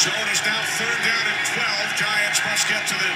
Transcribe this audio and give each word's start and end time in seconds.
Zone 0.00 0.32
is 0.32 0.40
now 0.48 0.56
third 0.80 1.00
down 1.04 1.24
and 1.28 1.40
12. 1.60 2.00
Giants 2.00 2.40
must 2.48 2.64
get 2.72 2.88
to 2.88 2.96
the 2.96 3.12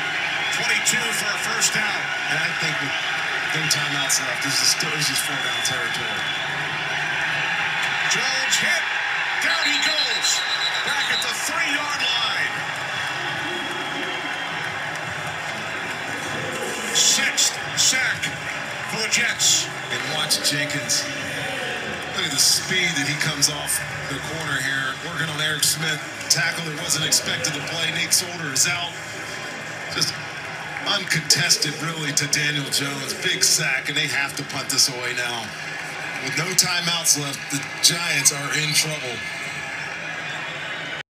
22 0.53 1.01
for 1.17 1.33
a 1.33 1.39
first 1.49 1.73
down. 1.73 2.01
And 2.29 2.37
I 2.37 2.53
think 2.61 2.77
with 2.77 2.93
no 3.57 3.65
timeouts 3.73 4.21
left, 4.21 4.45
this 4.45 4.61
is 4.61 4.69
still 4.69 4.93
this 4.93 5.09
is 5.09 5.17
four 5.17 5.33
down 5.33 5.65
territory. 5.65 6.21
Jones 8.13 8.57
hit. 8.61 8.85
Down 9.41 9.65
he 9.65 9.81
goes. 9.81 10.29
Back 10.85 11.09
at 11.09 11.25
the 11.25 11.33
three-yard 11.49 12.01
line. 12.05 12.53
Sixth 16.93 17.57
sack 17.81 18.29
for 18.93 19.01
the 19.01 19.09
Jets. 19.09 19.73
And 19.89 20.03
watch 20.13 20.37
Jenkins. 20.45 21.01
Look 22.15 22.27
at 22.27 22.31
the 22.31 22.39
speed 22.39 22.95
that 22.95 23.11
he 23.11 23.19
comes 23.19 23.51
off 23.51 23.75
the 24.07 24.23
corner 24.31 24.59
here. 24.63 24.95
Working 25.11 25.27
on 25.35 25.41
Eric 25.43 25.67
Smith. 25.67 25.99
Tackle 26.31 26.63
that 26.71 26.79
wasn't 26.79 27.05
expected 27.07 27.55
to 27.55 27.63
play. 27.75 27.91
Nate 27.91 28.15
Solder 28.15 28.55
is 28.55 28.71
out. 28.71 28.95
Just 29.91 30.15
uncontested, 30.87 31.75
really, 31.83 32.15
to 32.15 32.31
Daniel 32.31 32.71
Jones. 32.71 33.19
Big 33.19 33.43
sack, 33.43 33.91
and 33.91 33.99
they 33.99 34.07
have 34.07 34.31
to 34.39 34.45
punt 34.55 34.71
this 34.71 34.87
away 34.87 35.15
now. 35.19 35.43
With 36.23 36.39
no 36.39 36.47
timeouts 36.55 37.19
left, 37.19 37.43
the 37.51 37.59
Giants 37.83 38.31
are 38.31 38.51
in 38.63 38.71
trouble. 38.79 39.19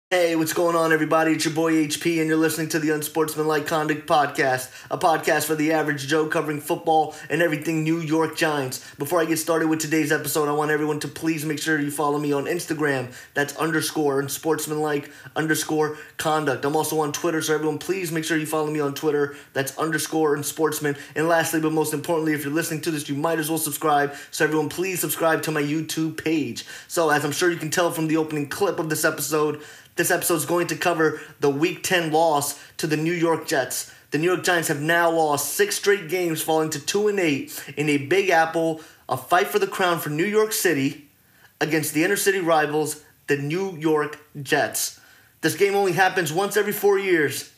Hey, 0.09 0.37
what's 0.37 0.53
going 0.53 0.77
on, 0.77 0.93
everybody? 0.93 1.33
It's 1.33 1.47
your 1.47 1.53
boy 1.53 1.73
HP, 1.73 2.21
and 2.21 2.29
you're 2.29 2.37
listening 2.37 2.69
to 2.69 2.79
the 2.79 2.91
Unsportsmanlike 2.91 3.67
Conduct 3.67 4.07
Podcast, 4.07 4.71
a 4.89 4.97
podcast 4.97 5.47
for 5.47 5.57
the 5.57 5.73
average 5.73 6.07
Joe 6.07 6.29
covering 6.29 6.61
football 6.61 7.17
and 7.29 7.43
everything 7.43 7.83
New 7.83 7.99
York 7.99 8.37
Giants. 8.37 8.89
Before 8.99 9.21
I 9.21 9.25
get 9.25 9.39
started 9.39 9.67
with 9.67 9.81
today's 9.81 10.13
episode, 10.13 10.49
I 10.49 10.53
want 10.53 10.71
everyone 10.71 11.01
to 11.01 11.09
please 11.09 11.45
make 11.45 11.59
sure 11.59 11.81
you 11.81 11.91
follow 11.91 12.19
me 12.19 12.33
on 12.33 12.45
Instagram. 12.45 13.13
That's 13.35 13.57
underscore 13.57 14.21
Unsportsmanlike 14.21 15.11
underscore 15.35 15.99
Conduct. 16.19 16.65
I'm 16.65 16.77
also 16.77 17.01
on 17.01 17.11
Twitter, 17.11 17.43
so 17.43 17.57
everyone 17.57 17.79
please 17.79 18.13
make 18.13 18.25
sure 18.25 18.37
you 18.37 18.47
follow 18.47 18.71
me 18.71 18.79
on 18.79 18.95
Twitter. 18.95 19.35
That's 19.55 19.77
underscore 19.77 20.37
Unsportsman. 20.37 20.97
And 21.17 21.27
lastly, 21.27 21.61
but 21.61 21.73
most 21.73 21.93
importantly, 21.93 22.33
if 22.33 22.45
you're 22.45 22.55
listening 22.55 22.83
to 22.83 22.93
this, 22.93 23.09
you 23.09 23.17
might 23.17 23.41
as 23.41 23.51
well 23.51 23.59
subscribe. 23.59 24.15
So 24.31 24.45
everyone 24.45 24.69
please 24.69 25.01
subscribe 25.01 25.43
to 25.43 25.51
my 25.51 25.63
YouTube 25.63 26.23
page. 26.23 26.65
So 26.87 27.11
as 27.11 27.25
I'm 27.25 27.33
sure 27.33 27.51
you 27.51 27.57
can 27.57 27.73
tell 27.73 27.91
from 27.91 28.07
the 28.07 28.19
opening 28.19 28.49
clip 28.49 28.79
of 28.79 28.89
this 28.89 29.05
episode, 29.05 29.61
this 29.97 30.11
episode 30.11 30.35
is 30.35 30.47
going 30.47 30.67
to 30.69 30.77
cover 30.77 31.21
the 31.41 31.51
Week 31.51 31.83
10 31.83 32.13
loss 32.13 32.63
to 32.77 32.87
the 32.87 32.97
New 32.97 33.13
York 33.13 33.47
Jets. 33.47 33.93
The 34.11 34.19
New 34.19 34.27
York 34.27 34.45
Giants 34.45 34.69
have 34.69 34.81
now 34.81 35.11
lost 35.11 35.55
six 35.55 35.77
straight 35.77 36.09
games, 36.09 36.41
falling 36.41 36.71
to 36.71 36.79
2 36.79 37.09
and 37.09 37.19
8 37.19 37.73
in 37.77 37.89
a 37.89 37.97
Big 37.97 38.31
Apple, 38.31 38.81
a 39.09 39.17
fight 39.17 39.49
for 39.49 39.59
the 39.59 39.67
crown 39.67 39.99
for 39.99 40.11
New 40.11 40.25
York 40.25 40.53
City 40.53 41.09
against 41.61 41.95
the 41.95 42.05
inner 42.05 42.17
city 42.17 42.39
rivals, 42.39 43.03
the 43.27 43.37
New 43.37 43.77
York 43.77 44.21
Jets. 44.41 45.01
This 45.41 45.57
game 45.57 45.75
only 45.75 45.93
happens 45.93 46.33
once 46.33 46.57
every 46.57 46.73
four 46.73 46.99
years, 46.99 47.53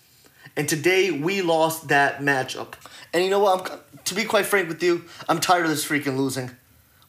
and 0.56 0.68
today 0.68 1.10
we 1.10 1.42
lost 1.42 1.88
that 1.88 2.20
matchup. 2.20 2.74
And 3.12 3.24
you 3.24 3.30
know 3.30 3.40
what? 3.40 3.70
I'm, 3.70 3.78
to 4.04 4.14
be 4.14 4.24
quite 4.24 4.46
frank 4.46 4.68
with 4.68 4.82
you, 4.82 5.04
I'm 5.28 5.40
tired 5.40 5.64
of 5.64 5.70
this 5.70 5.86
freaking 5.86 6.16
losing. 6.16 6.50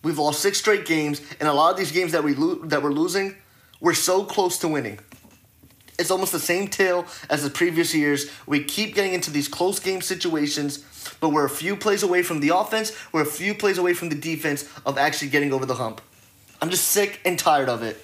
We've 0.03 0.17
lost 0.17 0.41
six 0.41 0.58
straight 0.58 0.86
games, 0.86 1.21
and 1.39 1.47
a 1.47 1.53
lot 1.53 1.71
of 1.71 1.77
these 1.77 1.91
games 1.91 2.14
that 2.14 2.23
we 2.23 2.33
lo- 2.33 2.66
that 2.66 2.81
we're 2.81 2.91
losing, 2.91 3.36
we're 3.80 3.93
so 3.93 4.23
close 4.23 4.58
to 4.59 4.67
winning. 4.67 4.99
It's 6.00 6.11
almost 6.11 6.31
the 6.31 6.39
same 6.39 6.67
tale 6.67 7.05
as 7.30 7.44
the 7.44 7.50
previous 7.50 7.94
years. 7.94 8.31
We 8.47 8.64
keep 8.64 8.95
getting 8.95 9.14
into 9.14 9.30
these 9.30 9.47
close 9.47 9.80
game 9.80 10.02
situations, 10.02 10.80
but 11.19 11.30
we're 11.30 11.45
a 11.45 11.50
few 11.50 11.75
plays 11.75 12.03
away 12.03 12.23
from 12.23 12.39
the 12.39 12.55
offense, 12.55 12.95
we're 13.11 13.22
a 13.22 13.25
few 13.25 13.53
plays 13.53 13.78
away 13.78 13.94
from 13.94 14.09
the 14.09 14.16
defense 14.16 14.67
of 14.86 14.97
actually 14.97 15.30
getting 15.30 15.52
over 15.52 15.66
the 15.66 15.75
hump. 15.75 16.02
I'm 16.61 16.70
just 16.70 16.88
sick 16.88 17.20
and 17.25 17.38
tired 17.38 17.70
of 17.70 17.83
it. 17.83 18.03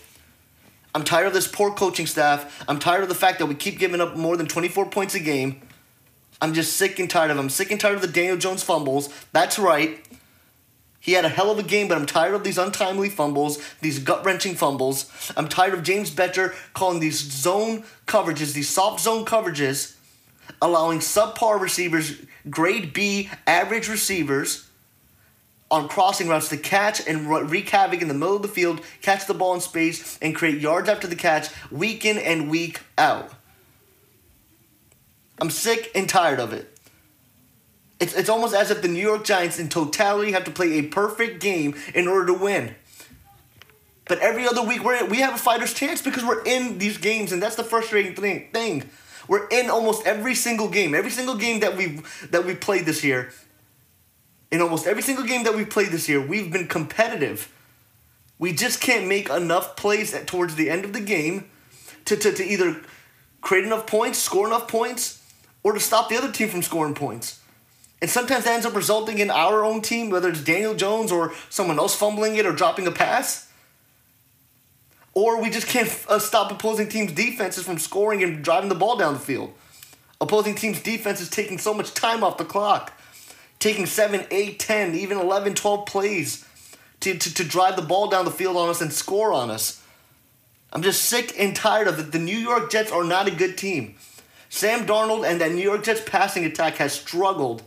I'm 0.93 1.03
tired 1.03 1.27
of 1.27 1.33
this 1.33 1.47
poor 1.47 1.71
coaching 1.71 2.05
staff. 2.05 2.63
I'm 2.69 2.79
tired 2.79 3.03
of 3.03 3.09
the 3.09 3.15
fact 3.15 3.39
that 3.39 3.47
we 3.47 3.55
keep 3.55 3.79
giving 3.79 3.99
up 3.99 4.15
more 4.15 4.37
than 4.37 4.47
24 4.47 4.89
points 4.89 5.13
a 5.13 5.19
game. 5.19 5.61
I'm 6.41 6.53
just 6.53 6.77
sick 6.77 6.99
and 6.99 7.09
tired 7.09 7.31
of 7.31 7.37
them. 7.37 7.49
Sick 7.49 7.71
and 7.71 7.79
tired 7.79 7.95
of 7.95 8.01
the 8.01 8.07
Daniel 8.07 8.37
Jones 8.37 8.63
fumbles. 8.63 9.09
That's 9.31 9.57
right. 9.57 10.04
He 11.05 11.11
had 11.11 11.23
a 11.23 11.29
hell 11.29 11.51
of 11.51 11.59
a 11.59 11.63
game, 11.63 11.87
but 11.87 11.99
I'm 11.99 12.07
tired 12.07 12.33
of 12.33 12.43
these 12.43 12.57
untimely 12.57 13.09
fumbles, 13.09 13.61
these 13.79 13.99
gut 13.99 14.25
wrenching 14.25 14.55
fumbles. 14.55 15.07
I'm 15.37 15.47
tired 15.47 15.75
of 15.75 15.83
James 15.83 16.09
Bettcher 16.09 16.55
calling 16.73 16.99
these 16.99 17.19
zone 17.19 17.83
coverages, 18.07 18.53
these 18.53 18.69
soft 18.69 19.01
zone 19.01 19.23
coverages, 19.23 19.97
allowing 20.63 20.97
subpar 20.97 21.61
receivers, 21.61 22.19
grade 22.49 22.91
B, 22.91 23.29
average 23.45 23.87
receivers 23.87 24.67
on 25.69 25.87
crossing 25.87 26.27
routes 26.27 26.49
to 26.49 26.57
catch 26.57 27.07
and 27.07 27.29
wreak 27.29 27.69
havoc 27.69 28.01
in 28.01 28.07
the 28.07 28.15
middle 28.15 28.37
of 28.37 28.41
the 28.41 28.47
field, 28.47 28.81
catch 29.03 29.27
the 29.27 29.35
ball 29.35 29.53
in 29.53 29.61
space, 29.61 30.17
and 30.23 30.35
create 30.35 30.59
yards 30.59 30.89
after 30.89 31.05
the 31.05 31.15
catch 31.15 31.49
week 31.69 32.03
in 32.03 32.17
and 32.17 32.49
week 32.49 32.79
out. 32.97 33.31
I'm 35.39 35.51
sick 35.51 35.91
and 35.93 36.09
tired 36.09 36.39
of 36.39 36.51
it. 36.51 36.74
It's, 37.99 38.13
it's 38.13 38.29
almost 38.29 38.53
as 38.53 38.71
if 38.71 38.81
the 38.81 38.87
New 38.87 39.01
York 39.01 39.23
Giants 39.23 39.57
in 39.57 39.69
totality 39.69 40.33
have 40.33 40.43
to 40.45 40.51
play 40.51 40.73
a 40.79 40.83
perfect 40.83 41.41
game 41.41 41.75
in 41.93 42.07
order 42.07 42.27
to 42.27 42.33
win. 42.33 42.75
But 44.07 44.19
every 44.19 44.47
other 44.47 44.63
week 44.63 44.83
we're, 44.83 45.05
we 45.05 45.17
have 45.17 45.33
a 45.33 45.37
fighter's 45.37 45.73
chance 45.73 46.01
because 46.01 46.23
we're 46.23 46.43
in 46.43 46.77
these 46.77 46.97
games, 46.97 47.31
and 47.31 47.41
that's 47.41 47.55
the 47.55 47.63
frustrating 47.63 48.15
thing. 48.15 48.49
thing. 48.51 48.89
We're 49.27 49.47
in 49.47 49.69
almost 49.69 50.05
every 50.05 50.35
single 50.35 50.69
game. 50.69 50.93
Every 50.93 51.09
single 51.09 51.35
game 51.35 51.61
that 51.61 51.75
we've 51.75 52.29
that 52.31 52.45
we 52.45 52.53
played 52.53 52.85
this 52.85 53.03
year. 53.03 53.31
In 54.51 54.61
almost 54.61 54.85
every 54.85 55.01
single 55.01 55.25
game 55.25 55.43
that 55.43 55.55
we've 55.55 55.69
played 55.69 55.89
this 55.89 56.07
year, 56.07 56.21
we've 56.21 56.51
been 56.51 56.67
competitive. 56.67 57.51
We 58.37 58.53
just 58.53 58.79
can't 58.79 59.07
make 59.07 59.29
enough 59.29 59.75
plays 59.75 60.13
at, 60.13 60.27
towards 60.27 60.55
the 60.55 60.69
end 60.69 60.85
of 60.85 60.93
the 60.93 60.99
game 60.99 61.49
to, 62.05 62.15
to, 62.15 62.31
to 62.31 62.43
either 62.43 62.81
create 63.41 63.65
enough 63.65 63.87
points, 63.87 64.19
score 64.19 64.45
enough 64.45 64.67
points, 64.67 65.23
or 65.63 65.73
to 65.73 65.79
stop 65.79 66.09
the 66.09 66.17
other 66.17 66.31
team 66.31 66.49
from 66.49 66.61
scoring 66.61 66.93
points. 66.93 67.39
And 68.05 68.11
sometimes 68.11 68.43
that 68.43 68.53
ends 68.53 68.67
up 68.67 68.75
resulting 68.75 69.17
in 69.17 69.31
our 69.31 69.65
own 69.65 69.81
team, 69.81 70.11
whether 70.11 70.29
it's 70.29 70.43
Daniel 70.43 70.75
Jones 70.75 71.11
or 71.11 71.33
someone 71.49 71.79
else 71.79 71.95
fumbling 71.95 72.35
it 72.35 72.45
or 72.45 72.51
dropping 72.51 72.85
a 72.85 72.91
pass. 72.91 73.51
Or 75.15 75.41
we 75.41 75.49
just 75.49 75.65
can't 75.65 75.89
uh, 76.07 76.19
stop 76.19 76.51
opposing 76.51 76.87
teams' 76.87 77.13
defenses 77.13 77.63
from 77.63 77.79
scoring 77.79 78.21
and 78.21 78.43
driving 78.43 78.69
the 78.69 78.75
ball 78.75 78.95
down 78.95 79.15
the 79.15 79.19
field. 79.19 79.55
Opposing 80.21 80.53
teams' 80.53 80.83
defense 80.83 81.19
is 81.19 81.31
taking 81.31 81.57
so 81.57 81.73
much 81.73 81.95
time 81.95 82.23
off 82.23 82.37
the 82.37 82.45
clock, 82.45 82.93
taking 83.57 83.87
7, 83.87 84.27
8, 84.29 84.59
10, 84.59 84.93
even 84.93 85.17
11, 85.17 85.55
12 85.55 85.87
plays 85.87 86.45
to, 86.99 87.17
to, 87.17 87.33
to 87.33 87.43
drive 87.43 87.75
the 87.75 87.81
ball 87.81 88.07
down 88.07 88.25
the 88.25 88.29
field 88.29 88.55
on 88.55 88.69
us 88.69 88.81
and 88.81 88.93
score 88.93 89.33
on 89.33 89.49
us. 89.49 89.81
I'm 90.71 90.83
just 90.83 91.05
sick 91.05 91.33
and 91.39 91.55
tired 91.55 91.87
of 91.87 91.97
it. 91.97 92.11
The 92.11 92.19
New 92.19 92.37
York 92.37 92.69
Jets 92.69 92.91
are 92.91 93.03
not 93.03 93.27
a 93.27 93.31
good 93.31 93.57
team. 93.57 93.95
Sam 94.49 94.85
Darnold 94.85 95.27
and 95.27 95.41
that 95.41 95.53
New 95.53 95.63
York 95.63 95.83
Jets 95.83 96.03
passing 96.05 96.45
attack 96.45 96.75
has 96.75 96.93
struggled 96.93 97.63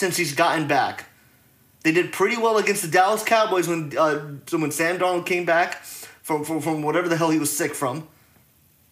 since 0.00 0.16
he's 0.16 0.34
gotten 0.34 0.66
back. 0.66 1.04
They 1.82 1.92
did 1.92 2.12
pretty 2.12 2.36
well 2.36 2.58
against 2.58 2.82
the 2.82 2.88
Dallas 2.88 3.22
Cowboys 3.22 3.68
when 3.68 3.96
uh, 3.96 4.18
when 4.50 4.70
Sam 4.72 4.98
Darnold 4.98 5.26
came 5.26 5.44
back 5.44 5.84
from, 5.84 6.44
from, 6.44 6.60
from 6.60 6.82
whatever 6.82 7.08
the 7.08 7.16
hell 7.16 7.30
he 7.30 7.38
was 7.38 7.56
sick 7.56 7.74
from, 7.74 8.08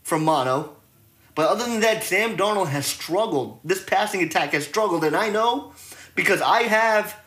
from 0.02 0.24
mono. 0.24 0.76
But 1.34 1.48
other 1.48 1.64
than 1.64 1.80
that, 1.80 2.04
Sam 2.04 2.36
Darnold 2.36 2.68
has 2.68 2.86
struggled. 2.86 3.60
This 3.64 3.82
passing 3.82 4.22
attack 4.22 4.52
has 4.52 4.66
struggled, 4.66 5.04
and 5.04 5.16
I 5.16 5.30
know 5.30 5.72
because 6.14 6.40
I 6.40 6.62
have 6.62 7.20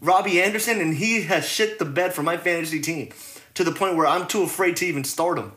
Robby 0.00 0.40
Anderson, 0.40 0.80
and 0.80 0.94
he 0.94 1.22
has 1.22 1.48
shit 1.48 1.78
the 1.78 1.84
bed 1.84 2.12
for 2.12 2.22
my 2.22 2.36
fantasy 2.36 2.80
team 2.80 3.10
to 3.54 3.64
the 3.64 3.72
point 3.72 3.96
where 3.96 4.06
I'm 4.06 4.26
too 4.26 4.42
afraid 4.42 4.76
to 4.76 4.86
even 4.86 5.04
start 5.04 5.38
him. 5.38 5.52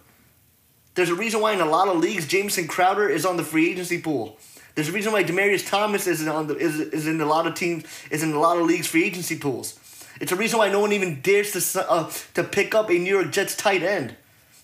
There's 0.95 1.09
a 1.09 1.15
reason 1.15 1.41
why 1.41 1.53
in 1.53 1.61
a 1.61 1.65
lot 1.65 1.87
of 1.87 1.97
leagues, 1.97 2.27
Jamison 2.27 2.67
Crowder 2.67 3.09
is 3.09 3.25
on 3.25 3.37
the 3.37 3.43
free 3.43 3.71
agency 3.71 3.99
pool. 3.99 4.37
There's 4.75 4.89
a 4.89 4.91
reason 4.91 5.11
why 5.11 5.23
Demaryius 5.23 5.67
Thomas 5.69 6.07
is 6.07 6.27
on 6.27 6.47
the 6.47 6.55
is, 6.55 6.79
is 6.79 7.07
in 7.07 7.21
a 7.21 7.25
lot 7.25 7.45
of 7.45 7.53
teams 7.53 7.83
is 8.09 8.23
in 8.23 8.33
a 8.33 8.39
lot 8.39 8.57
of 8.57 8.65
leagues 8.65 8.87
free 8.87 9.03
agency 9.03 9.37
pools. 9.37 9.79
It's 10.19 10.31
a 10.31 10.35
reason 10.35 10.59
why 10.59 10.69
no 10.69 10.79
one 10.79 10.93
even 10.93 11.21
dares 11.21 11.51
to 11.51 11.89
uh, 11.89 12.11
to 12.33 12.43
pick 12.43 12.73
up 12.73 12.89
a 12.89 12.93
New 12.93 13.13
York 13.13 13.31
Jets 13.31 13.55
tight 13.55 13.83
end. 13.83 14.15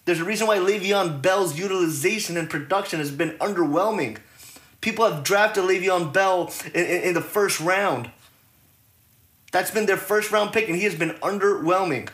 There's 0.06 0.20
a 0.20 0.26
reason 0.26 0.48
why 0.48 0.58
Le'Veon 0.58 1.22
Bell's 1.22 1.60
utilization 1.60 2.38
and 2.38 2.50
production 2.50 3.00
has 3.00 3.12
been 3.12 3.32
underwhelming. 3.38 4.18
People 4.82 5.10
have 5.10 5.24
drafted 5.24 5.66
Le'Veon 5.66 6.12
Bell 6.12 6.52
in, 6.74 6.86
in, 6.86 7.02
in 7.04 7.14
the 7.14 7.22
first 7.22 7.60
round. 7.60 8.10
That's 9.52 9.72
been 9.72 9.86
their 9.86 9.98
first 9.98 10.32
round 10.32 10.54
pick, 10.54 10.68
and 10.68 10.76
he 10.76 10.84
has 10.86 10.96
been 10.96 11.12
underwhelming. 11.22 12.10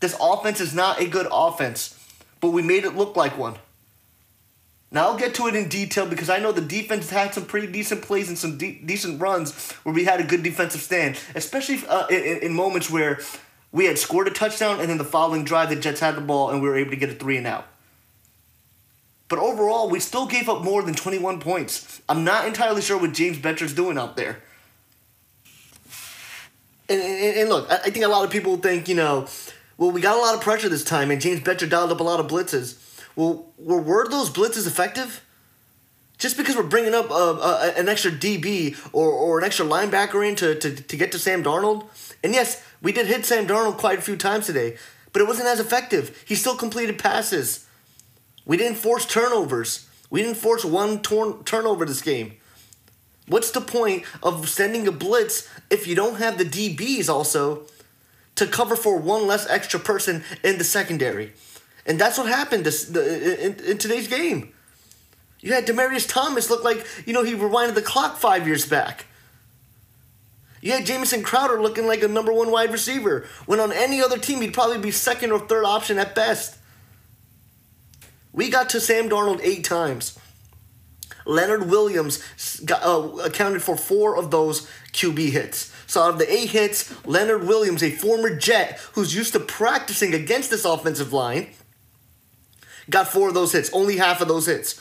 This 0.00 0.16
offense 0.20 0.60
is 0.60 0.74
not 0.74 1.00
a 1.00 1.06
good 1.06 1.26
offense, 1.32 1.98
but 2.40 2.50
we 2.50 2.62
made 2.62 2.84
it 2.84 2.94
look 2.94 3.16
like 3.16 3.38
one. 3.38 3.56
Now 4.94 5.08
I'll 5.08 5.18
get 5.18 5.34
to 5.34 5.48
it 5.48 5.56
in 5.56 5.68
detail 5.68 6.06
because 6.06 6.30
I 6.30 6.38
know 6.38 6.52
the 6.52 6.60
defense 6.60 7.10
had 7.10 7.34
some 7.34 7.46
pretty 7.46 7.66
decent 7.66 8.02
plays 8.02 8.28
and 8.28 8.38
some 8.38 8.56
de- 8.56 8.80
decent 8.84 9.20
runs 9.20 9.72
where 9.82 9.92
we 9.92 10.04
had 10.04 10.20
a 10.20 10.22
good 10.22 10.44
defensive 10.44 10.80
stand, 10.80 11.18
especially 11.34 11.84
uh, 11.88 12.06
in, 12.08 12.38
in 12.38 12.54
moments 12.54 12.88
where 12.88 13.18
we 13.72 13.86
had 13.86 13.98
scored 13.98 14.28
a 14.28 14.30
touchdown 14.30 14.78
and 14.78 14.88
then 14.88 14.98
the 14.98 15.04
following 15.04 15.44
drive 15.44 15.68
the 15.68 15.76
Jets 15.76 15.98
had 15.98 16.14
the 16.14 16.20
ball 16.20 16.50
and 16.50 16.62
we 16.62 16.68
were 16.68 16.76
able 16.76 16.90
to 16.90 16.96
get 16.96 17.10
a 17.10 17.14
three 17.14 17.36
and 17.36 17.44
out. 17.44 17.66
But 19.28 19.40
overall, 19.40 19.90
we 19.90 19.98
still 19.98 20.26
gave 20.26 20.48
up 20.48 20.62
more 20.62 20.80
than 20.80 20.94
21 20.94 21.40
points. 21.40 22.00
I'm 22.08 22.22
not 22.22 22.46
entirely 22.46 22.80
sure 22.80 22.96
what 22.96 23.14
James 23.14 23.38
Bettcher's 23.38 23.74
doing 23.74 23.98
out 23.98 24.16
there. 24.16 24.42
And, 26.88 27.00
and, 27.00 27.36
and 27.38 27.48
look, 27.48 27.68
I 27.68 27.90
think 27.90 28.04
a 28.04 28.08
lot 28.08 28.24
of 28.24 28.30
people 28.30 28.58
think, 28.58 28.88
you 28.88 28.94
know, 28.94 29.26
well, 29.76 29.90
we 29.90 30.00
got 30.00 30.16
a 30.16 30.20
lot 30.20 30.36
of 30.36 30.40
pressure 30.40 30.68
this 30.68 30.84
time 30.84 31.10
and 31.10 31.20
James 31.20 31.40
Bettcher 31.40 31.68
dialed 31.68 31.90
up 31.90 31.98
a 31.98 32.04
lot 32.04 32.20
of 32.20 32.28
blitzes. 32.28 32.78
Well, 33.16 33.46
were, 33.58 33.80
were 33.80 34.08
those 34.08 34.30
blitzes 34.30 34.66
effective? 34.66 35.24
Just 36.18 36.36
because 36.36 36.56
we're 36.56 36.62
bringing 36.62 36.94
up 36.94 37.10
uh, 37.10 37.32
uh, 37.32 37.72
an 37.76 37.88
extra 37.88 38.10
DB 38.10 38.76
or, 38.92 39.10
or 39.10 39.38
an 39.38 39.44
extra 39.44 39.66
linebacker 39.66 40.26
in 40.26 40.36
to, 40.36 40.54
to, 40.54 40.74
to 40.74 40.96
get 40.96 41.12
to 41.12 41.18
Sam 41.18 41.42
Darnold, 41.42 41.86
and 42.22 42.32
yes, 42.32 42.62
we 42.80 42.92
did 42.92 43.06
hit 43.06 43.26
Sam 43.26 43.46
Darnold 43.46 43.78
quite 43.78 43.98
a 43.98 44.02
few 44.02 44.16
times 44.16 44.46
today, 44.46 44.76
but 45.12 45.20
it 45.20 45.28
wasn't 45.28 45.48
as 45.48 45.60
effective. 45.60 46.22
He 46.26 46.34
still 46.34 46.56
completed 46.56 46.98
passes. 46.98 47.66
We 48.46 48.56
didn't 48.56 48.78
force 48.78 49.06
turnovers. 49.06 49.88
We 50.10 50.22
didn't 50.22 50.36
force 50.36 50.64
one 50.64 51.00
torn, 51.00 51.44
turnover 51.44 51.84
this 51.84 52.02
game. 52.02 52.34
What's 53.26 53.50
the 53.50 53.60
point 53.60 54.04
of 54.22 54.48
sending 54.48 54.86
a 54.86 54.92
blitz 54.92 55.48
if 55.70 55.86
you 55.86 55.94
don't 55.94 56.16
have 56.16 56.36
the 56.36 56.44
DBs 56.44 57.08
also 57.08 57.62
to 58.36 58.46
cover 58.46 58.76
for 58.76 58.98
one 58.98 59.26
less 59.26 59.48
extra 59.48 59.80
person 59.80 60.22
in 60.42 60.58
the 60.58 60.64
secondary? 60.64 61.32
And 61.86 62.00
that's 62.00 62.18
what 62.18 62.28
happened 62.28 62.64
this 62.64 62.86
the, 62.86 63.46
in, 63.46 63.64
in 63.64 63.78
today's 63.78 64.08
game. 64.08 64.52
You 65.40 65.52
had 65.52 65.66
Demaryius 65.66 66.08
Thomas 66.08 66.48
look 66.48 66.64
like, 66.64 66.86
you 67.06 67.12
know, 67.12 67.22
he 67.22 67.34
rewinded 67.34 67.74
the 67.74 67.82
clock 67.82 68.16
five 68.16 68.46
years 68.46 68.66
back. 68.66 69.04
You 70.62 70.72
had 70.72 70.86
Jamison 70.86 71.22
Crowder 71.22 71.60
looking 71.60 71.86
like 71.86 72.02
a 72.02 72.08
number 72.08 72.32
one 72.32 72.50
wide 72.50 72.72
receiver, 72.72 73.26
when 73.44 73.60
on 73.60 73.70
any 73.70 74.00
other 74.00 74.18
team, 74.18 74.40
he'd 74.40 74.54
probably 74.54 74.78
be 74.78 74.90
second 74.90 75.30
or 75.30 75.38
third 75.38 75.66
option 75.66 75.98
at 75.98 76.14
best. 76.14 76.56
We 78.32 78.48
got 78.48 78.70
to 78.70 78.80
Sam 78.80 79.10
Darnold 79.10 79.40
eight 79.42 79.64
times. 79.64 80.18
Leonard 81.26 81.68
Williams 81.68 82.22
got, 82.60 82.82
uh, 82.82 83.18
accounted 83.24 83.62
for 83.62 83.76
four 83.76 84.16
of 84.16 84.30
those 84.30 84.66
QB 84.92 85.30
hits. 85.30 85.70
So 85.86 86.02
out 86.02 86.14
of 86.14 86.18
the 86.18 86.32
eight 86.32 86.50
hits, 86.50 86.94
Leonard 87.06 87.46
Williams, 87.46 87.82
a 87.82 87.90
former 87.90 88.34
Jet 88.34 88.80
who's 88.92 89.14
used 89.14 89.34
to 89.34 89.40
practicing 89.40 90.14
against 90.14 90.48
this 90.48 90.64
offensive 90.64 91.12
line, 91.12 91.48
got 92.90 93.08
four 93.08 93.28
of 93.28 93.34
those 93.34 93.52
hits. 93.52 93.70
Only 93.72 93.96
half 93.96 94.20
of 94.20 94.28
those 94.28 94.46
hits. 94.46 94.80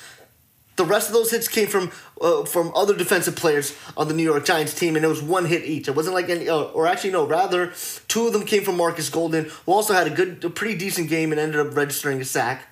The 0.76 0.86
rest 0.86 1.08
of 1.08 1.14
those 1.14 1.30
hits 1.30 1.48
came 1.48 1.68
from 1.68 1.92
uh, 2.20 2.46
from 2.46 2.72
other 2.76 2.96
defensive 2.96 3.36
players 3.36 3.78
on 3.96 4.08
the 4.08 4.14
New 4.14 4.24
York 4.24 4.44
Giants 4.44 4.74
team, 4.74 4.96
and 4.96 5.06
it 5.06 5.08
was 5.08 5.22
one 5.22 5.46
hit 5.46 5.66
each. 5.66 5.88
It 5.88 5.96
wasn't 5.96 6.16
like 6.16 6.30
any, 6.30 6.50
uh, 6.50 6.64
or 6.64 6.88
actually 6.88 7.12
no, 7.12 7.28
rather 7.28 7.74
two 8.08 8.26
of 8.26 8.34
them 8.34 8.44
came 8.44 8.64
from 8.64 8.78
Marcus 8.78 9.10
Golden, 9.10 9.46
who 9.66 9.72
also 9.72 9.94
had 9.94 10.08
a 10.08 10.10
good, 10.10 10.44
a 10.44 10.50
pretty 10.50 10.76
decent 10.76 11.10
game 11.10 11.32
and 11.32 11.40
ended 11.40 11.60
up 11.60 11.76
registering 11.76 12.20
a 12.22 12.26
sack. 12.26 12.68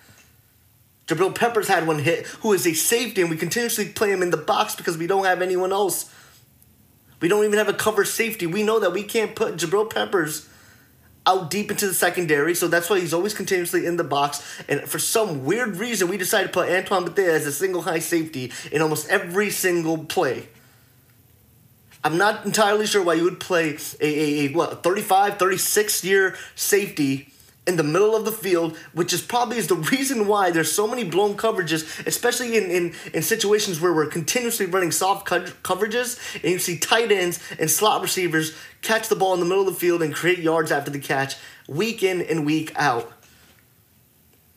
Jabril 1.06 1.36
Peppers 1.36 1.68
had 1.68 1.86
one 1.86 2.00
hit, 2.00 2.26
who 2.26 2.54
is 2.54 2.66
a 2.66 2.74
safety, 2.74 3.22
and 3.22 3.30
we 3.30 3.38
continuously 3.38 3.90
play 3.90 4.12
him 4.12 4.24
in 4.24 4.32
the 4.32 4.38
box 4.38 4.76
because 4.76 4.98
we 4.98 5.08
don't 5.08 5.26
have 5.26 5.42
anyone 5.42 5.72
else. 5.72 6.12
We 7.20 7.28
don't 7.28 7.44
even 7.46 7.60
have 7.60 7.70
a 7.70 7.74
cover 7.74 8.04
safety. 8.04 8.48
We 8.48 8.64
know 8.64 8.80
that 8.80 8.94
we 8.94 9.04
can't 9.04 9.36
put 9.36 9.58
Jabril 9.58 9.90
Peppers 9.90 10.50
out 11.26 11.52
deep 11.52 11.70
into 11.70 11.88
the 11.88 11.94
secondary, 11.94 12.56
so 12.56 12.68
that's 12.68 12.90
why 12.90 13.00
he's 13.00 13.14
always 13.14 13.34
continuously 13.34 13.86
in 13.86 13.98
the 13.98 14.04
box. 14.04 14.64
And 14.68 14.82
for 14.82 15.00
some 15.00 15.46
weird 15.46 15.78
reason, 15.78 16.08
we 16.08 16.18
decided 16.18 16.48
to 16.48 16.54
put 16.54 16.70
Antoine 16.70 17.06
Bethea 17.06 17.34
as 17.34 17.46
a 17.46 17.52
single 17.52 17.84
high 17.84 18.00
safety 18.00 18.52
in 18.72 18.82
almost 18.82 19.08
every 19.10 19.52
single 19.52 20.00
play. 20.00 20.48
I'm 22.04 22.18
not 22.18 22.46
entirely 22.46 22.88
sure 22.88 23.04
why 23.04 23.14
you 23.14 23.24
would 23.24 23.40
play 23.40 23.78
a, 24.00 24.06
a, 24.06 24.46
a 24.46 24.54
what 24.54 24.82
35, 24.82 25.38
36 25.38 26.04
year 26.04 26.36
safety 26.56 27.32
in 27.68 27.78
the 27.78 27.84
middle 27.84 28.16
of 28.16 28.26
the 28.26 28.32
field, 28.32 28.76
which 28.94 29.14
is 29.14 29.22
probably 29.22 29.58
is 29.58 29.68
the 29.68 29.76
reason 29.76 30.28
why 30.28 30.50
there's 30.50 30.72
so 30.72 30.88
many 30.88 31.04
blown 31.04 31.36
coverages, 31.36 32.06
especially 32.08 32.58
in, 32.58 32.72
in, 32.72 32.94
in 33.14 33.22
situations 33.22 33.80
where 33.80 33.94
we're 33.94 34.08
continuously 34.08 34.66
running 34.66 34.92
soft 34.92 35.28
co- 35.28 35.42
coverages, 35.64 36.20
and 36.36 36.52
you 36.52 36.60
see 36.60 36.78
tight 36.78 37.12
ends 37.12 37.40
and 37.60 37.70
slot 37.70 38.02
receivers 38.02 38.56
catch 38.82 39.10
the 39.10 39.16
ball 39.16 39.34
in 39.36 39.40
the 39.40 39.46
middle 39.46 39.68
of 39.68 39.74
the 39.74 39.80
field 39.80 40.02
and 40.02 40.14
create 40.14 40.40
yards 40.40 40.72
after 40.72 40.90
the 40.90 41.00
catch, 41.00 41.36
week 41.68 42.02
in 42.02 42.22
and 42.22 42.46
week 42.46 42.72
out. 42.76 43.12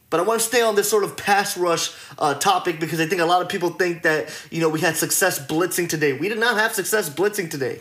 But 0.09 0.21
I 0.21 0.23
want 0.23 0.41
to 0.41 0.47
stay 0.47 0.63
on 0.63 0.77
this 0.77 0.89
sort 0.89 1.03
of 1.03 1.17
pass 1.17 1.57
rush 1.57 1.93
uh, 2.19 2.35
topic 2.35 2.79
because 2.79 3.01
I 3.01 3.07
think 3.07 3.21
a 3.21 3.27
lot 3.27 3.43
of 3.43 3.49
people 3.49 3.71
think 3.71 4.03
that 4.05 4.33
you 4.51 4.61
know 4.61 4.69
we 4.69 4.81
had 4.81 4.97
success 4.97 5.45
blitzing 5.45 5.89
today. 5.89 6.13
We 6.13 6.29
did 6.29 6.39
not 6.39 6.57
have 6.57 6.73
success 6.73 7.11
blitzing 7.11 7.51
today. 7.51 7.81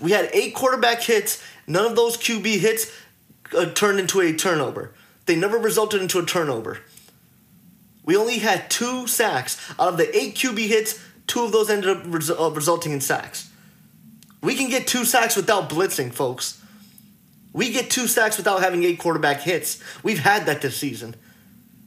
We 0.00 0.10
had 0.10 0.28
eight 0.32 0.54
quarterback 0.54 1.00
hits. 1.00 1.40
None 1.66 1.86
of 1.86 1.94
those 1.96 2.16
QB 2.16 2.58
hits 2.58 2.90
uh, 3.54 3.72
turned 3.72 3.98
into 4.00 4.20
a 4.20 4.32
turnover. 4.32 4.92
They 5.26 5.36
never 5.36 5.58
resulted 5.58 6.02
into 6.02 6.18
a 6.18 6.26
turnover. 6.26 6.80
We 8.04 8.16
only 8.16 8.38
had 8.38 8.70
two 8.70 9.06
sacks 9.06 9.58
out 9.78 9.88
of 9.88 9.96
the 9.96 10.16
eight 10.16 10.34
QB 10.34 10.66
hits. 10.68 11.00
Two 11.26 11.44
of 11.44 11.52
those 11.52 11.70
ended 11.70 11.90
up 11.90 12.02
res- 12.06 12.30
uh, 12.30 12.50
resulting 12.50 12.92
in 12.92 13.00
sacks. 13.00 13.50
We 14.42 14.54
can 14.54 14.68
get 14.68 14.86
two 14.86 15.06
sacks 15.06 15.36
without 15.36 15.70
blitzing, 15.70 16.12
folks. 16.12 16.60
We 17.54 17.70
get 17.72 17.88
two 17.88 18.06
sacks 18.06 18.36
without 18.36 18.60
having 18.60 18.82
eight 18.82 18.98
quarterback 18.98 19.40
hits. 19.40 19.82
We've 20.02 20.18
had 20.18 20.44
that 20.46 20.60
this 20.60 20.76
season. 20.76 21.14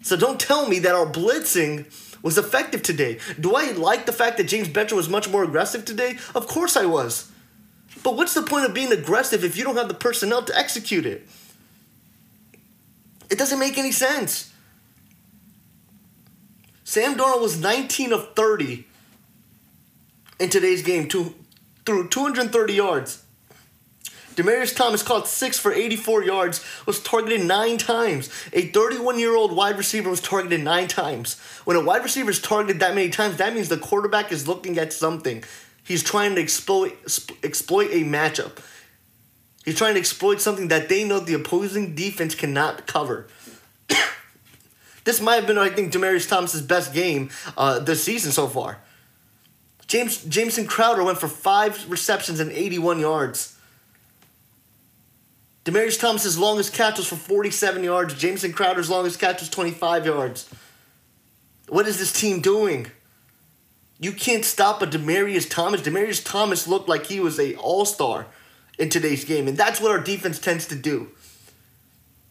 So 0.01 0.15
don't 0.15 0.39
tell 0.39 0.67
me 0.67 0.79
that 0.79 0.95
our 0.95 1.05
blitzing 1.05 1.85
was 2.23 2.37
effective 2.37 2.81
today. 2.81 3.19
Do 3.39 3.55
I 3.55 3.71
like 3.71 4.05
the 4.05 4.13
fact 4.13 4.37
that 4.37 4.45
James 4.45 4.69
Bettcher 4.69 4.93
was 4.93 5.09
much 5.09 5.29
more 5.29 5.43
aggressive 5.43 5.85
today? 5.85 6.17
Of 6.33 6.47
course 6.47 6.75
I 6.75 6.85
was. 6.85 7.31
But 8.03 8.15
what's 8.15 8.33
the 8.33 8.41
point 8.41 8.65
of 8.65 8.73
being 8.73 8.91
aggressive 8.91 9.43
if 9.43 9.57
you 9.57 9.63
don't 9.63 9.75
have 9.75 9.87
the 9.87 9.93
personnel 9.93 10.43
to 10.43 10.57
execute 10.57 11.05
it? 11.05 11.27
It 13.29 13.37
doesn't 13.37 13.59
make 13.59 13.77
any 13.77 13.91
sense. 13.91 14.51
Sam 16.83 17.17
Darnold 17.17 17.41
was 17.41 17.59
19 17.59 18.13
of 18.13 18.33
30 18.33 18.85
in 20.39 20.49
today's 20.49 20.81
game, 20.81 21.07
to, 21.09 21.35
through 21.85 22.09
230 22.09 22.73
yards. 22.73 23.23
Demaryius 24.35 24.75
Thomas 24.75 25.01
caught 25.01 25.27
six 25.27 25.57
for 25.57 25.73
84 25.73 26.23
yards, 26.23 26.63
was 26.85 27.01
targeted 27.01 27.43
nine 27.43 27.79
times. 27.79 28.29
A 28.53 28.67
31 28.67 29.17
year 29.17 29.35
old 29.35 29.51
wide 29.51 29.77
receiver 29.77 30.11
was 30.11 30.21
targeted 30.21 30.63
nine 30.63 30.87
times. 30.87 31.39
When 31.65 31.75
a 31.75 31.81
wide 31.81 32.03
receiver 32.03 32.29
is 32.29 32.39
targeted 32.39 32.79
that 32.81 32.93
many 32.93 33.09
times, 33.09 33.37
that 33.37 33.55
means 33.55 33.67
the 33.67 33.77
quarterback 33.77 34.31
is 34.31 34.47
looking 34.47 34.77
at 34.77 34.93
something. 34.93 35.43
He's 35.83 36.03
trying 36.03 36.35
to 36.35 36.41
exploit, 36.41 36.93
exploit 37.43 37.89
a 37.91 38.03
matchup. 38.03 38.59
He's 39.67 39.75
trying 39.75 39.95
to 39.95 39.99
exploit 39.99 40.39
something 40.39 40.69
that 40.69 40.87
they 40.87 41.03
know 41.03 41.19
the 41.19 41.33
opposing 41.33 41.93
defense 41.93 42.35
cannot 42.35 42.87
cover. 42.87 43.27
this 45.03 45.19
might 45.19 45.35
have 45.35 45.45
been, 45.45 45.57
I 45.57 45.67
think, 45.67 45.91
Demaryius 45.91 46.29
Thomas's 46.29 46.61
best 46.61 46.93
game 46.93 47.29
uh, 47.57 47.79
this 47.79 48.01
season 48.01 48.31
so 48.31 48.47
far. 48.47 48.79
James 49.85 50.23
Jamison 50.23 50.67
Crowder 50.67 51.03
went 51.03 51.17
for 51.17 51.27
five 51.27 51.91
receptions 51.91 52.39
and 52.39 52.49
81 52.49 53.01
yards. 53.01 53.57
Demaryius 55.65 55.99
Thomas's 55.99 56.39
longest 56.39 56.73
catch 56.73 56.97
was 56.97 57.07
for 57.07 57.17
47 57.17 57.83
yards. 57.83 58.13
Jamison 58.13 58.53
Crowder's 58.53 58.89
longest 58.89 59.19
catch 59.19 59.41
was 59.41 59.49
25 59.49 60.05
yards. 60.05 60.49
What 61.67 61.89
is 61.89 61.99
this 61.99 62.13
team 62.13 62.39
doing? 62.39 62.87
You 63.99 64.13
can't 64.13 64.45
stop 64.45 64.81
a 64.81 64.87
Demaryius 64.87 65.49
Thomas. 65.49 65.81
Demaryius 65.81 66.23
Thomas 66.23 66.69
looked 66.69 66.87
like 66.87 67.07
he 67.07 67.19
was 67.19 67.37
a 67.37 67.55
all-star 67.55 68.27
in 68.77 68.89
today's 68.89 69.25
game, 69.25 69.47
and 69.47 69.57
that's 69.57 69.81
what 69.81 69.91
our 69.91 69.99
defense 69.99 70.39
tends 70.39 70.67
to 70.67 70.75
do. 70.75 71.09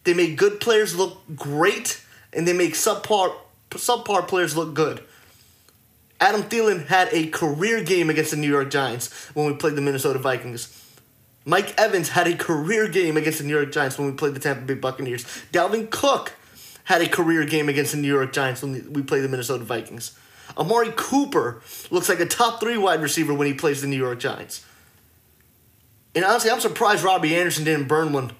They 0.03 0.13
make 0.13 0.37
good 0.37 0.59
players 0.59 0.95
look 0.95 1.17
great, 1.35 2.03
and 2.33 2.47
they 2.47 2.53
make 2.53 2.73
subpar 2.73 3.33
subpar 3.71 4.27
players 4.27 4.55
look 4.55 4.73
good. 4.73 5.03
Adam 6.19 6.43
Thielen 6.43 6.87
had 6.87 7.09
a 7.11 7.27
career 7.27 7.83
game 7.83 8.09
against 8.09 8.31
the 8.31 8.37
New 8.37 8.49
York 8.49 8.71
Giants 8.71 9.13
when 9.35 9.45
we 9.45 9.53
played 9.53 9.75
the 9.75 9.81
Minnesota 9.81 10.17
Vikings. 10.17 10.83
Mike 11.45 11.73
Evans 11.77 12.09
had 12.09 12.27
a 12.27 12.35
career 12.35 12.87
game 12.87 13.15
against 13.17 13.37
the 13.39 13.45
New 13.45 13.55
York 13.55 13.71
Giants 13.71 13.97
when 13.97 14.07
we 14.07 14.13
played 14.13 14.33
the 14.33 14.39
Tampa 14.39 14.61
Bay 14.63 14.73
Buccaneers. 14.73 15.23
Dalvin 15.53 15.89
Cook 15.89 16.33
had 16.85 17.01
a 17.01 17.07
career 17.07 17.45
game 17.45 17.69
against 17.69 17.91
the 17.91 17.97
New 17.97 18.07
York 18.07 18.33
Giants 18.33 18.61
when 18.61 18.91
we 18.91 19.01
played 19.01 19.23
the 19.23 19.29
Minnesota 19.29 19.63
Vikings. 19.63 20.17
Amari 20.57 20.91
Cooper 20.95 21.61
looks 21.91 22.09
like 22.09 22.19
a 22.19 22.25
top 22.25 22.59
three 22.59 22.77
wide 22.77 23.01
receiver 23.01 23.33
when 23.33 23.47
he 23.47 23.53
plays 23.53 23.81
the 23.81 23.87
New 23.87 23.97
York 23.97 24.19
Giants. 24.19 24.65
And 26.17 26.25
honestly, 26.25 26.49
I'm 26.49 26.59
surprised 26.59 27.03
Robby 27.03 27.35
Anderson 27.35 27.63
didn't 27.63 27.87
burn 27.87 28.11
one, 28.11 28.31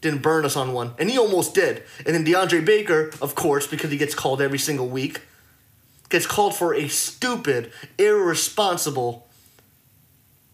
didn't 0.00 0.22
burn 0.22 0.44
us 0.44 0.56
on 0.56 0.72
one, 0.72 0.92
and 0.96 1.10
he 1.10 1.18
almost 1.18 1.56
did. 1.56 1.82
And 2.06 2.14
then 2.14 2.24
DeAndre 2.24 2.64
Baker, 2.64 3.10
of 3.20 3.34
course, 3.34 3.66
because 3.66 3.90
he 3.90 3.96
gets 3.96 4.14
called 4.14 4.40
every 4.40 4.60
single 4.60 4.86
week, 4.86 5.22
gets 6.08 6.24
called 6.24 6.54
for 6.54 6.72
a 6.72 6.86
stupid, 6.86 7.72
irresponsible 7.98 9.26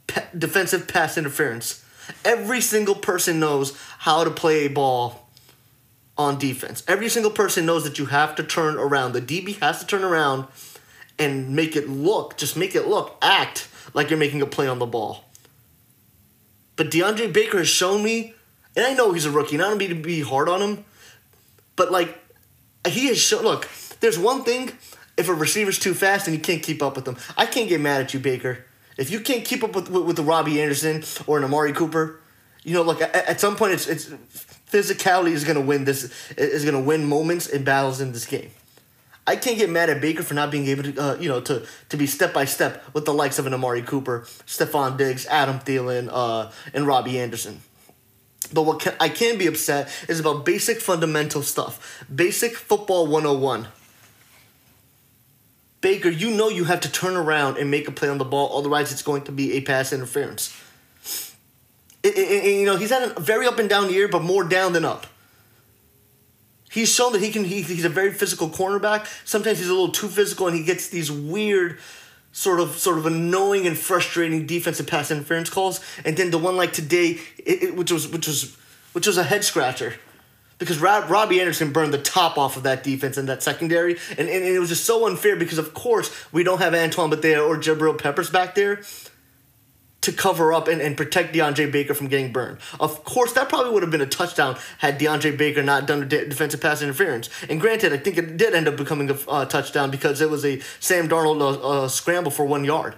pe- 0.06 0.24
defensive 0.38 0.88
pass 0.88 1.18
interference. 1.18 1.84
Every 2.24 2.62
single 2.62 2.94
person 2.94 3.38
knows 3.38 3.76
how 3.98 4.24
to 4.24 4.30
play 4.30 4.64
a 4.64 4.70
ball 4.70 5.28
on 6.16 6.38
defense. 6.38 6.82
Every 6.88 7.10
single 7.10 7.32
person 7.32 7.66
knows 7.66 7.84
that 7.84 7.98
you 7.98 8.06
have 8.06 8.34
to 8.36 8.42
turn 8.42 8.78
around. 8.78 9.12
The 9.12 9.20
DB 9.20 9.60
has 9.60 9.78
to 9.80 9.86
turn 9.86 10.04
around 10.04 10.46
and 11.18 11.54
make 11.54 11.76
it 11.76 11.90
look, 11.90 12.38
just 12.38 12.56
make 12.56 12.74
it 12.74 12.88
look, 12.88 13.18
act 13.20 13.68
like 13.92 14.08
you're 14.08 14.18
making 14.18 14.40
a 14.40 14.46
play 14.46 14.68
on 14.68 14.78
the 14.78 14.86
ball. 14.86 15.26
But 16.76 16.90
DeAndre 16.90 17.32
Baker 17.32 17.58
has 17.58 17.68
shown 17.68 18.02
me, 18.02 18.34
and 18.76 18.86
I 18.86 18.94
know 18.94 19.12
he's 19.12 19.26
a 19.26 19.30
rookie, 19.30 19.56
and 19.56 19.64
I 19.64 19.68
don't 19.68 19.78
mean 19.78 19.90
to 19.90 19.94
be 19.94 20.20
hard 20.20 20.48
on 20.48 20.60
him, 20.60 20.84
but 21.76 21.92
like, 21.92 22.18
he 22.86 23.06
has 23.06 23.18
shown, 23.18 23.42
look, 23.42 23.68
there's 24.00 24.18
one 24.18 24.42
thing 24.42 24.72
if 25.16 25.28
a 25.28 25.34
receiver's 25.34 25.78
too 25.78 25.94
fast 25.94 26.26
and 26.26 26.36
you 26.36 26.42
can't 26.42 26.62
keep 26.62 26.82
up 26.82 26.96
with 26.96 27.04
them. 27.04 27.16
I 27.36 27.46
can't 27.46 27.68
get 27.68 27.80
mad 27.80 28.00
at 28.00 28.14
you, 28.14 28.20
Baker. 28.20 28.64
If 28.96 29.10
you 29.10 29.20
can't 29.20 29.44
keep 29.44 29.64
up 29.64 29.74
with 29.74 29.88
with, 29.88 30.04
with 30.04 30.16
the 30.16 30.22
Robby 30.22 30.60
Anderson 30.60 31.02
or 31.26 31.38
an 31.38 31.44
Amari 31.44 31.72
Cooper, 31.72 32.20
you 32.62 32.74
know, 32.74 32.82
look 32.82 33.00
at, 33.00 33.14
at 33.14 33.40
some 33.40 33.56
point 33.56 33.72
it's 33.72 33.86
it's 33.86 34.06
physicality 34.70 35.32
is 35.32 35.44
gonna 35.44 35.60
win 35.60 35.84
this 35.84 36.12
is 36.36 36.64
gonna 36.64 36.80
win 36.80 37.06
moments 37.06 37.48
and 37.48 37.64
battles 37.64 38.00
in 38.00 38.12
this 38.12 38.26
game. 38.26 38.50
I 39.26 39.36
can't 39.36 39.56
get 39.56 39.70
mad 39.70 39.88
at 39.88 40.00
Baker 40.00 40.22
for 40.22 40.34
not 40.34 40.50
being 40.50 40.66
able 40.66 40.82
to, 40.82 40.98
uh, 40.98 41.16
you 41.18 41.28
know, 41.28 41.40
to 41.42 41.64
to 41.90 41.96
be 41.96 42.06
step 42.06 42.32
by 42.34 42.44
step 42.44 42.84
with 42.92 43.04
the 43.04 43.14
likes 43.14 43.38
of 43.38 43.46
an 43.46 43.54
Amari 43.54 43.82
Cooper, 43.82 44.22
Stefon 44.46 44.96
Diggs, 44.96 45.26
Adam 45.26 45.60
Thielen, 45.60 46.08
uh, 46.10 46.50
and 46.74 46.86
Robby 46.86 47.18
Anderson. 47.20 47.60
But 48.52 48.62
what 48.62 48.80
can, 48.80 48.94
I 49.00 49.08
can 49.08 49.38
be 49.38 49.46
upset 49.46 49.88
is 50.08 50.20
about 50.20 50.44
basic 50.44 50.80
fundamental 50.80 51.42
stuff, 51.42 52.04
basic 52.12 52.56
football 52.56 53.06
101. 53.06 53.68
Baker, 55.80 56.10
you 56.10 56.30
know 56.30 56.48
you 56.48 56.64
have 56.64 56.80
to 56.80 56.90
turn 56.90 57.16
around 57.16 57.56
and 57.58 57.70
make 57.70 57.88
a 57.88 57.92
play 57.92 58.08
on 58.08 58.18
the 58.18 58.24
ball, 58.24 58.56
otherwise 58.56 58.92
it's 58.92 59.02
going 59.02 59.22
to 59.22 59.32
be 59.32 59.54
a 59.54 59.60
pass 59.60 59.92
interference. 59.92 60.56
It, 62.02 62.16
it, 62.16 62.44
it, 62.44 62.58
you 62.60 62.66
know 62.66 62.76
he's 62.76 62.90
had 62.90 63.16
a 63.16 63.20
very 63.20 63.46
up 63.46 63.58
and 63.58 63.68
down 63.68 63.90
year, 63.90 64.08
but 64.08 64.22
more 64.22 64.44
down 64.44 64.72
than 64.72 64.84
up. 64.84 65.06
He's 66.72 66.94
shown 66.94 67.12
that 67.12 67.20
he 67.20 67.30
can. 67.30 67.44
He, 67.44 67.60
he's 67.60 67.84
a 67.84 67.90
very 67.90 68.12
physical 68.12 68.48
cornerback. 68.48 69.06
Sometimes 69.26 69.58
he's 69.58 69.68
a 69.68 69.74
little 69.74 69.92
too 69.92 70.08
physical, 70.08 70.48
and 70.48 70.56
he 70.56 70.64
gets 70.64 70.88
these 70.88 71.12
weird, 71.12 71.78
sort 72.32 72.60
of, 72.60 72.78
sort 72.78 72.96
of 72.96 73.04
annoying 73.04 73.66
and 73.66 73.76
frustrating 73.76 74.46
defensive 74.46 74.86
pass 74.86 75.10
interference 75.10 75.50
calls. 75.50 75.80
And 76.02 76.16
then 76.16 76.30
the 76.30 76.38
one 76.38 76.56
like 76.56 76.72
today, 76.72 77.20
it, 77.36 77.62
it, 77.62 77.76
which 77.76 77.92
was 77.92 78.08
which 78.08 78.26
was 78.26 78.56
which 78.94 79.06
was 79.06 79.18
a 79.18 79.24
head 79.24 79.44
scratcher, 79.44 79.96
because 80.58 80.78
Rob, 80.78 81.10
Robby 81.10 81.42
Anderson 81.42 81.72
burned 81.72 81.92
the 81.92 82.00
top 82.00 82.38
off 82.38 82.56
of 82.56 82.62
that 82.62 82.82
defense 82.82 83.18
and 83.18 83.28
that 83.28 83.42
secondary, 83.42 83.98
and, 84.10 84.20
and, 84.20 84.30
and 84.30 84.56
it 84.56 84.58
was 84.58 84.70
just 84.70 84.86
so 84.86 85.06
unfair 85.06 85.36
because 85.36 85.58
of 85.58 85.74
course 85.74 86.10
we 86.32 86.42
don't 86.42 86.60
have 86.60 86.74
Antoine 86.74 87.10
Bethea 87.10 87.42
or 87.42 87.58
Jabril 87.58 87.98
Peppers 87.98 88.30
back 88.30 88.54
there 88.54 88.80
to 90.02 90.12
cover 90.12 90.52
up 90.52 90.68
and, 90.68 90.82
and 90.82 90.96
protect 90.96 91.34
DeAndre 91.34 91.70
Baker 91.70 91.94
from 91.94 92.08
getting 92.08 92.32
burned. 92.32 92.58
Of 92.78 93.04
course, 93.04 93.32
that 93.32 93.48
probably 93.48 93.72
would 93.72 93.82
have 93.82 93.90
been 93.90 94.00
a 94.00 94.06
touchdown 94.06 94.58
had 94.78 94.98
DeAndre 94.98 95.36
Baker 95.36 95.62
not 95.62 95.86
done 95.86 96.00
the 96.00 96.06
de- 96.06 96.28
defensive 96.28 96.60
pass 96.60 96.82
interference. 96.82 97.30
And 97.48 97.60
granted, 97.60 97.92
I 97.92 97.98
think 97.98 98.18
it 98.18 98.36
did 98.36 98.54
end 98.54 98.68
up 98.68 98.76
becoming 98.76 99.10
a 99.10 99.14
uh, 99.28 99.44
touchdown 99.46 99.90
because 99.90 100.20
it 100.20 100.28
was 100.28 100.44
a 100.44 100.60
Sam 100.80 101.08
Darnold 101.08 101.40
uh, 101.40 101.84
uh, 101.84 101.88
scramble 101.88 102.32
for 102.32 102.44
one 102.44 102.64
yard. 102.64 102.96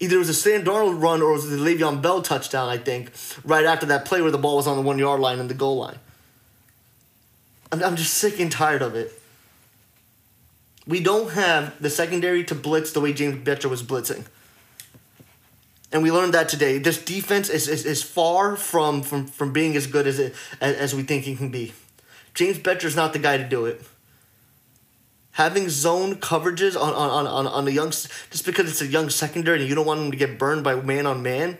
Either 0.00 0.16
it 0.16 0.18
was 0.18 0.28
a 0.28 0.34
Sam 0.34 0.64
Darnold 0.64 1.00
run 1.00 1.22
or 1.22 1.30
it 1.30 1.34
was 1.34 1.50
the 1.50 1.56
Le'Veon 1.56 2.02
Bell 2.02 2.22
touchdown, 2.22 2.68
I 2.68 2.78
think, 2.78 3.12
right 3.44 3.64
after 3.64 3.86
that 3.86 4.04
play 4.04 4.20
where 4.20 4.30
the 4.30 4.38
ball 4.38 4.56
was 4.56 4.66
on 4.66 4.76
the 4.76 4.82
one 4.82 4.98
yard 4.98 5.20
line 5.20 5.38
and 5.38 5.48
the 5.48 5.54
goal 5.54 5.76
line. 5.76 5.98
I'm, 7.70 7.84
I'm 7.84 7.96
just 7.96 8.14
sick 8.14 8.40
and 8.40 8.50
tired 8.50 8.82
of 8.82 8.96
it. 8.96 9.12
We 10.86 11.00
don't 11.00 11.30
have 11.32 11.80
the 11.80 11.90
secondary 11.90 12.42
to 12.44 12.54
blitz 12.54 12.90
the 12.90 13.00
way 13.00 13.12
James 13.12 13.46
Bettcher 13.46 13.70
was 13.70 13.82
blitzing 13.84 14.24
and 15.92 16.02
we 16.02 16.12
learned 16.12 16.34
that 16.34 16.48
today. 16.48 16.78
This 16.78 17.02
defense 17.02 17.48
is, 17.48 17.68
is, 17.68 17.84
is 17.84 18.02
far 18.02 18.56
from, 18.56 19.02
from, 19.02 19.26
from 19.26 19.52
being 19.52 19.76
as 19.76 19.86
good 19.86 20.06
as 20.06 20.18
it 20.18 20.34
as, 20.60 20.76
as 20.76 20.94
we 20.94 21.02
think 21.02 21.26
it 21.26 21.38
can 21.38 21.50
be. 21.50 21.72
James 22.34 22.58
Bettcher 22.58 22.84
is 22.84 22.96
not 22.96 23.12
the 23.12 23.18
guy 23.18 23.36
to 23.36 23.44
do 23.44 23.66
it. 23.66 23.82
Having 25.32 25.68
zone 25.68 26.16
coverages 26.16 26.80
on 26.80 26.94
on, 26.94 27.26
on, 27.26 27.46
on 27.46 27.64
the 27.64 27.72
young 27.72 27.90
just 27.90 28.46
because 28.46 28.70
it's 28.70 28.82
a 28.82 28.86
young 28.86 29.10
secondary 29.10 29.60
and 29.60 29.68
you 29.68 29.74
don't 29.74 29.86
want 29.86 30.00
them 30.00 30.10
to 30.10 30.16
get 30.16 30.38
burned 30.38 30.62
by 30.62 30.74
man 30.76 31.06
on 31.06 31.22
man. 31.22 31.58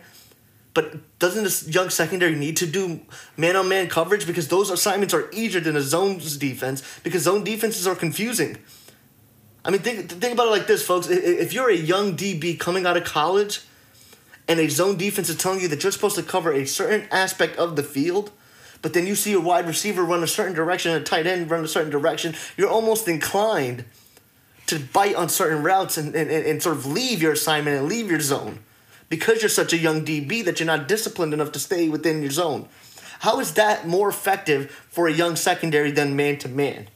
But 0.73 1.19
doesn't 1.19 1.43
this 1.43 1.67
young 1.67 1.89
secondary 1.89 2.35
need 2.35 2.55
to 2.57 2.65
do 2.65 3.01
man 3.35 3.57
on 3.57 3.67
man 3.67 3.89
coverage 3.89 4.25
because 4.25 4.47
those 4.47 4.69
assignments 4.69 5.13
are 5.13 5.29
easier 5.31 5.59
than 5.59 5.75
a 5.75 5.81
zones 5.81 6.37
defense 6.37 6.81
because 7.03 7.23
zone 7.23 7.43
defenses 7.43 7.85
are 7.85 7.95
confusing. 7.95 8.57
I 9.65 9.71
mean, 9.71 9.81
think 9.81 10.09
think 10.09 10.33
about 10.33 10.47
it 10.47 10.51
like 10.51 10.67
this, 10.67 10.85
folks. 10.85 11.07
If 11.09 11.51
you're 11.51 11.69
a 11.69 11.75
young 11.75 12.15
DB 12.15 12.57
coming 12.57 12.85
out 12.85 12.95
of 12.95 13.03
college 13.03 13.61
and 14.51 14.59
a 14.59 14.69
zone 14.69 14.97
defense 14.97 15.29
is 15.29 15.37
telling 15.37 15.61
you 15.61 15.69
that 15.69 15.81
you're 15.81 15.93
supposed 15.93 16.17
to 16.17 16.23
cover 16.23 16.51
a 16.51 16.65
certain 16.65 17.07
aspect 17.09 17.55
of 17.55 17.77
the 17.77 17.83
field, 17.83 18.31
but 18.81 18.91
then 18.91 19.07
you 19.07 19.15
see 19.15 19.31
a 19.31 19.39
wide 19.39 19.65
receiver 19.65 20.03
run 20.03 20.21
a 20.23 20.27
certain 20.27 20.53
direction 20.53 20.91
and 20.91 21.01
a 21.01 21.05
tight 21.05 21.25
end 21.25 21.49
run 21.49 21.63
a 21.63 21.69
certain 21.69 21.89
direction, 21.89 22.35
you're 22.57 22.67
almost 22.67 23.07
inclined 23.07 23.85
to 24.67 24.77
bite 24.77 25.15
on 25.15 25.29
certain 25.29 25.63
routes 25.63 25.97
and, 25.97 26.13
and, 26.15 26.29
and 26.29 26.61
sort 26.61 26.75
of 26.75 26.85
leave 26.85 27.21
your 27.21 27.31
assignment 27.31 27.77
and 27.77 27.87
leave 27.87 28.11
your 28.11 28.19
zone 28.19 28.59
because 29.07 29.41
you're 29.41 29.47
such 29.47 29.71
a 29.71 29.77
young 29.77 30.03
DB 30.03 30.43
that 30.43 30.59
you're 30.59 30.67
not 30.67 30.85
disciplined 30.85 31.33
enough 31.33 31.53
to 31.53 31.59
stay 31.59 31.87
within 31.87 32.21
your 32.21 32.31
zone. 32.31 32.67
How 33.19 33.39
is 33.39 33.53
that 33.53 33.87
more 33.87 34.09
effective 34.09 34.69
for 34.89 35.07
a 35.07 35.13
young 35.13 35.37
secondary 35.37 35.91
than 35.91 36.17
man 36.17 36.39
to 36.39 36.49
man? 36.49 36.89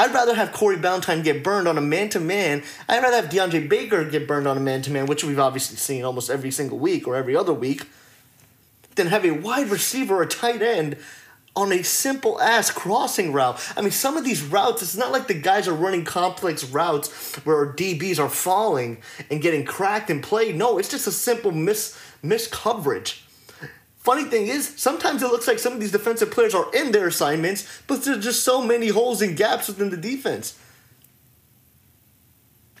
I'd 0.00 0.14
rather 0.14 0.34
have 0.34 0.52
Corey 0.52 0.78
Ballentine 0.78 1.22
get 1.22 1.44
burned 1.44 1.68
on 1.68 1.76
a 1.76 1.82
man 1.82 2.08
to 2.08 2.20
man. 2.20 2.62
I'd 2.88 3.02
rather 3.02 3.16
have 3.16 3.28
DeAndre 3.28 3.68
Baker 3.68 4.02
get 4.02 4.26
burned 4.26 4.48
on 4.48 4.56
a 4.56 4.60
man 4.60 4.80
to 4.80 4.90
man, 4.90 5.04
which 5.04 5.22
we've 5.24 5.38
obviously 5.38 5.76
seen 5.76 6.06
almost 6.06 6.30
every 6.30 6.50
single 6.50 6.78
week 6.78 7.06
or 7.06 7.16
every 7.16 7.36
other 7.36 7.52
week, 7.52 7.86
than 8.94 9.08
have 9.08 9.26
a 9.26 9.32
wide 9.32 9.68
receiver 9.68 10.14
or 10.14 10.22
a 10.22 10.26
tight 10.26 10.62
end 10.62 10.96
on 11.54 11.70
a 11.70 11.82
simple 11.82 12.40
ass 12.40 12.70
crossing 12.70 13.34
route. 13.34 13.60
I 13.76 13.82
mean, 13.82 13.90
some 13.90 14.16
of 14.16 14.24
these 14.24 14.42
routes, 14.42 14.80
it's 14.80 14.96
not 14.96 15.12
like 15.12 15.26
the 15.26 15.34
guys 15.34 15.68
are 15.68 15.74
running 15.74 16.06
complex 16.06 16.64
routes 16.64 17.36
where 17.44 17.70
DBs 17.70 18.18
are 18.18 18.30
falling 18.30 19.02
and 19.30 19.42
getting 19.42 19.66
cracked 19.66 20.08
and 20.08 20.22
played. 20.22 20.56
No, 20.56 20.78
it's 20.78 20.88
just 20.88 21.08
a 21.08 21.12
simple 21.12 21.52
miss 21.52 22.00
miss 22.22 22.46
coverage. 22.46 23.26
Funny 24.00 24.24
thing 24.24 24.46
is, 24.46 24.72
sometimes 24.76 25.22
it 25.22 25.26
looks 25.26 25.46
like 25.46 25.58
some 25.58 25.74
of 25.74 25.80
these 25.80 25.92
defensive 25.92 26.30
players 26.30 26.54
are 26.54 26.74
in 26.74 26.90
their 26.90 27.06
assignments, 27.06 27.68
but 27.86 28.02
there's 28.02 28.24
just 28.24 28.44
so 28.44 28.62
many 28.64 28.88
holes 28.88 29.20
and 29.20 29.36
gaps 29.36 29.68
within 29.68 29.90
the 29.90 29.96
defense. 29.96 30.58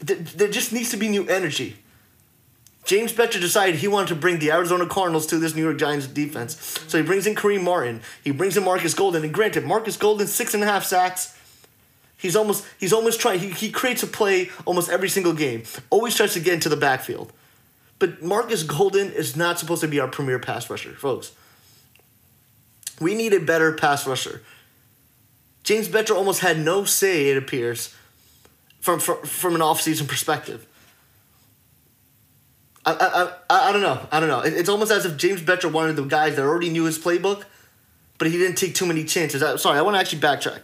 There 0.00 0.48
just 0.48 0.72
needs 0.72 0.90
to 0.90 0.96
be 0.96 1.08
new 1.08 1.26
energy. 1.26 1.76
James 2.84 3.12
Bettcher 3.12 3.38
decided 3.38 3.76
he 3.76 3.86
wanted 3.86 4.08
to 4.08 4.14
bring 4.16 4.38
the 4.38 4.50
Arizona 4.50 4.86
Cardinals 4.86 5.26
to 5.26 5.38
this 5.38 5.54
New 5.54 5.62
York 5.62 5.78
Giants 5.78 6.06
defense. 6.06 6.56
So 6.88 6.96
he 6.96 7.04
brings 7.04 7.26
in 7.26 7.34
Kareem 7.34 7.62
Martin. 7.62 8.00
He 8.24 8.30
brings 8.30 8.56
in 8.56 8.64
Marcus 8.64 8.94
Golden. 8.94 9.22
And 9.22 9.32
granted, 9.32 9.64
Marcus 9.64 9.98
Golden, 9.98 10.26
six 10.26 10.54
and 10.54 10.62
a 10.62 10.66
half 10.66 10.84
sacks. 10.84 11.36
He's 12.16 12.34
almost 12.34 12.66
he's 12.78 12.92
almost 12.92 13.20
trying 13.20 13.40
he, 13.40 13.50
he 13.50 13.70
creates 13.70 14.02
a 14.02 14.06
play 14.06 14.50
almost 14.64 14.90
every 14.90 15.08
single 15.08 15.34
game. 15.34 15.64
Always 15.90 16.16
tries 16.16 16.32
to 16.32 16.40
get 16.40 16.54
into 16.54 16.70
the 16.70 16.76
backfield. 16.76 17.32
But 18.00 18.22
Marcus 18.22 18.64
Golden 18.64 19.12
is 19.12 19.36
not 19.36 19.60
supposed 19.60 19.82
to 19.82 19.88
be 19.88 20.00
our 20.00 20.08
premier 20.08 20.40
pass 20.40 20.68
rusher, 20.68 20.94
folks. 20.94 21.32
We 23.00 23.14
need 23.14 23.32
a 23.32 23.40
better 23.40 23.72
pass 23.72 24.06
rusher. 24.06 24.42
James 25.62 25.88
Bettcher 25.88 26.16
almost 26.16 26.40
had 26.40 26.58
no 26.58 26.84
say, 26.84 27.28
it 27.28 27.36
appears, 27.36 27.94
from, 28.80 28.98
from, 28.98 29.22
from 29.22 29.54
an 29.54 29.60
offseason 29.60 30.08
perspective. 30.08 30.66
I, 32.84 32.92
I, 32.92 33.54
I, 33.54 33.68
I 33.68 33.72
don't 33.72 33.82
know. 33.82 34.08
I 34.10 34.20
don't 34.20 34.28
know. 34.30 34.40
It's 34.40 34.70
almost 34.70 34.90
as 34.90 35.04
if 35.04 35.18
James 35.18 35.42
Bettcher 35.42 35.70
wanted 35.70 35.96
the 35.96 36.04
guys 36.04 36.36
that 36.36 36.42
already 36.42 36.70
knew 36.70 36.84
his 36.84 36.98
playbook, 36.98 37.44
but 38.16 38.28
he 38.28 38.38
didn't 38.38 38.56
take 38.56 38.74
too 38.74 38.86
many 38.86 39.04
chances. 39.04 39.42
I, 39.42 39.56
sorry, 39.56 39.78
I 39.78 39.82
want 39.82 39.96
to 39.96 40.00
actually 40.00 40.20
backtrack. 40.20 40.62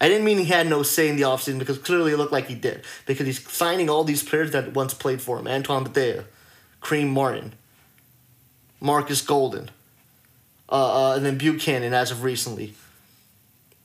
I 0.00 0.08
didn't 0.08 0.24
mean 0.24 0.36
he 0.38 0.44
had 0.44 0.68
no 0.68 0.82
say 0.82 1.08
in 1.08 1.16
the 1.16 1.22
offseason 1.22 1.58
because 1.58 1.78
clearly 1.78 2.12
it 2.12 2.18
looked 2.18 2.32
like 2.32 2.46
he 2.46 2.54
did. 2.54 2.84
Because 3.06 3.26
he's 3.26 3.50
signing 3.50 3.88
all 3.88 4.04
these 4.04 4.22
players 4.22 4.50
that 4.50 4.74
once 4.74 4.92
played 4.92 5.22
for 5.22 5.38
him. 5.38 5.46
Antoine 5.46 5.84
Bethea, 5.84 6.24
Kareem 6.84 7.08
Martin, 7.08 7.54
Marcus 8.80 9.22
Golden, 9.22 9.70
uh, 10.68 11.12
uh, 11.12 11.16
and 11.16 11.24
then 11.24 11.38
Bucannon 11.38 11.92
as 11.92 12.10
of 12.10 12.22
recently. 12.22 12.74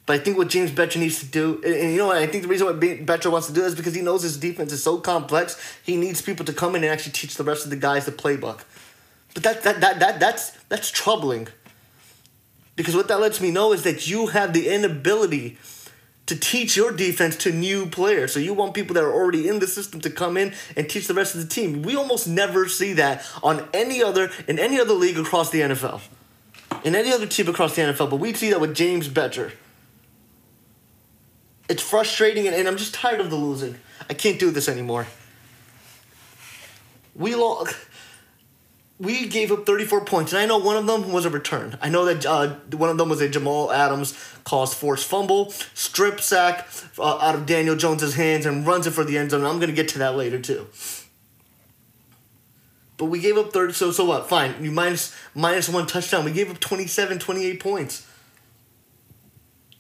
But 0.06 0.20
I 0.20 0.24
think 0.24 0.38
what 0.38 0.50
James 0.50 0.72
Bettcher 0.72 1.00
needs 1.00 1.20
to 1.20 1.26
do, 1.26 1.62
and, 1.64 1.92
you 1.92 1.98
know 1.98 2.08
what, 2.08 2.18
I 2.18 2.28
think 2.28 2.44
the 2.44 2.50
reason 2.50 2.68
why 2.68 2.74
Bettcher 2.74 3.32
wants 3.32 3.48
to 3.48 3.54
do 3.54 3.64
is 3.64 3.76
because 3.76 3.96
he 3.96 4.02
knows 4.02 4.24
his 4.24 4.38
defense 4.38 4.74
is 4.74 4.84
so 4.84 4.98
complex, 4.98 5.56
he 5.84 5.96
needs 5.96 6.22
people 6.22 6.46
to 6.46 6.54
come 6.54 6.76
in 6.76 6.84
and 6.84 6.92
actually 6.92 7.14
teach 7.14 7.36
the 7.36 7.44
rest 7.44 7.64
of 7.64 7.70
the 7.70 7.76
guys 7.76 8.06
the 8.06 8.12
playbook. 8.12 8.62
But 9.34 9.44
that, 9.44 9.64
that, 9.64 9.82
that, 9.82 10.00
that 10.00 10.20
that's 10.20 10.52
that's 10.68 10.90
troubling. 10.90 11.48
Because 12.76 12.96
what 12.96 13.08
that 13.10 13.20
lets 13.20 13.40
me 13.40 13.52
know 13.52 13.72
is 13.72 13.84
that 13.84 14.08
you 14.08 14.28
have 14.28 14.54
the 14.54 14.68
inability 14.70 15.58
to 16.30 16.40
teach 16.40 16.78
your 16.78 16.92
defense 16.92 17.36
to 17.36 17.52
new 17.52 17.88
players. 17.88 18.32
So 18.32 18.40
you 18.40 18.54
want 18.54 18.76
people 18.76 18.94
that 18.94 19.04
are 19.04 19.12
already 19.12 19.48
in 19.48 19.60
the 19.60 19.68
system 19.68 20.00
to 20.02 20.10
come 20.10 20.38
in 20.38 20.54
and 20.78 20.88
teach 20.88 21.08
the 21.08 21.14
rest 21.16 21.34
of 21.34 21.42
the 21.42 21.48
team. 21.48 21.82
We 21.82 21.96
almost 21.96 22.28
never 22.28 22.68
see 22.68 22.94
that 22.94 23.26
on 23.42 23.68
any 23.74 24.02
other 24.02 24.30
in 24.48 24.60
any 24.60 24.80
other 24.80 24.94
league 24.94 25.18
across 25.18 25.50
the 25.50 25.62
NFL. 25.62 26.02
In 26.84 26.96
any 26.96 27.12
other 27.12 27.26
team 27.26 27.48
across 27.50 27.76
the 27.76 27.82
NFL, 27.82 28.12
but 28.12 28.18
we 28.18 28.34
see 28.34 28.52
that 28.52 28.62
with 28.62 28.76
James 28.76 29.10
Bettcher. 29.10 29.52
It's 31.68 31.82
frustrating 31.82 32.48
and, 32.48 32.56
and 32.56 32.68
I'm 32.68 32.78
just 32.78 32.94
tired 32.94 33.20
of 33.20 33.32
the 33.32 33.36
losing. 33.36 33.76
I 34.08 34.14
can't 34.14 34.40
do 34.40 34.52
this 34.52 34.70
anymore. 34.70 35.08
We 37.16 37.36
lost 37.36 37.76
we 39.00 39.28
gave 39.28 39.52
up 39.52 39.66
34 39.66 40.04
points, 40.04 40.34
and 40.34 40.42
I 40.42 40.46
know 40.46 40.58
one 40.58 40.76
of 40.76 40.86
them 40.86 41.12
was 41.12 41.24
a 41.24 41.30
return. 41.30 41.78
I 41.82 41.88
know 41.88 42.04
that 42.06 42.26
uh, 42.26 42.56
one 42.76 42.90
of 42.90 42.98
them 42.98 43.08
was 43.08 43.22
a 43.22 43.30
Jamal 43.30 43.72
Adams 43.72 44.14
caused 44.44 44.76
forced 44.76 45.08
fumble, 45.08 45.52
strip 45.74 46.20
sack 46.20 46.68
uh, 46.98 47.18
out 47.20 47.34
of 47.34 47.46
Daniel 47.46 47.78
Jones's 47.78 48.16
hands, 48.16 48.46
and 48.46 48.68
runs 48.68 48.88
it 48.88 48.92
for 48.92 49.06
the 49.06 49.18
end 49.18 49.32
zone. 49.32 49.46
I'm 49.46 49.58
going 49.58 49.70
to 49.70 49.76
get 49.76 49.88
to 49.90 50.00
that 50.00 50.18
later, 50.18 50.40
too. 50.40 50.68
But 52.98 53.06
we 53.06 53.20
gave 53.20 53.38
up 53.38 53.54
30, 53.54 53.72
so, 53.72 53.92
so 53.92 54.04
what? 54.04 54.28
Fine. 54.28 54.62
You 54.62 54.72
minus, 54.72 55.16
minus 55.34 55.70
one 55.70 55.88
touchdown. 55.88 56.26
We 56.26 56.34
gave 56.34 56.52
up 56.52 56.60
27, 56.60 57.20
28 57.20 57.60
points. 57.62 58.06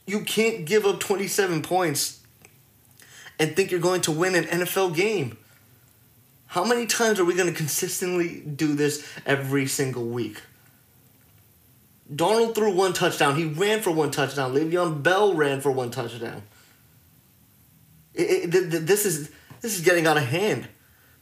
You 0.08 0.22
can't 0.22 0.66
give 0.66 0.86
up 0.86 1.02
27 1.02 1.62
points 1.62 2.22
and 3.38 3.54
think 3.54 3.70
you're 3.70 3.82
going 3.82 4.00
to 4.02 4.12
win 4.12 4.36
an 4.36 4.46
NFL 4.46 4.96
game. 4.96 5.38
How 6.50 6.63
many 6.63 6.88
times 6.88 7.20
are 7.20 7.25
we 7.25 7.36
going 7.36 7.48
to 7.48 7.56
consistently 7.56 8.39
do 8.39 8.74
this 8.74 9.08
every 9.24 9.68
single 9.68 10.06
week? 10.06 10.41
Darnold 12.12 12.56
threw 12.56 12.74
one 12.74 12.94
touchdown. 12.94 13.36
He 13.36 13.46
ran 13.46 13.82
for 13.82 13.91
one 13.91 14.10
touchdown. 14.10 14.56
Le'Veon 14.56 15.03
Bell 15.03 15.36
ran 15.36 15.62
for 15.62 15.72
one 15.72 15.91
touchdown. 15.91 16.41
It, 18.15 18.53
it, 18.56 18.88
this 18.88 19.06
is 19.06 19.29
this 19.62 19.77
is 19.77 19.86
getting 19.86 20.08
out 20.08 20.18
of 20.18 20.24
hand. 20.24 20.68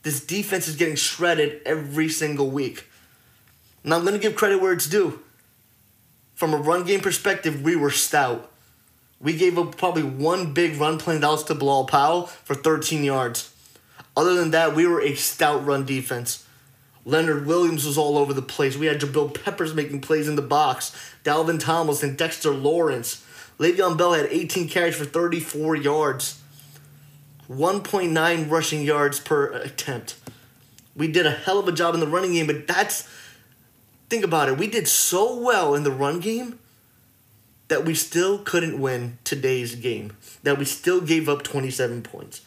This 0.04 0.26
defense 0.26 0.70
is 0.70 0.78
getting 0.78 0.96
shredded 0.96 1.62
every 1.66 2.08
single 2.08 2.50
week. 2.50 2.88
Now 3.84 3.98
I'm 3.98 4.04
going 4.04 4.14
to 4.14 4.20
give 4.20 4.36
credit 4.38 4.62
where 4.62 4.72
it's 4.72 4.88
due. 4.88 5.20
From 6.36 6.54
a 6.54 6.58
run 6.58 6.86
game 6.86 7.02
perspective, 7.02 7.64
we 7.64 7.76
were 7.76 7.92
stout. 7.92 8.50
We 9.20 9.36
gave 9.36 9.58
up 9.58 9.76
probably 9.76 10.04
one 10.04 10.54
big 10.54 10.80
run 10.80 11.00
play, 11.00 11.18
that 11.18 11.28
was 11.28 11.44
to 11.46 11.56
Bilal 11.56 11.86
Powell 11.86 12.28
for 12.28 12.56
13 12.56 13.04
yards. 13.04 13.52
Other 14.18 14.34
than 14.34 14.50
that, 14.50 14.76
we 14.76 14.88
were 14.88 15.00
a 15.00 15.14
stout 15.14 15.64
run 15.64 15.86
defense. 15.86 16.44
Leonard 17.06 17.46
Williams 17.46 17.86
was 17.86 18.00
all 18.00 18.18
over 18.18 18.34
the 18.34 18.42
place. 18.42 18.76
We 18.76 18.88
had 18.88 19.00
Jabril 19.00 19.32
Peppers 19.32 19.76
making 19.76 20.02
plays 20.02 20.28
in 20.28 20.36
the 20.36 20.42
box. 20.42 20.92
Dalvin 21.24 21.60
Tomlinson, 21.60 22.16
Dexter 22.16 22.50
Lawrence. 22.52 23.24
Le'Veon 23.60 23.96
Bell 23.96 24.14
had 24.14 24.26
18 24.26 24.70
carries 24.70 24.96
for 24.96 25.06
34 25.06 25.76
yards. 25.76 26.42
1.9 27.48 28.50
rushing 28.50 28.82
yards 28.82 29.20
per 29.20 29.52
attempt. 29.54 30.16
We 30.96 31.10
did 31.12 31.28
a 31.28 31.32
hell 31.32 31.60
of 31.60 31.68
a 31.68 31.72
job 31.72 31.94
in 31.94 32.00
the 32.00 32.08
running 32.08 32.34
game, 32.34 32.48
but 32.48 32.68
that's 32.68 33.08
think 34.10 34.24
about 34.24 34.50
it. 34.50 34.58
We 34.58 34.66
did 34.66 34.88
so 34.88 35.40
well 35.40 35.76
in 35.76 35.84
the 35.84 35.92
run 35.92 36.20
game 36.20 36.58
that 37.68 37.86
we 37.86 37.94
still 37.94 38.40
couldn't 38.40 38.82
win 38.82 39.20
today's 39.24 39.76
game. 39.76 40.18
That 40.42 40.58
we 40.58 40.66
still 40.66 41.02
gave 41.02 41.30
up 41.30 41.44
27 41.44 42.02
points. 42.02 42.42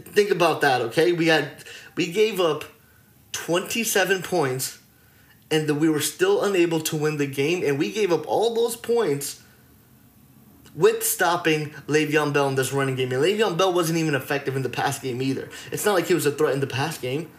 Think 0.00 0.30
about 0.30 0.60
that, 0.62 0.80
okay? 0.82 1.12
We 1.12 1.26
had 1.26 1.50
we 1.96 2.10
gave 2.10 2.40
up 2.40 2.64
27 3.32 4.22
points 4.22 4.78
and 5.50 5.80
we 5.80 5.88
were 5.88 6.00
still 6.00 6.42
unable 6.42 6.80
to 6.80 6.96
win 6.96 7.16
the 7.16 7.26
game 7.26 7.62
and 7.64 7.78
we 7.78 7.92
gave 7.92 8.12
up 8.12 8.26
all 8.26 8.54
those 8.54 8.76
points 8.76 9.42
with 10.74 11.04
stopping 11.04 11.70
Le'Veon 11.86 12.32
Bell 12.32 12.48
in 12.48 12.56
this 12.56 12.72
running 12.72 12.96
game. 12.96 13.12
And 13.12 13.22
Le'Veon 13.22 13.56
Bell 13.56 13.72
wasn't 13.72 13.98
even 13.98 14.14
effective 14.14 14.56
in 14.56 14.62
the 14.62 14.68
pass 14.68 14.98
game 14.98 15.22
either. 15.22 15.48
It's 15.70 15.84
not 15.84 15.94
like 15.94 16.06
he 16.06 16.14
was 16.14 16.26
a 16.26 16.32
threat 16.32 16.54
in 16.54 16.60
the 16.60 16.66
pass 16.66 16.98
game. 16.98 17.30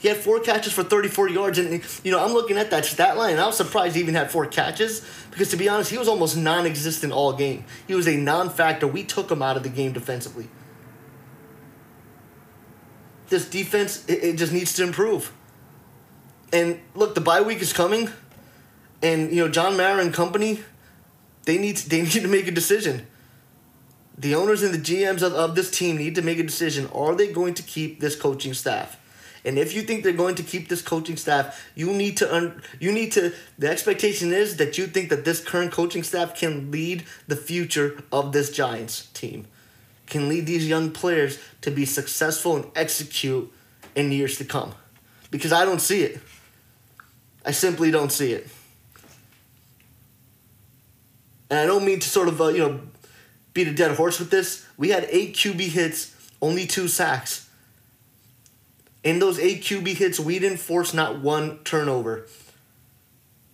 He 0.00 0.06
had 0.06 0.16
four 0.16 0.38
catches 0.38 0.72
for 0.72 0.84
34 0.84 1.28
yards, 1.28 1.58
and 1.58 1.82
you 2.04 2.12
know 2.12 2.24
I'm 2.24 2.32
looking 2.32 2.56
at 2.56 2.70
that 2.70 2.84
stat 2.84 3.16
line, 3.16 3.32
and 3.32 3.40
I 3.40 3.46
was 3.46 3.56
surprised 3.56 3.96
he 3.96 4.00
even 4.00 4.14
had 4.14 4.30
four 4.30 4.46
catches 4.46 5.04
because 5.32 5.50
to 5.50 5.56
be 5.56 5.68
honest, 5.68 5.90
he 5.90 5.98
was 5.98 6.06
almost 6.06 6.36
non-existent 6.36 7.12
all 7.12 7.32
game. 7.32 7.64
He 7.88 7.96
was 7.96 8.06
a 8.06 8.16
non-factor. 8.16 8.86
We 8.86 9.02
took 9.02 9.28
him 9.28 9.42
out 9.42 9.56
of 9.56 9.64
the 9.64 9.68
game 9.68 9.92
defensively. 9.92 10.48
This 13.28 13.48
defense, 13.48 14.04
it, 14.06 14.24
it 14.24 14.36
just 14.36 14.52
needs 14.52 14.72
to 14.74 14.82
improve. 14.82 15.32
And 16.52 16.80
look, 16.94 17.14
the 17.14 17.20
bye 17.20 17.42
week 17.42 17.60
is 17.60 17.72
coming, 17.72 18.10
and 19.02 19.30
you 19.30 19.44
know 19.44 19.48
John 19.48 19.76
Mara 19.76 20.00
and 20.00 20.14
company, 20.14 20.60
they 21.44 21.58
need 21.58 21.76
to, 21.76 21.88
they 21.88 22.02
need 22.02 22.10
to 22.12 22.28
make 22.28 22.46
a 22.46 22.52
decision. 22.52 23.06
The 24.16 24.34
owners 24.34 24.62
and 24.62 24.74
the 24.74 24.78
GMs 24.78 25.22
of, 25.22 25.32
of 25.34 25.54
this 25.54 25.70
team 25.70 25.96
need 25.96 26.16
to 26.16 26.22
make 26.22 26.38
a 26.38 26.42
decision. 26.42 26.88
Are 26.92 27.14
they 27.14 27.32
going 27.32 27.54
to 27.54 27.62
keep 27.62 28.00
this 28.00 28.16
coaching 28.16 28.52
staff? 28.52 28.98
And 29.44 29.58
if 29.58 29.74
you 29.74 29.82
think 29.82 30.02
they're 30.02 30.12
going 30.12 30.34
to 30.34 30.42
keep 30.42 30.68
this 30.68 30.82
coaching 30.82 31.16
staff, 31.16 31.70
you 31.74 31.92
need 31.92 32.16
to 32.18 32.34
un- 32.34 32.62
you 32.80 32.92
need 32.92 33.12
to 33.12 33.32
the 33.58 33.70
expectation 33.70 34.32
is 34.32 34.56
that 34.56 34.76
you 34.76 34.86
think 34.86 35.10
that 35.10 35.24
this 35.24 35.40
current 35.40 35.72
coaching 35.72 36.02
staff 36.02 36.34
can 36.34 36.70
lead 36.70 37.04
the 37.28 37.36
future 37.36 38.02
of 38.10 38.32
this 38.32 38.50
Giants 38.50 39.06
team. 39.14 39.46
Can 40.08 40.28
lead 40.28 40.46
these 40.46 40.68
young 40.68 40.90
players 40.90 41.38
to 41.60 41.70
be 41.70 41.84
successful 41.84 42.56
and 42.56 42.66
execute 42.74 43.52
in 43.94 44.10
years 44.10 44.38
to 44.38 44.44
come. 44.44 44.74
Because 45.30 45.52
I 45.52 45.64
don't 45.64 45.80
see 45.80 46.02
it. 46.02 46.20
I 47.44 47.50
simply 47.50 47.90
don't 47.90 48.10
see 48.10 48.32
it. 48.32 48.48
And 51.50 51.58
I 51.58 51.66
don't 51.66 51.84
mean 51.84 52.00
to 52.00 52.08
sort 52.08 52.28
of, 52.28 52.40
uh, 52.40 52.48
you 52.48 52.58
know, 52.58 52.80
beat 53.54 53.68
a 53.68 53.74
dead 53.74 53.96
horse 53.96 54.18
with 54.18 54.30
this. 54.30 54.66
We 54.76 54.90
had 54.90 55.06
eight 55.10 55.34
QB 55.34 55.60
hits, 55.60 56.14
only 56.40 56.66
two 56.66 56.88
sacks. 56.88 57.48
In 59.02 59.18
those 59.18 59.38
eight 59.38 59.62
QB 59.62 59.96
hits, 59.96 60.20
we 60.20 60.38
didn't 60.38 60.58
force 60.58 60.92
not 60.92 61.20
one 61.20 61.58
turnover. 61.64 62.26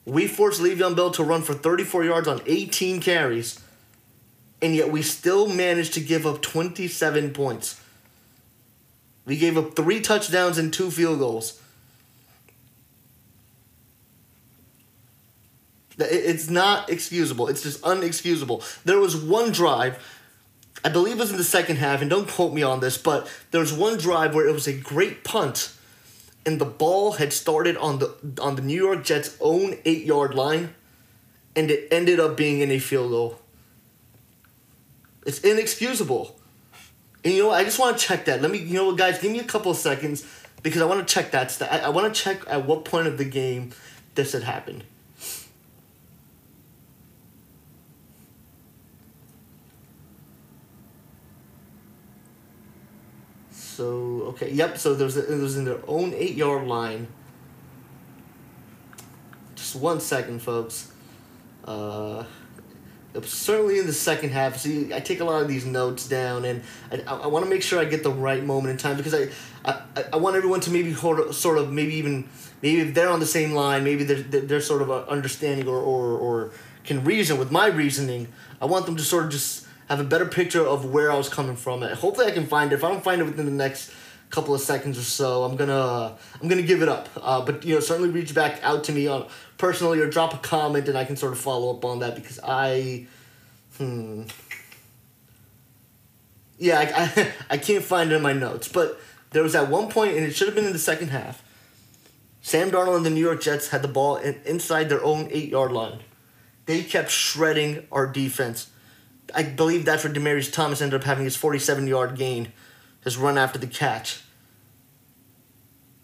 We 0.04 0.26
forced 0.26 0.60
Le'Veon 0.60 0.96
Bell 0.96 1.10
to 1.12 1.24
run 1.24 1.42
for 1.42 1.54
34 1.54 2.04
yards 2.04 2.28
on 2.28 2.42
18 2.46 3.00
carries, 3.00 3.60
and 4.64 4.74
yet 4.74 4.90
we 4.90 5.02
still 5.02 5.46
managed 5.46 5.92
to 5.92 6.00
give 6.00 6.26
up 6.26 6.40
27 6.40 7.34
points. 7.34 7.78
We 9.26 9.36
gave 9.36 9.58
up 9.58 9.76
three 9.76 10.00
touchdowns 10.00 10.56
and 10.56 10.72
two 10.72 10.90
field 10.90 11.18
goals. 11.18 11.60
It's 15.98 16.48
not 16.48 16.88
excusable. 16.88 17.48
It's 17.48 17.62
just 17.62 17.82
unexcusable. 17.82 18.82
There 18.84 18.98
was 18.98 19.14
one 19.14 19.52
drive, 19.52 20.02
I 20.82 20.88
believe 20.88 21.16
it 21.16 21.20
was 21.20 21.30
in 21.30 21.36
the 21.36 21.44
second 21.44 21.76
half, 21.76 22.00
and 22.00 22.08
don't 22.08 22.26
quote 22.26 22.54
me 22.54 22.62
on 22.62 22.80
this, 22.80 22.96
but 22.96 23.30
there 23.50 23.60
was 23.60 23.72
one 23.72 23.98
drive 23.98 24.34
where 24.34 24.48
it 24.48 24.52
was 24.52 24.66
a 24.66 24.72
great 24.72 25.24
punt, 25.24 25.74
and 26.46 26.58
the 26.58 26.64
ball 26.64 27.12
had 27.12 27.34
started 27.34 27.76
on 27.76 27.98
the 27.98 28.14
on 28.40 28.56
the 28.56 28.62
New 28.62 28.82
York 28.82 29.04
Jets' 29.04 29.36
own 29.42 29.76
eight 29.84 30.04
yard 30.04 30.34
line, 30.34 30.74
and 31.54 31.70
it 31.70 31.86
ended 31.90 32.18
up 32.18 32.34
being 32.34 32.60
in 32.60 32.70
a 32.70 32.78
field 32.78 33.10
goal. 33.10 33.40
It's 35.24 35.40
inexcusable. 35.40 36.38
And 37.24 37.32
you 37.32 37.42
know 37.42 37.48
what? 37.48 37.60
I 37.60 37.64
just 37.64 37.78
want 37.78 37.96
to 37.98 38.04
check 38.04 38.26
that. 38.26 38.42
Let 38.42 38.50
me, 38.50 38.58
you 38.58 38.74
know 38.74 38.86
what, 38.86 38.98
guys, 38.98 39.18
give 39.18 39.32
me 39.32 39.38
a 39.38 39.44
couple 39.44 39.70
of 39.70 39.78
seconds 39.78 40.26
because 40.62 40.82
I 40.82 40.84
want 40.84 41.06
to 41.06 41.14
check 41.14 41.30
that. 41.30 41.60
I, 41.62 41.80
I 41.80 41.88
want 41.88 42.12
to 42.12 42.20
check 42.20 42.42
at 42.46 42.66
what 42.66 42.84
point 42.84 43.06
of 43.06 43.18
the 43.18 43.24
game 43.24 43.70
this 44.14 44.32
had 44.32 44.42
happened. 44.42 44.84
So 53.50 54.22
okay, 54.28 54.52
yep. 54.52 54.78
So 54.78 54.94
there's 54.94 55.16
was 55.16 55.56
in 55.56 55.64
their 55.64 55.80
own 55.88 56.14
eight 56.14 56.36
yard 56.36 56.68
line. 56.68 57.08
Just 59.56 59.74
one 59.74 59.98
second, 59.98 60.40
folks. 60.40 60.92
Uh, 61.64 62.24
certainly 63.22 63.78
in 63.78 63.86
the 63.86 63.92
second 63.92 64.30
half. 64.30 64.56
See, 64.58 64.92
I 64.92 65.00
take 65.00 65.20
a 65.20 65.24
lot 65.24 65.40
of 65.42 65.48
these 65.48 65.64
notes 65.64 66.08
down, 66.08 66.44
and 66.44 66.62
I, 66.90 67.14
I, 67.14 67.26
want 67.28 67.44
to 67.44 67.50
make 67.50 67.62
sure 67.62 67.78
I 67.78 67.84
get 67.84 68.02
the 68.02 68.10
right 68.10 68.42
moment 68.42 68.72
in 68.72 68.76
time 68.76 68.96
because 68.96 69.14
I, 69.14 69.28
I, 69.64 70.04
I 70.14 70.16
want 70.16 70.36
everyone 70.36 70.60
to 70.60 70.70
maybe 70.70 70.92
hold, 70.92 71.34
sort 71.34 71.58
of 71.58 71.72
maybe 71.72 71.94
even 71.94 72.28
maybe 72.62 72.80
if 72.80 72.94
they're 72.94 73.10
on 73.10 73.20
the 73.20 73.26
same 73.26 73.52
line, 73.52 73.84
maybe 73.84 74.04
they're 74.04 74.40
they're 74.40 74.60
sort 74.60 74.82
of 74.82 74.90
uh, 74.90 75.04
understanding 75.04 75.68
or, 75.68 75.78
or 75.78 76.18
or 76.18 76.50
can 76.84 77.04
reason 77.04 77.38
with 77.38 77.50
my 77.50 77.66
reasoning. 77.66 78.28
I 78.60 78.66
want 78.66 78.86
them 78.86 78.96
to 78.96 79.02
sort 79.02 79.24
of 79.24 79.30
just 79.30 79.66
have 79.88 80.00
a 80.00 80.04
better 80.04 80.26
picture 80.26 80.66
of 80.66 80.86
where 80.86 81.12
I 81.12 81.16
was 81.16 81.28
coming 81.28 81.56
from. 81.56 81.82
Hopefully, 81.82 82.26
I 82.26 82.32
can 82.32 82.46
find 82.46 82.72
it. 82.72 82.76
If 82.76 82.84
I 82.84 82.90
don't 82.90 83.04
find 83.04 83.20
it 83.20 83.24
within 83.24 83.46
the 83.46 83.52
next 83.52 83.92
couple 84.34 84.54
of 84.54 84.60
seconds 84.60 84.98
or 84.98 85.02
so, 85.02 85.44
I'm 85.44 85.56
gonna 85.56 86.16
I'm 86.40 86.48
gonna 86.48 86.62
give 86.62 86.82
it 86.82 86.88
up. 86.88 87.08
Uh, 87.20 87.44
but 87.44 87.64
you 87.64 87.74
know, 87.74 87.80
certainly 87.80 88.10
reach 88.10 88.34
back 88.34 88.62
out 88.62 88.84
to 88.84 88.92
me 88.92 89.06
on 89.06 89.26
personally 89.58 90.00
or 90.00 90.08
drop 90.08 90.34
a 90.34 90.38
comment, 90.38 90.88
and 90.88 90.98
I 90.98 91.04
can 91.04 91.16
sort 91.16 91.32
of 91.32 91.38
follow 91.38 91.76
up 91.76 91.84
on 91.84 92.00
that 92.00 92.14
because 92.14 92.40
I, 92.42 93.06
hmm, 93.78 94.24
yeah, 96.58 96.78
I, 96.78 97.20
I, 97.20 97.32
I 97.50 97.58
can't 97.58 97.84
find 97.84 98.12
it 98.12 98.16
in 98.16 98.22
my 98.22 98.32
notes. 98.32 98.68
But 98.68 99.00
there 99.30 99.42
was 99.42 99.54
at 99.54 99.68
one 99.68 99.88
point, 99.88 100.16
and 100.16 100.24
it 100.24 100.34
should 100.34 100.48
have 100.48 100.54
been 100.54 100.66
in 100.66 100.72
the 100.72 100.78
second 100.78 101.08
half. 101.08 101.42
Sam 102.42 102.70
Darnold 102.70 102.98
and 102.98 103.06
the 103.06 103.10
New 103.10 103.24
York 103.24 103.40
Jets 103.40 103.68
had 103.68 103.82
the 103.82 103.88
ball 103.88 104.16
in, 104.16 104.38
inside 104.44 104.88
their 104.88 105.02
own 105.02 105.28
eight 105.30 105.48
yard 105.50 105.72
line. 105.72 106.00
They 106.66 106.82
kept 106.82 107.10
shredding 107.10 107.86
our 107.92 108.06
defense 108.06 108.70
I 109.34 109.42
believe 109.44 109.84
that's 109.84 110.04
where 110.04 110.12
Demaryius 110.12 110.52
Thomas 110.52 110.82
ended 110.82 111.00
up 111.00 111.06
having 111.06 111.24
his 111.24 111.36
47 111.36 111.86
yard 111.86 112.16
gain, 112.16 112.52
his 113.02 113.16
run 113.16 113.38
after 113.38 113.58
the 113.58 113.66
catch. 113.66 114.22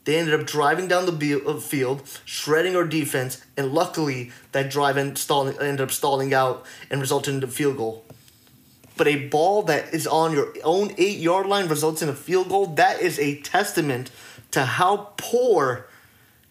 They 0.04 0.16
ended 0.16 0.38
up 0.38 0.46
driving 0.46 0.88
down 0.88 1.06
the 1.06 1.42
uh, 1.46 1.58
field, 1.58 2.02
shredding 2.24 2.74
our 2.74 2.86
defense, 2.86 3.44
and 3.56 3.72
luckily 3.72 4.32
that 4.52 4.70
drive 4.70 4.96
ended 4.96 5.80
up 5.80 5.90
stalling 5.90 6.34
out 6.34 6.64
and 6.90 7.00
resulted 7.00 7.34
in 7.34 7.44
a 7.44 7.46
field 7.46 7.76
goal. 7.76 8.04
But 8.96 9.08
a 9.08 9.28
ball 9.28 9.62
that 9.64 9.94
is 9.94 10.06
on 10.06 10.32
your 10.32 10.52
own 10.64 10.92
eight 10.98 11.18
yard 11.18 11.46
line 11.46 11.68
results 11.68 12.02
in 12.02 12.08
a 12.08 12.14
field 12.14 12.48
goal. 12.48 12.66
That 12.66 13.00
is 13.00 13.18
a 13.18 13.40
testament 13.40 14.10
to 14.50 14.64
how 14.64 15.12
poor 15.16 15.86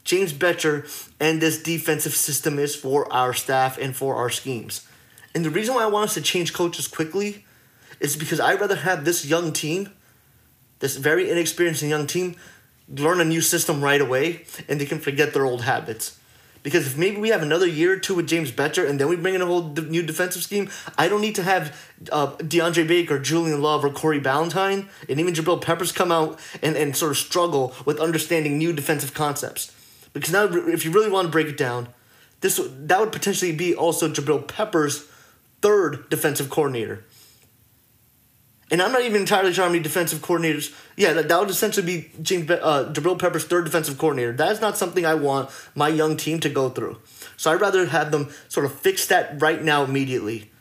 James 0.04 0.34
Bettcher 0.34 0.88
and 1.20 1.42
this 1.42 1.62
defensive 1.62 2.16
system 2.16 2.58
is 2.58 2.76
for 2.76 3.12
our 3.14 3.34
staff 3.34 3.78
and 3.78 3.96
for 3.96 4.16
our 4.16 4.30
schemes. 4.30 4.88
And 5.36 5.46
the 5.46 5.50
reason 5.52 5.76
why 5.76 5.84
I 5.84 5.88
want 5.88 6.06
us 6.06 6.14
to 6.16 6.22
change 6.22 6.54
coaches 6.54 6.88
quickly 6.88 7.46
is 8.00 8.16
because 8.16 8.40
I'd 8.40 8.60
rather 8.60 8.78
have 8.78 9.06
this 9.06 9.26
young 9.26 9.54
team, 9.54 9.92
this 10.80 10.98
very 10.98 11.30
inexperienced 11.30 11.84
young 11.84 12.08
team, 12.08 12.36
learn 12.90 13.22
a 13.22 13.26
new 13.26 13.42
system 13.42 13.84
right 13.84 14.02
away 14.02 14.46
and 14.68 14.80
they 14.80 14.86
can 14.86 15.00
forget 15.00 15.34
their 15.34 15.46
old 15.46 15.62
habits. 15.62 16.18
Because 16.62 16.88
if 16.88 16.98
maybe 16.98 17.18
we 17.18 17.30
have 17.30 17.42
another 17.42 17.68
year 17.68 17.94
or 17.94 18.00
two 18.00 18.16
with 18.16 18.28
James 18.28 18.52
Bettcher 18.52 18.88
and 18.88 19.00
then 19.00 19.08
we 19.08 19.16
bring 19.16 19.34
in 19.34 19.42
a 19.42 19.46
whole 19.46 19.70
new 19.70 20.04
defensive 20.04 20.44
scheme, 20.44 20.70
I 20.98 21.08
don't 21.08 21.22
need 21.22 21.36
to 21.36 21.44
have 21.44 21.76
uh, 22.12 22.36
DeAndre 22.38 22.86
Baker, 22.86 23.18
Julian 23.18 23.62
Love, 23.62 23.86
or 23.86 23.92
Corey 23.92 24.20
Ballentine, 24.20 24.90
and 25.08 25.20
even 25.20 25.34
Jabril 25.34 25.62
Peppers 25.62 25.94
come 25.94 26.12
out 26.12 26.38
and, 26.62 26.76
and 26.76 26.96
sort 26.96 27.12
of 27.12 27.18
struggle 27.18 27.74
with 27.86 28.00
understanding 28.00 28.58
new 28.58 28.74
defensive 28.74 29.14
concepts. 29.14 29.74
Because 30.12 30.34
now, 30.34 30.46
if 30.46 30.84
you 30.84 30.92
really 30.92 31.10
want 31.10 31.28
to 31.28 31.32
break 31.32 31.48
it 31.48 31.58
down, 31.58 31.88
this 32.42 32.60
that 32.72 33.00
would 33.00 33.12
potentially 33.12 33.52
be 33.52 33.76
also 33.76 34.10
Jabril 34.10 34.46
Peppers' 34.48 35.06
third 35.62 36.10
defensive 36.10 36.50
coordinator. 36.50 37.06
And 38.72 38.82
I'm 38.82 38.92
not 38.92 39.02
even 39.02 39.22
entirely 39.22 39.52
sure 39.52 39.64
how 39.64 39.72
many 39.72 39.82
defensive 39.82 40.20
coordinators. 40.20 40.76
Yeah, 40.96 41.14
that, 41.14 41.28
that 41.28 41.40
would 41.40 41.50
essentially 41.50 41.86
be 41.86 42.12
James 42.22 42.50
uh, 42.52 42.92
Jabril 42.94 43.18
Peppers' 43.18 43.46
third 43.46 43.66
defensive 43.66 43.98
coordinator. 43.98 44.34
That 44.34 44.52
is 44.52 44.62
not 44.62 44.78
something 44.78 45.06
I 45.06 45.16
want 45.16 45.50
my 45.74 45.88
young 45.88 46.18
team 46.18 46.40
to 46.42 46.50
go 46.50 46.70
through. 46.70 46.98
So 47.36 47.52
I'd 47.52 47.62
rather 47.62 47.86
have 47.88 48.12
them 48.12 48.30
sort 48.48 48.66
of 48.66 48.74
fix 48.74 49.08
that 49.08 49.42
right 49.42 49.64
now 49.64 49.84
immediately. 49.84 50.52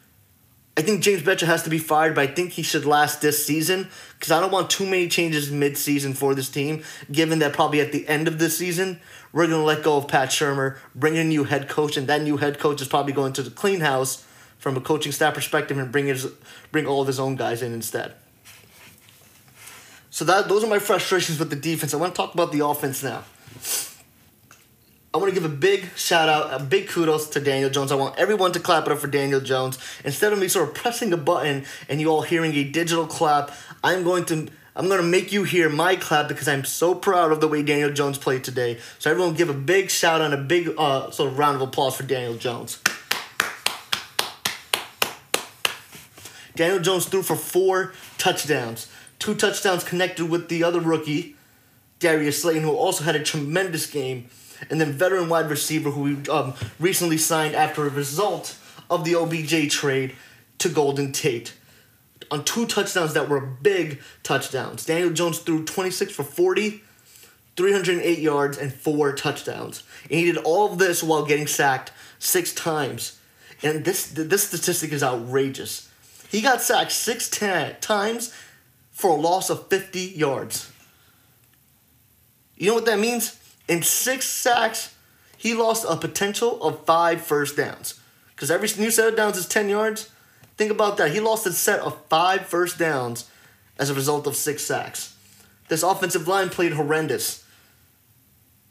I 0.79 0.83
think 0.83 1.03
James 1.03 1.23
Bettcher 1.23 1.47
has 1.47 1.65
to 1.65 1.71
be 1.71 1.79
fired, 1.79 2.15
but 2.15 2.31
I 2.31 2.33
think 2.33 2.53
he 2.53 2.63
should 2.63 2.87
last 2.87 3.21
this 3.21 3.45
season 3.45 3.89
because 4.17 4.31
I 4.31 4.39
don't 4.39 4.53
want 4.53 4.71
too 4.71 4.85
many 4.85 5.09
changes 5.09 5.51
mid-season 5.51 6.15
for 6.15 6.37
this 6.37 6.49
team. 6.49 6.85
Given 7.11 7.41
that 7.41 7.53
probably 7.53 7.81
at 7.81 7.91
the 7.91 8.07
end 8.07 8.29
of 8.29 8.39
this 8.39 8.57
season 8.57 9.01
we're 9.33 9.49
going 9.49 9.61
to 9.61 9.65
let 9.65 9.83
go 9.83 9.97
of 9.97 10.07
Pat 10.07 10.29
Shurmur, 10.29 10.79
bring 10.95 11.17
in 11.17 11.27
a 11.27 11.29
new 11.29 11.45
head 11.45 11.69
coach, 11.69 11.97
and 11.97 12.07
that 12.07 12.23
new 12.23 12.37
head 12.37 12.59
coach 12.61 12.81
is 12.81 12.89
probably 12.89 13.13
going 13.13 13.33
to 13.35 13.43
the 13.43 13.51
clean 13.51 13.81
house 13.81 14.25
from 14.59 14.77
a 14.77 14.81
coaching 14.81 15.13
staff 15.13 15.35
perspective 15.35 15.79
and 15.79 15.91
bring 15.91 16.07
his 16.07 16.27
bring 16.71 16.87
all 16.87 17.01
of 17.01 17.07
his 17.07 17.19
own 17.19 17.37
guys 17.37 17.63
in 17.63 17.73
instead. 17.73 18.15
So 20.11 20.25
that 20.25 20.49
those 20.49 20.65
are 20.65 20.69
my 20.69 20.79
frustrations 20.79 21.39
with 21.39 21.51
the 21.51 21.57
defense. 21.57 21.95
I 21.95 21.97
want 21.97 22.15
to 22.15 22.17
talk 22.17 22.35
about 22.35 22.53
the 22.53 22.65
offense 22.65 23.03
now. 23.03 23.25
I 25.15 25.17
want 25.17 25.35
to 25.35 25.41
give 25.41 25.51
a 25.51 25.55
big 25.55 25.87
shout 25.97 26.29
out, 26.29 26.61
a 26.61 26.63
big 26.63 26.89
kudos 26.89 27.31
to 27.31 27.41
Daniel 27.41 27.71
Jones. 27.71 27.91
I 27.91 27.95
want 27.95 28.19
everyone 28.19 28.53
to 28.53 28.61
clap 28.61 28.87
it 28.87 28.93
up 28.93 28.99
for 28.99 29.07
Daniel 29.07 29.41
Jones. 29.41 29.79
Instead 30.05 30.33
of 30.33 30.39
me 30.39 30.49
sort 30.49 30.69
of 30.69 30.75
pressing 30.75 31.13
a 31.15 31.17
button 31.17 31.65
and 31.89 32.01
you 32.01 32.11
all 32.11 32.23
hearing 32.23 32.53
a 32.55 32.65
digital 32.65 33.07
clap, 33.07 33.51
I'm 33.83 34.05
going 34.05 34.27
to 34.27 34.49
I'm 34.77 34.87
going 34.87 35.01
to 35.01 35.07
make 35.07 35.33
you 35.33 35.43
hear 35.43 35.69
my 35.69 35.97
clap 35.97 36.29
because 36.29 36.47
I'm 36.47 36.65
so 36.65 36.95
proud 36.95 37.33
of 37.33 37.41
the 37.41 37.49
way 37.49 37.63
Daniel 37.63 37.91
Jones 37.91 38.17
played 38.17 38.45
today. 38.45 38.79
So 38.99 39.11
everyone 39.11 39.35
give 39.35 39.49
a 39.49 39.55
big 39.55 39.91
shout 39.91 40.21
out 40.21 40.33
and 40.33 40.35
a 40.35 40.45
big 40.45 40.73
uh, 40.79 41.11
sort 41.11 41.33
of 41.33 41.39
round 41.39 41.57
of 41.57 41.63
applause 41.63 41.97
for 41.97 42.05
Daniel 42.05 42.37
Jones. 42.37 42.81
Daniel 46.59 46.81
Jones 46.81 47.07
threw 47.07 47.23
for 47.23 47.37
four 47.37 47.93
touchdowns. 48.19 48.89
Two 49.21 49.37
touchdowns 49.37 49.85
connected 49.85 50.29
with 50.29 50.49
the 50.49 50.65
other 50.65 50.81
rookie, 50.81 51.37
Darius 52.01 52.43
Slayton, 52.43 52.65
who 52.65 52.75
also 52.75 53.05
had 53.05 53.15
a 53.15 53.23
tremendous 53.23 53.89
game 53.89 54.29
and 54.69 54.81
then 54.81 54.91
veteran 54.91 55.29
wide 55.29 55.49
receiver 55.49 55.93
who 55.93 56.03
we 56.03 56.29
um, 56.29 56.55
recently 56.81 57.17
signed 57.17 57.55
after 57.55 57.87
a 57.87 57.91
result 57.91 58.57
of 58.91 59.05
the 59.05 59.15
OBJ 59.15 59.71
trade 59.71 60.17
to 60.59 60.69
Golden 60.69 61.13
Tate 61.13 61.55
on 62.29 62.43
two 62.43 62.67
touchdowns 62.67 63.15
that 63.15 63.29
were 63.29 63.41
big 63.41 64.01
touchdowns. 64.25 64.85
Daniel 64.85 65.11
Jones 65.11 65.39
threw 65.39 65.65
26 65.65 66.13
for 66.13 66.25
40, 66.25 66.83
308 67.55 68.19
yards, 68.19 68.59
and 68.59 68.73
four 68.73 69.13
touchdowns. 69.13 69.85
And 70.11 70.19
he 70.19 70.25
did 70.25 70.39
all 70.39 70.73
of 70.73 70.79
this 70.79 71.05
while 71.05 71.25
getting 71.25 71.47
sacked 71.47 71.93
six 72.19 72.53
times. 72.53 73.21
And 73.63 73.85
this 73.85 74.11
this 74.11 74.49
statistic 74.49 74.91
is 74.91 75.05
outrageous. 75.05 75.88
He 76.31 76.41
got 76.43 76.61
sacked 76.61 76.93
six 76.93 77.29
times 77.29 78.35
for 78.91 79.11
a 79.11 79.21
loss 79.21 79.51
of 79.51 79.69
50 79.69 80.01
yards. 80.01 80.71
You 82.57 82.69
know 82.69 82.75
what 82.75 82.87
that 82.87 82.99
means? 82.99 83.39
In 83.69 83.83
six 83.83 84.27
sacks, 84.27 84.95
he 85.37 85.55
lost 85.55 85.87
a 85.89 85.97
potential 85.97 86.63
of 86.63 86.85
five 86.85 87.21
first 87.23 87.57
downs. 87.57 88.01
Because 88.35 88.51
every 88.51 88.69
new 88.79 88.91
set 88.91 89.09
of 89.09 89.17
downs 89.17 89.37
is 89.37 89.47
10 89.47 89.69
yards. 89.69 90.11
Think 90.57 90.71
about 90.71 90.97
that. 90.97 91.13
He 91.13 91.21
lost 91.21 91.47
a 91.47 91.53
set 91.53 91.81
of 91.81 92.05
five 92.07 92.47
first 92.47 92.79
downs 92.79 93.31
as 93.79 93.91
a 93.91 93.95
result 93.95 94.27
of 94.27 94.35
six 94.37 94.65
sacks. 94.65 95.15
This 95.69 95.83
offensive 95.83 96.27
line 96.27 96.49
played 96.49 96.73
horrendous. 96.73 97.45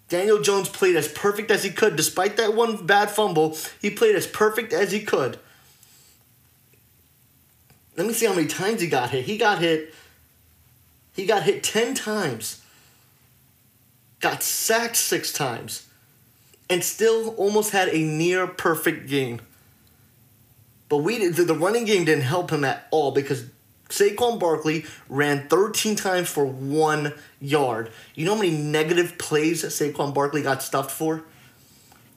Daniel 0.10 0.41
Jones 0.41 0.70
played 0.70 0.96
as 0.96 1.08
perfect 1.08 1.52
as 1.52 1.63
he 1.63 1.70
could. 1.70 1.96
Despite 1.96 2.38
that 2.38 2.56
one 2.56 2.86
bad 2.86 3.10
fumble, 3.10 3.58
he 3.82 3.89
played 3.89 4.15
as 4.15 4.28
perfect 4.28 4.74
as 4.74 4.91
he 4.91 5.02
could. 5.02 5.39
Let 7.98 8.08
me 8.08 8.14
see 8.14 8.28
how 8.28 8.34
many 8.34 8.48
times 8.48 8.80
he 8.80 8.88
got 8.88 9.10
hit. 9.10 9.26
He 9.26 9.38
got 9.38 9.60
hit. 9.60 9.94
He 11.14 11.26
got 11.26 11.44
hit 11.44 11.64
10 11.64 11.96
times 11.96 12.62
got 14.20 14.44
sacked 14.44 14.96
six 14.96 15.32
times, 15.32 15.88
and 16.70 16.84
still 16.84 17.30
almost 17.36 17.72
had 17.72 17.90
a 17.90 18.00
near 18.00 18.48
perfect 18.48 19.08
game. 19.08 19.42
But 20.90 20.98
we 20.98 21.28
the 21.28 21.54
running 21.54 21.86
game 21.86 22.06
didn't 22.06 22.24
help 22.24 22.50
him 22.50 22.64
at 22.64 22.88
all 22.92 23.12
because 23.12 23.46
Saquon 23.90 24.40
Barkley 24.40 24.86
ran 25.10 25.48
13 25.48 25.96
times 25.96 26.30
for 26.30 26.46
one 26.46 27.14
yard. 27.40 27.92
You 28.16 28.26
know 28.26 28.36
how 28.36 28.42
many 28.42 28.56
negative 28.56 29.18
plays 29.18 29.64
Saquon 29.64 30.14
Barkley 30.14 30.42
got 30.42 30.64
stuffed 30.64 30.92
for? 30.92 31.24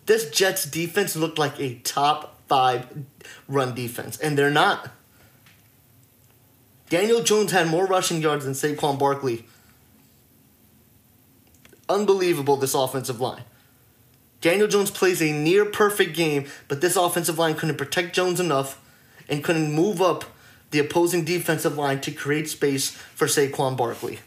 This 0.07 0.31
Jets 0.31 0.65
defense 0.65 1.15
looked 1.15 1.39
like 1.39 1.59
a 1.61 1.75
top 1.77 2.39
five 2.49 3.05
run 3.49 3.75
defense, 3.75 4.19
and 4.19 4.39
they're 4.39 4.51
not. 4.51 4.91
Daniel 6.91 7.23
Jones 7.23 7.53
had 7.53 7.69
more 7.69 7.87
rushing 7.87 8.21
yards 8.21 8.45
than 8.45 8.53
Saquon 8.53 8.99
Barkley 8.99 9.47
unbelievable, 11.91 12.57
this 12.57 12.73
offensive 12.73 13.21
line. 13.21 13.43
Daniel 14.41 14.69
Jones 14.69 14.91
plays 14.91 15.21
a 15.21 15.33
near 15.33 15.67
perfect 15.67 16.17
game, 16.17 16.47
but 16.69 16.81
this 16.81 16.97
offensive 16.97 17.39
line 17.39 17.57
couldn't 17.57 17.77
protect 17.77 18.15
Jones 18.15 18.41
enough 18.41 18.81
and 19.29 19.45
couldn't 19.45 19.73
move 19.73 20.01
up 20.01 20.25
the 20.71 20.79
opposing 20.79 21.25
defensive 21.25 21.77
line 21.77 22.01
to 22.01 22.13
create 22.13 22.49
space 22.49 22.91
for 22.91 23.27
Saquon 23.27 23.77
Barkley. 23.77 24.21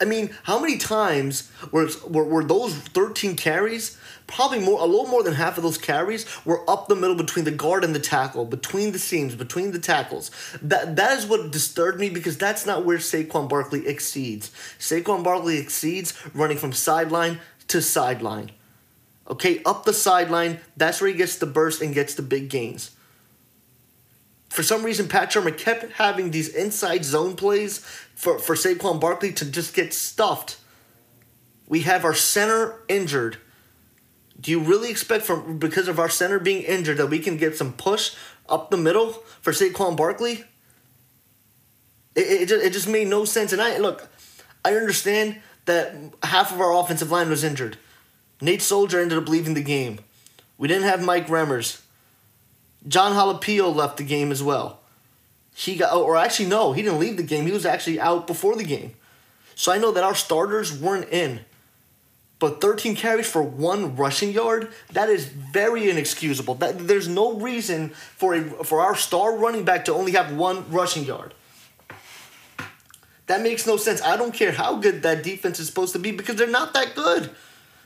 I 0.00 0.04
mean, 0.04 0.34
how 0.44 0.58
many 0.58 0.76
times 0.76 1.50
were, 1.70 1.88
were, 2.08 2.24
were 2.24 2.44
those 2.44 2.74
13 2.74 3.36
carries? 3.36 3.98
Probably 4.26 4.58
more, 4.58 4.80
a 4.80 4.84
little 4.86 5.06
more 5.06 5.22
than 5.22 5.34
half 5.34 5.56
of 5.56 5.62
those 5.62 5.78
carries 5.78 6.26
were 6.44 6.68
up 6.68 6.88
the 6.88 6.96
middle 6.96 7.14
between 7.14 7.44
the 7.44 7.52
guard 7.52 7.84
and 7.84 7.94
the 7.94 8.00
tackle, 8.00 8.44
between 8.44 8.90
the 8.90 8.98
seams, 8.98 9.36
between 9.36 9.70
the 9.70 9.78
tackles. 9.78 10.32
That 10.60 10.96
that 10.96 11.16
is 11.16 11.26
what 11.26 11.52
disturbed 11.52 12.00
me 12.00 12.10
because 12.10 12.36
that's 12.36 12.66
not 12.66 12.84
where 12.84 12.98
Saquon 12.98 13.48
Barkley 13.48 13.86
exceeds. 13.86 14.50
Saquon 14.78 15.22
Barkley 15.22 15.58
exceeds 15.58 16.14
running 16.34 16.58
from 16.58 16.72
sideline 16.72 17.40
to 17.68 17.80
sideline. 17.80 18.50
Okay, 19.28 19.62
up 19.64 19.84
the 19.84 19.92
sideline, 19.92 20.60
that's 20.76 21.00
where 21.00 21.10
he 21.10 21.16
gets 21.16 21.36
the 21.36 21.46
burst 21.46 21.82
and 21.82 21.94
gets 21.94 22.14
the 22.14 22.22
big 22.22 22.48
gains. 22.48 22.92
For 24.48 24.62
some 24.62 24.84
reason, 24.84 25.08
Pat 25.08 25.30
Shurmur 25.30 25.56
kept 25.56 25.92
having 25.92 26.30
these 26.30 26.48
inside 26.48 27.04
zone 27.04 27.36
plays 27.36 27.78
for, 28.14 28.38
for 28.38 28.54
Saquon 28.54 29.00
Barkley 29.00 29.32
to 29.34 29.44
just 29.44 29.74
get 29.74 29.92
stuffed. 29.92 30.58
We 31.66 31.80
have 31.82 32.04
our 32.04 32.14
center 32.14 32.80
injured. 32.88 33.38
Do 34.40 34.50
you 34.50 34.60
really 34.60 34.90
expect 34.90 35.24
from 35.24 35.58
because 35.58 35.88
of 35.88 35.98
our 35.98 36.08
center 36.08 36.38
being 36.38 36.62
injured 36.62 36.98
that 36.98 37.06
we 37.06 37.18
can 37.18 37.36
get 37.36 37.56
some 37.56 37.72
push 37.72 38.14
up 38.48 38.70
the 38.70 38.76
middle 38.76 39.12
for 39.40 39.52
Saquon 39.52 39.96
Barkley? 39.96 40.44
It, 42.14 42.42
it, 42.42 42.48
just, 42.48 42.64
it 42.64 42.72
just 42.72 42.88
made 42.88 43.08
no 43.08 43.24
sense. 43.24 43.52
And 43.52 43.62
I 43.62 43.78
look, 43.78 44.08
I 44.64 44.74
understand 44.74 45.40
that 45.64 45.94
half 46.22 46.52
of 46.52 46.60
our 46.60 46.74
offensive 46.74 47.10
line 47.10 47.28
was 47.28 47.44
injured. 47.44 47.78
Nate 48.40 48.62
Solder 48.62 49.00
ended 49.00 49.18
up 49.18 49.28
leaving 49.28 49.54
the 49.54 49.62
game. 49.62 49.98
We 50.58 50.68
didn't 50.68 50.84
have 50.84 51.02
Mike 51.02 51.26
Remmers. 51.28 51.82
Jon 52.86 53.12
Halapio 53.12 53.74
left 53.74 53.96
the 53.96 54.04
game 54.04 54.30
as 54.30 54.42
well. 54.42 54.80
He 55.54 55.76
got, 55.76 55.92
oh, 55.92 56.02
or 56.02 56.16
actually, 56.16 56.48
no, 56.48 56.72
he 56.72 56.82
didn't 56.82 57.00
leave 57.00 57.16
the 57.16 57.22
game. 57.22 57.46
He 57.46 57.52
was 57.52 57.66
actually 57.66 57.98
out 57.98 58.26
before 58.26 58.56
the 58.56 58.64
game. 58.64 58.94
So 59.54 59.72
I 59.72 59.78
know 59.78 59.90
that 59.92 60.04
our 60.04 60.14
starters 60.14 60.78
weren't 60.78 61.08
in. 61.10 61.40
But 62.38 62.60
13 62.60 62.96
carries 62.96 63.26
for 63.26 63.42
one 63.42 63.96
rushing 63.96 64.30
yard, 64.30 64.70
that 64.92 65.08
is 65.08 65.24
very 65.24 65.88
inexcusable. 65.88 66.56
That, 66.56 66.86
there's 66.86 67.08
no 67.08 67.34
reason 67.34 67.90
for, 67.90 68.34
a, 68.34 68.42
for 68.64 68.80
our 68.80 68.94
star 68.94 69.34
running 69.34 69.64
back 69.64 69.86
to 69.86 69.94
only 69.94 70.12
have 70.12 70.36
one 70.36 70.70
rushing 70.70 71.04
yard. 71.04 71.32
That 73.26 73.40
makes 73.42 73.66
no 73.66 73.76
sense. 73.76 74.02
I 74.02 74.16
don't 74.16 74.34
care 74.34 74.52
how 74.52 74.76
good 74.76 75.02
that 75.02 75.22
defense 75.22 75.58
is 75.58 75.66
supposed 75.66 75.94
to 75.94 75.98
be 75.98 76.12
because 76.12 76.36
they're 76.36 76.46
not 76.46 76.74
that 76.74 76.94
good. 76.94 77.30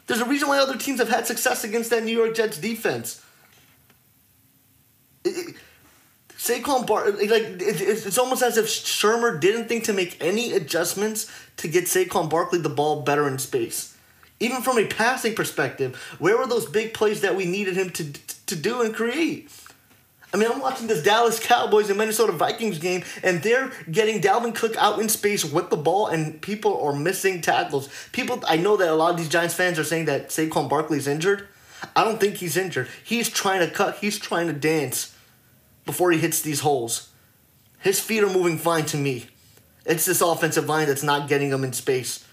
There's 0.07 0.21
a 0.21 0.27
reason 0.27 0.49
why 0.49 0.59
other 0.59 0.77
teams 0.77 0.99
have 0.99 1.09
had 1.09 1.27
success 1.27 1.63
against 1.63 1.91
that 1.91 2.03
New 2.03 2.17
York 2.17 2.35
Jets 2.35 2.59
defense. 2.59 3.25
It, 5.25 5.55
Saquon 6.37 6.87
Bar, 6.87 7.11
like 7.13 7.61
it's, 7.61 8.07
it's 8.07 8.19
almost 8.19 8.43
as 8.43 8.57
if 8.57 8.67
Shurmur 8.67 9.39
didn't 9.41 9.69
think 9.69 9.85
to 9.85 9.93
make 9.93 10.17
any 10.23 10.53
adjustments 10.55 11.31
to 11.59 11.69
get 11.69 11.85
Saquon 11.85 12.31
Barkley 12.31 12.59
the 12.59 12.71
ball 12.71 13.03
better 13.03 13.29
in 13.29 13.39
space. 13.39 13.90
Even 14.41 14.63
from 14.63 14.79
a 14.79 14.87
passing 14.87 15.35
perspective, 15.35 15.97
where 16.19 16.37
were 16.37 16.47
those 16.47 16.67
big 16.67 16.95
plays 16.95 17.21
that 17.21 17.37
we 17.37 17.45
needed 17.45 17.77
him 17.77 17.91
to 17.91 18.13
to 18.47 18.57
do 18.57 18.83
and 18.83 18.95
create? 18.95 19.51
I 20.33 20.37
mean, 20.37 20.51
I'm 20.51 20.61
watching 20.61 20.87
this 20.87 21.03
Dallas 21.03 21.41
Cowboys 21.41 21.89
and 21.89 21.99
Minnesota 21.99 22.33
Vikings 22.33 22.79
game, 22.79 23.03
and 23.23 23.43
they're 23.43 23.73
getting 23.91 24.21
Dalvin 24.21 24.55
Cook 24.55 24.77
out 24.77 25.01
in 25.01 25.09
space 25.09 25.45
with 25.45 25.71
the 25.71 25.77
ball, 25.77 26.07
and 26.07 26.41
people 26.41 26.81
are 26.83 26.95
missing 26.95 27.41
tackles. 27.41 27.89
People, 28.13 28.41
I 28.47 28.57
know 28.57 28.77
that 28.77 28.89
a 28.89 28.95
lot 28.95 29.11
of 29.11 29.17
these 29.17 29.29
Giants 29.29 29.55
fans 29.55 29.79
are 29.79 29.85
saying 29.85 30.05
that 30.05 30.29
Saquon 30.29 30.69
Barkley's 30.69 31.09
injured. 31.09 31.49
I 31.97 32.05
don't 32.05 32.21
think 32.21 32.37
he's 32.37 32.57
injured. 32.57 32.89
He's 33.03 33.29
trying 33.29 33.61
to 33.61 33.75
cut. 33.75 33.97
He's 33.97 34.19
trying 34.19 34.47
to 34.47 34.53
dance 34.53 35.17
before 35.85 36.13
he 36.13 36.19
hits 36.19 36.43
these 36.43 36.61
holes. 36.61 37.09
His 37.81 37.99
feet 37.99 38.23
are 38.23 38.31
moving 38.31 38.59
fine 38.59 38.85
to 38.87 38.97
me. 38.97 39.27
It's 39.85 40.05
this 40.05 40.21
offensive 40.21 40.69
line 40.69 40.87
that's 40.87 41.03
not 41.03 41.29
getting 41.29 41.51
him 41.51 41.65
in 41.65 41.73
space. 41.73 42.25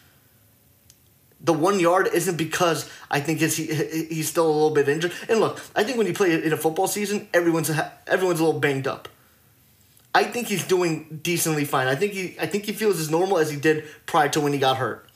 The 1.40 1.54
one 1.54 1.80
yard 1.80 2.10
isn't 2.14 2.36
because 2.36 2.90
I 3.12 3.20
think 3.20 3.42
it's, 3.42 3.56
he, 3.56 3.66
he's 3.66 4.28
still 4.28 4.48
a 4.48 4.52
little 4.52 4.72
bit 4.72 4.90
injured. 4.90 5.14
And 5.30 5.40
look, 5.40 5.62
I 5.76 5.84
think 5.84 5.98
when 5.98 6.08
you 6.08 6.14
play 6.14 6.34
in 6.44 6.52
a 6.52 6.58
football 6.58 6.88
season, 6.88 7.28
everyone's 7.34 7.70
a, 7.70 7.94
everyone's 8.08 8.40
a 8.40 8.44
little 8.44 8.60
banged 8.60 8.88
up. 8.88 9.08
I 10.16 10.24
think 10.24 10.48
he's 10.48 10.66
doing 10.66 11.20
decently 11.22 11.64
fine. 11.64 11.88
I 11.88 11.94
think 11.96 12.14
he 12.14 12.36
I 12.40 12.48
think 12.48 12.66
he 12.66 12.74
feels 12.74 13.00
as 13.00 13.12
normal 13.12 13.38
as 13.38 13.52
he 13.52 13.60
did 13.60 13.84
prior 14.08 14.30
to 14.30 14.42
when 14.42 14.52
he 14.52 14.58
got 14.58 14.78
hurt. 14.78 15.08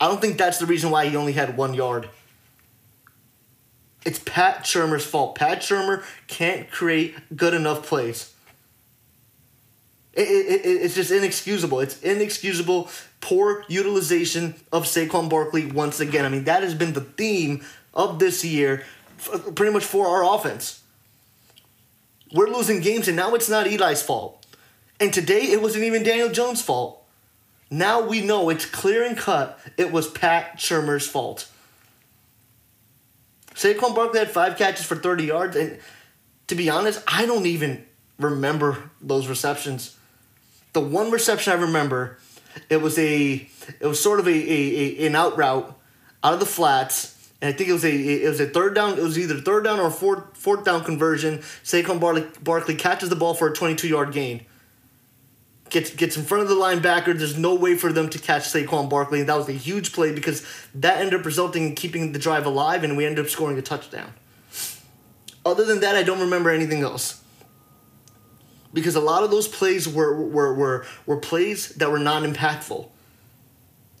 I 0.00 0.06
don't 0.06 0.20
think 0.20 0.38
that's 0.38 0.58
the 0.58 0.66
reason 0.66 0.90
why 0.90 1.08
he 1.08 1.16
only 1.16 1.32
had 1.32 1.56
one 1.56 1.74
yard. 1.74 2.08
It's 4.04 4.18
Pat 4.20 4.64
Shurmur's 4.64 5.04
fault. 5.04 5.34
Pat 5.34 5.60
Shurmur 5.60 6.04
can't 6.28 6.70
create 6.70 7.16
good 7.34 7.54
enough 7.54 7.86
plays. 7.86 8.33
It, 10.16 10.28
it, 10.28 10.64
it, 10.64 10.82
it's 10.82 10.94
just 10.94 11.10
inexcusable. 11.10 11.80
It's 11.80 12.00
inexcusable. 12.02 12.88
Poor 13.20 13.64
utilization 13.68 14.54
of 14.72 14.84
Saquon 14.84 15.28
Barkley 15.28 15.66
once 15.66 16.00
again. 16.00 16.24
I 16.24 16.28
mean, 16.28 16.44
that 16.44 16.62
has 16.62 16.74
been 16.74 16.92
the 16.92 17.00
theme 17.00 17.64
of 17.92 18.18
this 18.18 18.44
year, 18.44 18.84
pretty 19.54 19.72
much 19.72 19.84
for 19.84 20.06
our 20.06 20.34
offense. 20.34 20.82
We're 22.32 22.48
losing 22.48 22.80
games, 22.80 23.08
and 23.08 23.16
now 23.16 23.34
it's 23.34 23.48
not 23.48 23.66
Eli's 23.66 24.02
fault. 24.02 24.44
And 25.00 25.12
today, 25.12 25.42
it 25.52 25.60
wasn't 25.60 25.84
even 25.84 26.02
Daniel 26.02 26.30
Jones' 26.30 26.62
fault. 26.62 27.04
Now 27.70 28.02
we 28.02 28.20
know 28.20 28.50
it's 28.50 28.66
clear 28.66 29.04
and 29.04 29.16
cut 29.16 29.58
it 29.76 29.90
was 29.90 30.08
Pat 30.08 30.58
Shurmur's 30.58 31.06
fault. 31.06 31.48
Saquon 33.54 33.94
Barkley 33.94 34.20
had 34.20 34.30
five 34.30 34.56
catches 34.56 34.84
for 34.84 34.96
30 34.96 35.24
yards, 35.24 35.56
and 35.56 35.78
to 36.48 36.54
be 36.54 36.68
honest, 36.68 37.02
I 37.06 37.26
don't 37.26 37.46
even 37.46 37.84
remember 38.18 38.90
those 39.00 39.28
receptions. 39.28 39.96
The 40.74 40.80
one 40.80 41.10
reception 41.10 41.52
I 41.54 41.56
remember, 41.56 42.18
it 42.68 42.82
was 42.82 42.98
a 42.98 43.48
it 43.80 43.86
was 43.86 44.00
sort 44.00 44.20
of 44.20 44.28
a, 44.28 44.30
a, 44.30 45.02
a 45.02 45.06
an 45.06 45.16
out 45.16 45.36
route 45.36 45.74
out 46.22 46.34
of 46.34 46.40
the 46.40 46.46
flats 46.46 47.14
and 47.44 47.52
I 47.52 47.56
think 47.58 47.68
it 47.68 47.74
was 47.74 47.84
a 47.84 47.94
it 47.94 48.26
was 48.26 48.40
a 48.40 48.46
third 48.46 48.74
down. 48.74 48.96
It 48.96 49.02
was 49.02 49.18
either 49.18 49.38
third 49.38 49.64
down 49.64 49.78
or 49.78 49.90
fourth 49.90 50.34
fourth 50.34 50.64
down 50.64 50.82
conversion. 50.82 51.40
Saquon 51.62 52.00
Barkley, 52.00 52.26
Barkley 52.42 52.74
catches 52.74 53.10
the 53.10 53.16
ball 53.16 53.34
for 53.34 53.48
a 53.48 53.52
22 53.52 53.86
yard 53.86 54.14
gain. 54.14 54.46
Gets 55.68 55.94
gets 55.94 56.16
in 56.16 56.24
front 56.24 56.42
of 56.42 56.48
the 56.48 56.54
linebacker. 56.54 57.16
There's 57.18 57.36
no 57.36 57.54
way 57.54 57.76
for 57.76 57.92
them 57.92 58.08
to 58.08 58.18
catch 58.18 58.44
Saquon 58.44 58.88
Barkley, 58.88 59.20
and 59.20 59.28
that 59.28 59.36
was 59.36 59.50
a 59.50 59.52
huge 59.52 59.92
play 59.92 60.10
because 60.10 60.46
that 60.74 61.00
ended 61.00 61.20
up 61.20 61.26
resulting 61.26 61.64
in 61.64 61.74
keeping 61.74 62.12
the 62.12 62.18
drive 62.18 62.46
alive, 62.46 62.82
and 62.82 62.96
we 62.96 63.04
ended 63.04 63.22
up 63.22 63.30
scoring 63.30 63.58
a 63.58 63.62
touchdown. 63.62 64.14
Other 65.44 65.64
than 65.64 65.80
that, 65.80 65.96
I 65.96 66.02
don't 66.02 66.20
remember 66.20 66.48
anything 66.48 66.80
else. 66.80 67.22
Because 68.74 68.96
a 68.96 69.00
lot 69.00 69.22
of 69.22 69.30
those 69.30 69.48
plays 69.48 69.88
were 69.88 70.20
were 70.20 70.52
were, 70.52 70.86
were 71.06 71.16
plays 71.16 71.70
that 71.76 71.90
were 71.90 71.98
non 71.98 72.30
impactful. 72.30 72.88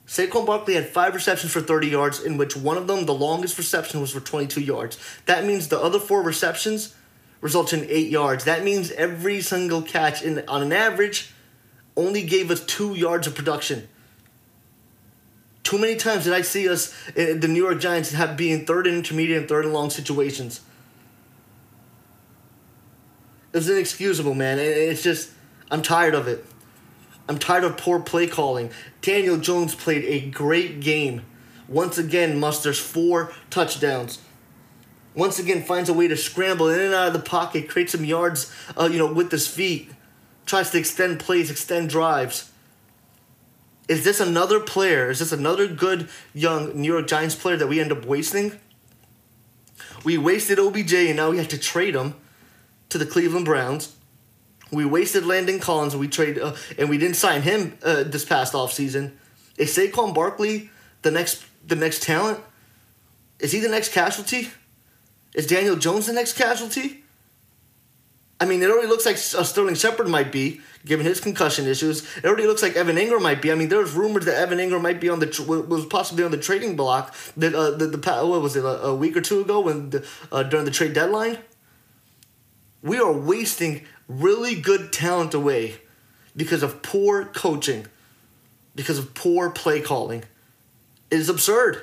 Saquon 0.06 0.44
Barkley 0.44 0.74
had 0.74 0.86
five 0.86 1.14
receptions 1.14 1.50
for 1.50 1.62
30 1.62 1.88
yards, 1.88 2.22
in 2.22 2.36
which 2.36 2.54
one 2.54 2.76
of 2.76 2.86
them, 2.86 3.06
the 3.06 3.14
longest 3.14 3.56
reception, 3.56 4.02
was 4.02 4.12
for 4.12 4.20
22 4.20 4.60
yards. 4.60 4.98
That 5.24 5.46
means 5.46 5.68
the 5.68 5.80
other 5.80 5.98
four 5.98 6.22
receptions 6.22 6.94
result 7.40 7.72
in 7.72 7.86
eight 7.88 8.10
yards. 8.10 8.44
That 8.44 8.64
means 8.64 8.90
every 8.92 9.40
single 9.40 9.80
catch, 9.80 10.22
in, 10.22 10.46
on 10.46 10.62
an 10.62 10.72
average, 10.72 11.32
only 11.96 12.22
gave 12.22 12.50
us 12.50 12.64
two 12.64 12.94
yards 12.94 13.26
of 13.26 13.34
production. 13.34 13.88
Too 15.62 15.78
many 15.78 15.96
times 15.96 16.24
did 16.24 16.34
I 16.34 16.42
see 16.42 16.68
us, 16.68 16.92
uh, 17.10 17.34
the 17.38 17.48
New 17.48 17.62
York 17.62 17.80
Giants, 17.80 18.12
have 18.12 18.36
being 18.36 18.66
third 18.66 18.86
and 18.86 18.96
intermediate 18.96 19.38
and 19.38 19.48
third 19.48 19.64
and 19.64 19.72
long 19.72 19.88
situations. 19.88 20.60
It 23.54 23.58
was 23.58 23.70
inexcusable, 23.70 24.34
man. 24.34 24.58
It's 24.58 25.04
just, 25.04 25.30
I'm 25.70 25.80
tired 25.80 26.16
of 26.16 26.26
it. 26.26 26.44
I'm 27.28 27.38
tired 27.38 27.62
of 27.62 27.76
poor 27.76 28.00
play 28.00 28.26
calling. 28.26 28.70
Daniel 29.00 29.36
Jones 29.36 29.76
played 29.76 30.04
a 30.06 30.28
great 30.28 30.80
game. 30.80 31.22
Once 31.68 31.96
again, 31.96 32.40
musters 32.40 32.80
four 32.80 33.32
touchdowns. 33.50 34.18
Once 35.14 35.38
again, 35.38 35.62
finds 35.62 35.88
a 35.88 35.92
way 35.92 36.08
to 36.08 36.16
scramble 36.16 36.68
in 36.68 36.80
and 36.80 36.92
out 36.92 37.06
of 37.06 37.12
the 37.12 37.20
pocket, 37.20 37.68
create 37.68 37.88
some 37.88 38.04
yards, 38.04 38.52
uh, 38.76 38.88
you 38.90 38.98
know, 38.98 39.12
with 39.12 39.30
his 39.30 39.46
feet. 39.46 39.88
Tries 40.46 40.70
to 40.72 40.78
extend 40.78 41.20
plays, 41.20 41.48
extend 41.48 41.88
drives. 41.88 42.50
Is 43.86 44.02
this 44.02 44.18
another 44.18 44.58
player? 44.58 45.10
Is 45.10 45.20
this 45.20 45.30
another 45.30 45.68
good 45.68 46.08
young 46.34 46.74
New 46.74 46.92
York 46.92 47.06
Giants 47.06 47.36
player 47.36 47.56
that 47.56 47.68
we 47.68 47.78
end 47.78 47.92
up 47.92 48.04
wasting? 48.04 48.58
We 50.02 50.18
wasted 50.18 50.58
OBJ 50.58 50.92
and 50.92 51.16
now 51.16 51.30
we 51.30 51.38
have 51.38 51.48
to 51.48 51.58
trade 51.58 51.94
him 51.94 52.16
to 52.94 52.98
the 52.98 53.06
Cleveland 53.06 53.44
Browns. 53.44 53.96
We 54.70 54.84
wasted 54.84 55.26
Landon 55.26 55.58
Collins. 55.58 55.96
We 55.96 56.06
trade 56.06 56.38
uh, 56.38 56.54
and 56.78 56.88
we 56.88 56.96
didn't 56.96 57.16
sign 57.16 57.42
him 57.42 57.76
uh, 57.82 58.04
this 58.04 58.24
past 58.24 58.52
offseason. 58.52 59.14
Is 59.58 59.76
Saquon 59.76 60.14
Barkley 60.14 60.70
the 61.02 61.10
next 61.10 61.44
the 61.66 61.74
next 61.74 62.04
talent? 62.04 62.38
Is 63.40 63.50
he 63.50 63.58
the 63.58 63.68
next 63.68 63.92
casualty? 63.92 64.50
Is 65.34 65.48
Daniel 65.48 65.74
Jones 65.74 66.06
the 66.06 66.12
next 66.12 66.34
casualty? 66.34 67.02
I 68.40 68.46
mean, 68.46 68.62
it 68.62 68.70
already 68.70 68.86
looks 68.86 69.06
like 69.06 69.16
Sterling 69.16 69.74
Shepard 69.74 70.06
might 70.06 70.30
be, 70.30 70.60
given 70.84 71.04
his 71.04 71.20
concussion 71.20 71.66
issues. 71.66 72.06
It 72.16 72.26
already 72.26 72.46
looks 72.46 72.62
like 72.62 72.76
Evan 72.76 72.96
Engram 72.96 73.22
might 73.22 73.42
be. 73.42 73.50
I 73.50 73.56
mean, 73.56 73.70
there 73.70 73.80
was 73.80 73.92
rumors 73.92 74.24
that 74.26 74.36
Evan 74.36 74.58
Engram 74.58 74.82
might 74.82 75.00
be 75.00 75.08
on 75.08 75.18
the 75.18 75.66
was 75.68 75.84
possibly 75.86 76.22
on 76.22 76.30
the 76.30 76.38
trading 76.38 76.76
block. 76.76 77.12
That 77.36 77.54
uh, 77.54 77.72
the, 77.72 77.86
the 77.86 78.26
what 78.26 78.40
was 78.40 78.54
it 78.54 78.64
a, 78.64 78.84
a 78.84 78.94
week 78.94 79.16
or 79.16 79.20
two 79.20 79.40
ago 79.40 79.60
when 79.60 79.90
the, 79.90 80.06
uh, 80.30 80.44
during 80.44 80.64
the 80.64 80.70
trade 80.70 80.92
deadline. 80.92 81.38
We 82.84 82.98
are 82.98 83.10
wasting 83.10 83.86
really 84.08 84.54
good 84.54 84.92
talent 84.92 85.32
away 85.32 85.76
because 86.36 86.62
of 86.62 86.82
poor 86.82 87.24
coaching, 87.24 87.86
because 88.74 88.98
of 88.98 89.14
poor 89.14 89.50
play 89.50 89.80
calling. 89.80 90.24
It 91.10 91.18
is 91.18 91.30
absurd. 91.30 91.80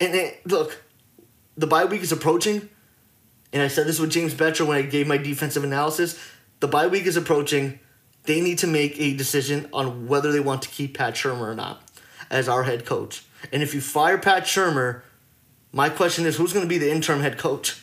And 0.00 0.16
it, 0.16 0.44
look, 0.44 0.82
the 1.56 1.68
bye 1.68 1.84
week 1.84 2.02
is 2.02 2.10
approaching, 2.10 2.68
and 3.52 3.62
I 3.62 3.68
said 3.68 3.86
this 3.86 4.00
with 4.00 4.10
James 4.10 4.34
Bettcher 4.34 4.66
when 4.66 4.76
I 4.76 4.82
gave 4.82 5.06
my 5.06 5.16
defensive 5.16 5.62
analysis. 5.62 6.18
The 6.58 6.68
bye 6.68 6.88
week 6.88 7.06
is 7.06 7.16
approaching. 7.16 7.78
They 8.24 8.40
need 8.40 8.58
to 8.58 8.66
make 8.66 8.98
a 8.98 9.16
decision 9.16 9.68
on 9.72 10.08
whether 10.08 10.32
they 10.32 10.40
want 10.40 10.62
to 10.62 10.68
keep 10.68 10.98
Pat 10.98 11.14
Shurmur 11.14 11.46
or 11.48 11.54
not 11.54 11.82
as 12.30 12.48
our 12.48 12.64
head 12.64 12.84
coach. 12.84 13.24
And 13.52 13.62
if 13.62 13.74
you 13.74 13.80
fire 13.80 14.18
Pat 14.18 14.42
Shurmur, 14.42 15.02
my 15.72 15.88
question 15.88 16.26
is 16.26 16.36
who's 16.36 16.52
going 16.52 16.64
to 16.64 16.68
be 16.68 16.78
the 16.78 16.90
interim 16.90 17.20
head 17.20 17.38
coach? 17.38 17.80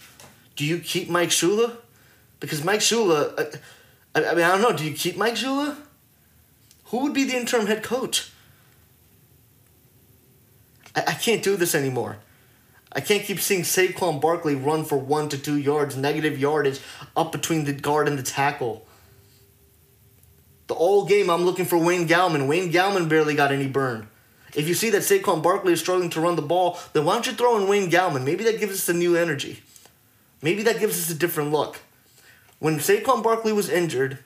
Do 0.55 0.65
you 0.65 0.79
keep 0.79 1.09
Mike 1.09 1.29
Shula? 1.29 1.77
Because 2.39 2.63
Mike 2.63 2.79
Shula, 2.79 3.59
I, 4.13 4.19
I, 4.19 4.35
mean, 4.35 4.43
I 4.43 4.49
don't 4.49 4.61
know. 4.61 4.75
Do 4.75 4.85
you 4.85 4.93
keep 4.93 5.17
Mike 5.17 5.35
Shula? 5.35 5.75
Who 6.85 6.99
would 6.99 7.13
be 7.13 7.23
the 7.23 7.35
interim 7.35 7.67
head 7.67 7.83
coach? 7.83 8.31
I, 10.95 11.01
I 11.07 11.13
can't 11.13 11.43
do 11.43 11.55
this 11.55 11.75
anymore. 11.75 12.17
I 12.91 13.01
can't 13.01 13.23
keep 13.23 13.41
seeing 13.41 13.63
Saquon 13.63 14.21
Barkley 14.21 14.55
run 14.55 14.85
for 14.85 14.97
one 14.97 15.27
to 15.29 15.37
two 15.37 15.57
yards, 15.57 15.97
negative 15.97 16.39
yardage 16.39 16.79
up 17.17 17.33
between 17.33 17.65
the 17.65 17.73
guard 17.73 18.07
and 18.07 18.17
the 18.17 18.23
tackle. 18.23 18.85
The 20.67 20.75
whole 20.75 21.05
game, 21.05 21.29
I'm 21.29 21.43
looking 21.43 21.65
for 21.65 21.77
Wayne 21.77 22.07
Gallman. 22.07 22.47
Wayne 22.47 22.71
Gallman 22.71 23.09
barely 23.09 23.35
got 23.35 23.51
any 23.51 23.67
burn. 23.67 24.07
If 24.55 24.69
you 24.69 24.73
see 24.73 24.89
that 24.91 25.01
Saquon 25.01 25.43
Barkley 25.43 25.73
is 25.73 25.81
struggling 25.81 26.09
to 26.11 26.21
run 26.21 26.37
the 26.37 26.41
ball, 26.41 26.79
then 26.93 27.03
why 27.03 27.15
don't 27.15 27.27
you 27.27 27.33
throw 27.33 27.57
in 27.57 27.67
Wayne 27.67 27.91
Gallman? 27.91 28.23
Maybe 28.23 28.45
that 28.45 28.59
gives 28.59 28.73
us 28.73 28.89
a 28.89 28.93
new 28.93 29.17
energy. 29.17 29.61
Maybe 30.45 30.61
that 30.61 30.79
gives 30.79 30.99
us 30.99 31.09
a 31.09 31.15
different 31.15 31.51
look. 31.51 31.79
When 32.59 32.77
Saquon 32.77 33.23
Barkley 33.23 33.51
was 33.51 33.67
injured, 33.67 34.19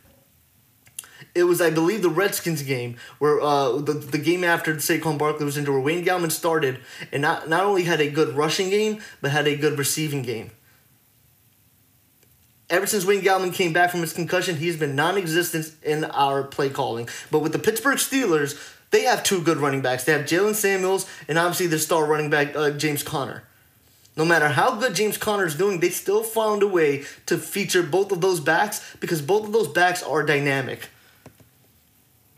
it 1.33 1.45
was, 1.45 1.61
I 1.61 1.69
believe, 1.69 2.01
the 2.01 2.09
Redskins 2.09 2.61
game 2.61 2.97
where 3.19 3.39
uh, 3.39 3.77
the, 3.77 3.93
the 3.93 4.17
game 4.17 4.43
after 4.43 4.75
Saquon 4.75 5.17
Barkley 5.17 5.45
was 5.45 5.57
injured, 5.57 5.73
where 5.73 5.81
Wayne 5.81 6.03
Gallman 6.03 6.29
started 6.29 6.79
and 7.13 7.21
not, 7.21 7.47
not 7.47 7.63
only 7.63 7.83
had 7.83 8.01
a 8.01 8.09
good 8.09 8.35
rushing 8.35 8.69
game, 8.69 9.01
but 9.21 9.31
had 9.31 9.47
a 9.47 9.55
good 9.55 9.77
receiving 9.77 10.21
game. 10.21 10.51
Ever 12.69 12.85
since 12.85 13.05
Wayne 13.05 13.21
Gallman 13.21 13.53
came 13.53 13.71
back 13.71 13.89
from 13.89 14.01
his 14.01 14.11
concussion, 14.11 14.57
he's 14.57 14.75
been 14.75 14.97
non 14.97 15.17
existent 15.17 15.73
in 15.83 16.03
our 16.03 16.43
play 16.43 16.69
calling. 16.69 17.07
But 17.31 17.39
with 17.39 17.53
the 17.53 17.59
Pittsburgh 17.59 17.97
Steelers, 17.97 18.59
they 18.91 19.03
have 19.03 19.23
two 19.23 19.41
good 19.41 19.59
running 19.59 19.81
backs. 19.81 20.03
They 20.03 20.11
have 20.11 20.25
Jaylen 20.25 20.53
Samuels 20.53 21.09
and 21.29 21.39
obviously 21.39 21.67
their 21.67 21.79
star 21.79 22.05
running 22.05 22.29
back, 22.29 22.57
uh, 22.57 22.71
James 22.71 23.03
Conner. 23.03 23.43
No 24.19 24.25
matter 24.25 24.49
how 24.49 24.75
good 24.75 24.95
James 24.95 25.17
Conner 25.17 25.45
is 25.45 25.55
doing, 25.55 25.79
they 25.79 25.89
still 25.89 26.23
found 26.23 26.61
a 26.61 26.67
way 26.67 27.05
to 27.25 27.37
feature 27.37 27.81
both 27.81 28.11
of 28.11 28.19
those 28.19 28.41
backs 28.41 28.85
because 28.99 29.21
both 29.21 29.45
of 29.45 29.53
those 29.53 29.69
backs 29.69 30.03
are 30.03 30.23
dynamic. 30.23 30.89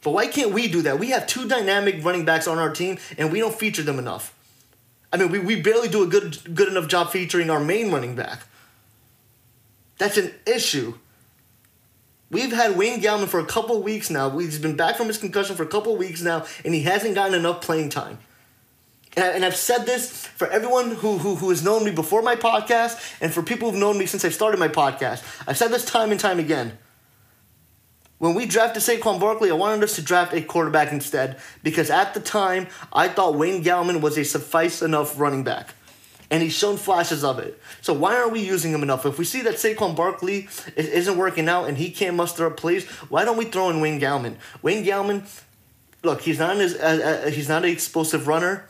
But 0.04 0.12
why 0.12 0.28
can't 0.28 0.52
we 0.52 0.68
do 0.68 0.84
that? 0.84 1.00
We 1.00 1.10
have 1.10 1.26
two 1.26 1.48
dynamic 1.48 2.06
running 2.06 2.24
backs 2.24 2.48
on 2.48 2.60
our 2.60 2.70
team 2.70 3.00
and 3.18 3.32
we 3.32 3.40
don't 3.40 3.56
feature 3.56 3.82
them 3.82 3.98
enough. 3.98 4.32
I 5.12 5.18
mean, 5.18 5.32
we, 5.32 5.40
we 5.40 5.60
barely 5.60 5.88
do 5.88 6.04
a 6.04 6.08
good 6.08 6.54
good 6.54 6.68
enough 6.68 6.88
job 6.88 7.10
featuring 7.10 7.50
our 7.50 7.60
main 7.60 7.92
running 7.92 8.16
back. 8.16 8.44
That's 9.98 10.18
an 10.18 10.36
issue. 10.46 11.00
We've 12.30 12.54
had 12.54 12.78
Wayne 12.78 13.02
Gallman 13.02 13.28
for 13.28 13.40
a 13.40 13.46
couple 13.46 13.82
weeks 13.82 14.12
now. 14.12 14.30
He's 14.38 14.60
been 14.60 14.78
back 14.78 14.98
from 14.98 15.08
his 15.08 15.18
concussion 15.18 15.56
for 15.56 15.64
a 15.64 15.68
couple 15.68 15.98
weeks 15.98 16.22
now, 16.22 16.46
and 16.64 16.76
he 16.76 16.84
hasn't 16.84 17.16
gotten 17.16 17.34
enough 17.34 17.62
playing 17.62 17.90
time 17.90 18.20
and, 19.16 19.26
I, 19.26 19.30
and 19.30 19.46
I've 19.46 19.56
said 19.56 19.86
this 19.86 20.26
for 20.26 20.48
everyone 20.48 20.92
who, 20.92 21.18
who, 21.18 21.36
who 21.36 21.50
has 21.50 21.64
known 21.64 21.84
me 21.84 21.92
before 21.92 22.22
my 22.22 22.36
podcast 22.36 23.18
and 23.22 23.34
for 23.34 23.44
people 23.44 23.70
who've 23.70 23.80
known 23.80 23.98
me 23.98 24.06
since 24.06 24.24
I 24.24 24.30
started 24.30 24.60
my 24.60 24.70
podcast. 24.70 25.24
I've 25.48 25.58
said 25.58 25.72
this 25.72 25.86
time 25.86 26.12
and 26.12 26.20
time 26.20 26.40
again. 26.40 26.78
When 28.20 28.36
we 28.36 28.46
drafted 28.46 28.84
Saquon 28.84 29.20
Barkley, 29.20 29.50
I 29.50 29.56
wanted 29.56 29.84
us 29.84 29.96
to 29.96 30.02
draft 30.02 30.34
a 30.34 30.42
quarterback 30.42 30.92
instead 30.92 31.40
because 31.64 31.90
at 31.90 32.14
the 32.14 32.20
time 32.20 32.68
I 32.94 33.08
thought 33.08 33.36
Wayne 33.36 33.64
Gallman 33.64 34.00
was 34.00 34.18
a 34.18 34.24
suffice 34.24 34.82
enough 34.82 35.20
running 35.20 35.44
back. 35.44 35.74
And 36.30 36.42
he's 36.42 36.54
shown 36.54 36.78
flashes 36.78 37.26
of 37.26 37.40
it. 37.40 37.60
So 37.82 37.92
why 37.92 38.16
aren't 38.16 38.32
we 38.32 38.40
using 38.40 38.72
him 38.72 38.84
enough? 38.84 39.06
If 39.06 39.18
we 39.18 39.26
see 39.26 39.42
that 39.42 39.56
Saquon 39.56 39.98
Barkley 39.98 40.48
isn't 40.78 41.18
working 41.18 41.50
out 41.50 41.68
and 41.68 41.78
he 41.78 41.92
can't 41.92 42.16
muster 42.16 42.46
up 42.46 42.56
plays, 42.56 42.88
why 43.10 43.26
don't 43.26 43.36
we 43.36 43.46
throw 43.46 43.70
in 43.70 43.82
Wayne 43.82 44.00
Gallman? 44.00 44.36
Wayne 44.62 44.86
Gallman, 44.86 45.24
look, 46.04 46.22
he's 46.22 46.40
not 46.40 46.56
as 46.58 46.76
uh, 46.76 47.24
uh, 47.26 47.30
he's 47.32 47.50
not 47.50 47.66
an 47.66 47.72
explosive 47.72 48.28
runner 48.28 48.68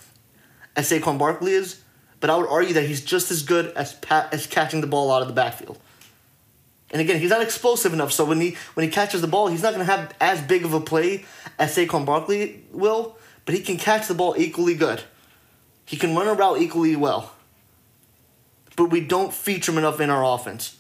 as 0.76 0.90
Saquon 0.90 1.18
Barkley 1.18 1.54
is, 1.54 1.82
but 2.20 2.30
I 2.30 2.36
would 2.36 2.48
argue 2.48 2.74
that 2.76 2.84
he's 2.84 3.04
just 3.04 3.32
as 3.32 3.44
good 3.44 3.68
as 3.76 3.94
pa- 3.94 4.30
as 4.32 4.48
catching 4.48 4.82
the 4.82 4.88
ball 4.88 5.12
out 5.12 5.22
of 5.22 5.28
the 5.28 5.34
backfield. 5.34 5.80
And 6.92 7.02
again, 7.02 7.20
he's 7.20 7.30
not 7.30 7.42
explosive 7.42 7.94
enough, 7.94 8.12
so 8.12 8.26
when 8.26 8.42
he 8.42 8.58
when 8.74 8.86
he 8.86 8.92
catches 8.92 9.22
the 9.22 9.28
ball, 9.28 9.48
he's 9.48 9.64
not 9.64 9.74
going 9.74 9.86
to 9.86 9.92
have 9.92 10.14
as 10.20 10.42
big 10.42 10.66
of 10.66 10.74
a 10.74 10.82
play 10.82 11.26
as 11.58 11.76
Saquon 11.76 12.06
Barkley 12.06 12.64
will, 12.72 13.18
but 13.46 13.56
he 13.56 13.62
can 13.62 13.78
catch 13.78 14.08
the 14.08 14.14
ball 14.14 14.36
equally 14.38 14.76
good. 14.76 15.04
He 15.86 15.98
can 15.98 16.16
run 16.16 16.28
a 16.28 16.34
route 16.34 16.62
equally 16.62 16.96
well. 16.96 17.34
But 18.76 18.86
we 18.86 19.02
don't 19.02 19.34
feature 19.34 19.72
him 19.72 19.78
enough 19.78 20.00
in 20.00 20.10
our 20.10 20.24
offense. 20.24 20.78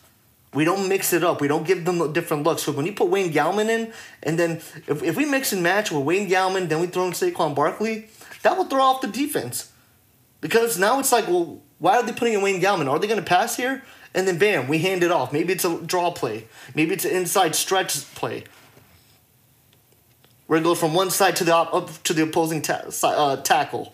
We 0.53 0.65
don't 0.65 0.89
mix 0.89 1.13
it 1.13 1.23
up. 1.23 1.39
We 1.39 1.47
don't 1.47 1.65
give 1.65 1.85
them 1.85 2.11
different 2.11 2.43
looks. 2.43 2.63
So 2.63 2.71
when 2.73 2.85
you 2.85 2.93
put 2.93 3.07
Wayne 3.07 3.31
Gallman 3.31 3.69
in, 3.69 3.93
and 4.21 4.37
then 4.37 4.51
if, 4.87 5.01
if 5.01 5.15
we 5.15 5.25
mix 5.25 5.53
and 5.53 5.63
match 5.63 5.91
with 5.91 6.03
Wayne 6.03 6.29
Gallman, 6.29 6.67
then 6.67 6.81
we 6.81 6.87
throw 6.87 7.05
in 7.05 7.13
Saquon 7.13 7.55
Barkley, 7.55 8.09
that 8.43 8.57
will 8.57 8.65
throw 8.65 8.81
off 8.81 9.01
the 9.01 9.07
defense. 9.07 9.70
Because 10.41 10.77
now 10.77 10.99
it's 10.99 11.11
like, 11.11 11.27
well, 11.27 11.61
why 11.79 11.97
are 11.97 12.03
they 12.03 12.11
putting 12.11 12.33
in 12.33 12.41
Wayne 12.41 12.61
Gallman? 12.61 12.89
Are 12.89 12.99
they 12.99 13.07
going 13.07 13.19
to 13.19 13.25
pass 13.25 13.55
here? 13.55 13.83
and 14.13 14.27
then 14.27 14.37
bam, 14.37 14.67
we 14.67 14.79
hand 14.79 15.03
it 15.03 15.11
off. 15.11 15.31
Maybe 15.31 15.53
it's 15.53 15.65
a 15.65 15.79
draw 15.81 16.11
play. 16.11 16.47
Maybe 16.75 16.93
it's 16.93 17.05
an 17.05 17.11
inside 17.11 17.55
stretch 17.55 18.13
play. 18.15 18.43
Where 20.47 20.59
it 20.59 20.63
goes 20.63 20.79
from 20.79 20.93
one 20.93 21.11
side 21.11 21.37
to 21.37 21.43
the 21.45 21.53
op- 21.53 21.73
up 21.73 22.03
to 22.03 22.13
the 22.13 22.23
opposing 22.23 22.61
ta- 22.61 22.83
uh, 23.03 23.37
tackle. 23.37 23.93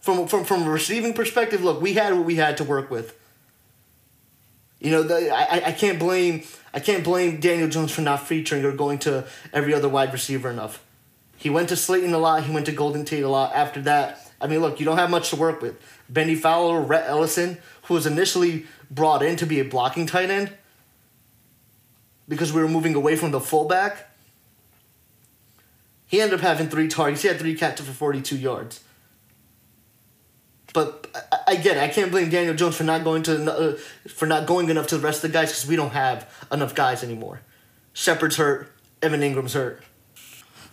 From, 0.00 0.26
from 0.26 0.44
from 0.44 0.64
a 0.64 0.70
receiving 0.70 1.14
perspective, 1.14 1.62
look, 1.62 1.80
we 1.80 1.94
had 1.94 2.14
what 2.14 2.24
we 2.24 2.36
had 2.36 2.56
to 2.58 2.64
work 2.64 2.90
with. 2.90 3.16
You 4.80 4.90
know, 4.90 5.02
the, 5.02 5.30
I, 5.30 5.68
I 5.68 5.72
can't 5.72 5.98
blame 5.98 6.42
I 6.74 6.80
can't 6.80 7.04
blame 7.04 7.38
Daniel 7.38 7.68
Jones 7.68 7.92
for 7.92 8.02
not 8.02 8.26
featuring 8.26 8.64
or 8.64 8.72
going 8.72 8.98
to 9.00 9.24
every 9.52 9.72
other 9.72 9.88
wide 9.88 10.12
receiver 10.12 10.50
enough. 10.50 10.82
He 11.36 11.50
went 11.50 11.68
to 11.68 11.76
Slayton 11.76 12.12
a 12.12 12.18
lot. 12.18 12.44
He 12.44 12.52
went 12.52 12.66
to 12.66 12.72
Golden 12.72 13.04
Tate 13.04 13.22
a 13.22 13.28
lot. 13.28 13.54
After 13.54 13.80
that, 13.82 14.32
I 14.40 14.46
mean, 14.46 14.60
look, 14.60 14.80
you 14.80 14.86
don't 14.86 14.98
have 14.98 15.10
much 15.10 15.30
to 15.30 15.36
work 15.36 15.60
with. 15.60 15.80
Bennie 16.08 16.34
Fowler, 16.34 16.80
Rhett 16.80 17.08
Ellison, 17.08 17.58
who 17.84 17.94
was 17.94 18.06
initially 18.06 18.66
brought 18.90 19.22
in 19.22 19.36
to 19.36 19.46
be 19.46 19.60
a 19.60 19.64
blocking 19.64 20.06
tight 20.06 20.30
end 20.30 20.52
because 22.28 22.52
we 22.52 22.60
were 22.60 22.68
moving 22.68 22.94
away 22.94 23.16
from 23.16 23.30
the 23.30 23.40
fullback. 23.40 24.10
He 26.06 26.20
ended 26.20 26.38
up 26.38 26.42
having 26.42 26.68
three 26.68 26.88
targets. 26.88 27.22
He 27.22 27.28
had 27.28 27.38
three 27.38 27.54
catches 27.54 27.86
for 27.86 27.92
42 27.92 28.36
yards. 28.36 28.82
But 30.72 31.08
I, 31.32 31.38
I 31.52 31.56
get 31.56 31.76
it. 31.76 31.82
I 31.82 31.88
can't 31.88 32.10
blame 32.10 32.28
Daniel 32.28 32.54
Jones 32.54 32.76
for 32.76 32.84
not 32.84 33.02
going 33.02 33.22
to 33.24 33.52
uh, 33.52 33.76
for 34.08 34.26
not 34.26 34.46
going 34.46 34.68
enough 34.68 34.86
to 34.88 34.98
the 34.98 35.02
rest 35.02 35.24
of 35.24 35.32
the 35.32 35.36
guys 35.36 35.48
because 35.48 35.66
we 35.66 35.74
don't 35.74 35.92
have 35.92 36.30
enough 36.52 36.74
guys 36.74 37.02
anymore. 37.02 37.40
Shepard's 37.92 38.36
hurt. 38.36 38.72
Evan 39.02 39.20
Engram's 39.20 39.54
hurt. 39.54 39.82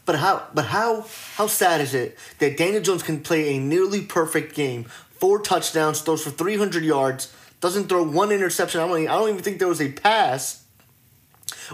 But 0.05 0.17
how? 0.17 0.47
But 0.53 0.65
how? 0.65 1.05
How 1.35 1.47
sad 1.47 1.81
is 1.81 1.93
it 1.93 2.17
that 2.39 2.57
Daniel 2.57 2.81
Jones 2.81 3.03
can 3.03 3.21
play 3.21 3.55
a 3.55 3.59
nearly 3.59 4.01
perfect 4.01 4.55
game 4.55 4.85
four 5.23 5.39
touchdowns, 5.39 6.01
throws 6.01 6.21
for 6.21 6.31
300 6.31 6.83
yards, 6.83 7.33
doesn't 7.61 7.87
throw 7.87 8.03
one 8.03 8.29
interception. 8.29 8.81
I 8.81 8.87
don't, 8.87 8.97
even, 8.99 9.09
I 9.09 9.17
don't 9.17 9.29
even 9.29 9.41
think 9.41 9.59
there 9.59 9.69
was 9.69 9.79
a 9.79 9.89
pass 9.89 10.65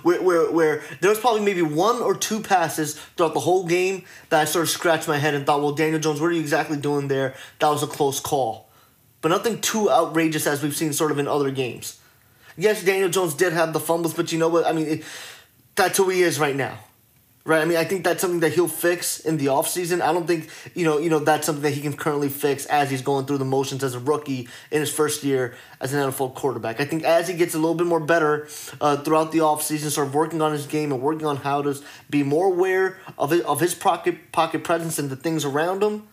where, 0.04 0.22
where, 0.22 0.52
where 0.52 0.84
there 1.02 1.10
was 1.10 1.20
probably 1.20 1.42
maybe 1.42 1.64
one 1.64 2.00
or 2.00 2.14
two 2.14 2.42
passes 2.42 2.94
throughout 3.18 3.34
the 3.34 3.40
whole 3.40 3.66
game 3.66 4.04
that 4.30 4.42
I 4.42 4.46
sort 4.46 4.66
of 4.66 4.70
scratched 4.70 5.08
my 5.08 5.18
head 5.18 5.34
and 5.34 5.48
thought, 5.48 5.62
well, 5.62 5.72
Daniel 5.72 6.00
Jones, 6.00 6.22
what 6.22 6.28
are 6.28 6.34
you 6.34 6.42
exactly 6.42 6.78
doing 6.78 7.08
there? 7.08 7.34
That 7.58 7.70
was 7.70 7.82
a 7.82 7.88
close 7.88 8.20
call. 8.20 8.70
But 9.22 9.30
nothing 9.30 9.62
too 9.62 9.90
outrageous 9.90 10.46
as 10.46 10.62
we've 10.62 10.76
seen 10.76 10.94
sort 10.94 11.10
of 11.10 11.18
in 11.18 11.28
other 11.28 11.50
games. 11.50 12.00
Yes, 12.56 12.84
Daniel 12.84 13.10
Jones 13.10 13.34
did 13.34 13.54
have 13.54 13.74
the 13.74 13.80
fumbles, 13.80 14.14
but 14.14 14.32
you 14.32 14.38
know 14.38 14.50
what? 14.50 14.68
I 14.68 14.74
mean, 14.74 14.86
it, 14.86 15.04
that's 15.74 15.98
who 15.98 16.10
he 16.10 16.22
is 16.22 16.40
right 16.40 16.56
now 16.56 16.78
right? 17.50 17.64
I 17.64 17.66
mean, 17.66 17.78
I 17.78 17.84
think 17.84 18.04
that's 18.04 18.22
something 18.22 18.42
that 18.42 18.54
he'll 18.54 18.68
fix 18.68 19.20
in 19.20 19.38
the 19.38 19.48
offseason. 19.48 20.02
I 20.02 20.14
don't 20.14 20.28
think, 20.28 20.50
you 20.76 20.86
know, 20.86 21.00
you 21.00 21.10
know, 21.10 21.18
that's 21.18 21.48
something 21.48 21.64
that 21.64 21.74
he 21.74 21.82
can 21.82 21.94
currently 21.94 22.30
fix 22.30 22.68
as 22.68 22.92
he's 22.92 23.02
going 23.02 23.26
threw 23.26 23.40
the 23.40 23.46
motions 23.46 23.84
as 23.84 23.96
a 23.96 24.00
rookie 24.00 24.48
in 24.70 24.82
his 24.82 24.92
first 24.92 25.24
year 25.24 25.56
as 25.82 25.92
an 25.92 26.00
NFL 26.00 26.36
quarterback. 26.36 26.80
I 26.80 26.86
think 26.86 27.04
as 27.04 27.28
he 27.28 27.34
gets 27.34 27.56
a 27.56 27.58
little 27.58 27.74
bit 27.74 27.88
more 27.88 28.00
better 28.00 28.48
uh, 28.80 28.98
throughout 28.98 29.32
the 29.32 29.40
offseason, 29.40 29.90
sort 29.90 30.08
of 30.08 30.14
working 30.14 30.44
on 30.44 30.52
his 30.52 30.68
game 30.68 30.92
and 30.92 31.02
working 31.02 31.26
on 31.26 31.38
how 31.38 31.64
to 31.64 31.76
be 32.08 32.22
more 32.22 32.54
aware 32.54 33.00
of 33.18 33.32
his, 33.32 33.42
of 33.42 33.60
his 33.60 33.74
pocket, 33.74 34.32
pocket 34.32 34.64
presence 34.64 35.00
and 35.00 35.10
the 35.10 35.16
things 35.16 35.44
around 35.44 35.82
him, 35.82 36.08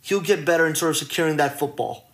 he'll 0.00 0.20
get 0.20 0.44
better 0.44 0.64
in 0.64 0.76
sort 0.76 0.90
of 0.90 0.96
securing 0.96 1.38
that 1.38 1.58
football. 1.58 2.08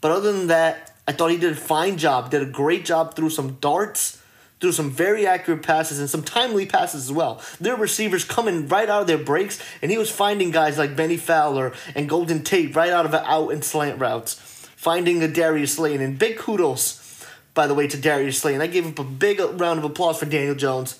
But 0.00 0.10
other 0.10 0.32
than 0.32 0.48
that, 0.48 0.96
I 1.06 1.12
thought 1.12 1.30
he 1.30 1.38
did 1.38 1.52
a 1.52 1.56
fine 1.56 1.98
job, 1.98 2.32
did 2.32 2.42
a 2.42 2.46
great 2.50 2.84
job 2.84 3.14
through 3.14 3.30
some 3.30 3.58
darts 3.60 4.20
threw 4.60 4.72
some 4.72 4.90
very 4.90 5.26
accurate 5.26 5.62
passes 5.62 6.00
and 6.00 6.10
some 6.10 6.22
timely 6.22 6.66
passes 6.66 7.04
as 7.04 7.12
well. 7.12 7.40
Their 7.60 7.76
receivers 7.76 8.24
coming 8.24 8.68
right 8.68 8.88
out 8.88 9.02
of 9.02 9.06
their 9.06 9.18
breaks, 9.18 9.62
and 9.80 9.90
he 9.90 9.98
was 9.98 10.10
finding 10.10 10.50
guys 10.50 10.78
like 10.78 10.96
Bennie 10.96 11.16
Fowler 11.16 11.72
and 11.94 12.08
Golden 12.08 12.42
Tate 12.42 12.74
right 12.74 12.90
out 12.90 13.06
of 13.06 13.14
out 13.14 13.50
and 13.50 13.64
slant 13.64 14.00
routes, 14.00 14.34
finding 14.76 15.20
the 15.20 15.28
Darius 15.28 15.74
Slayton. 15.74 16.02
And 16.02 16.18
big 16.18 16.38
kudos, 16.38 17.24
by 17.54 17.66
the 17.66 17.74
way, 17.74 17.86
to 17.86 17.96
Darius 17.96 18.38
Slayton. 18.38 18.60
I 18.60 18.66
gave 18.66 18.84
him 18.84 18.94
a 18.98 19.04
big 19.04 19.40
round 19.40 19.78
of 19.78 19.84
applause 19.84 20.18
for 20.18 20.26
Daniel 20.26 20.54
Jones, 20.54 20.98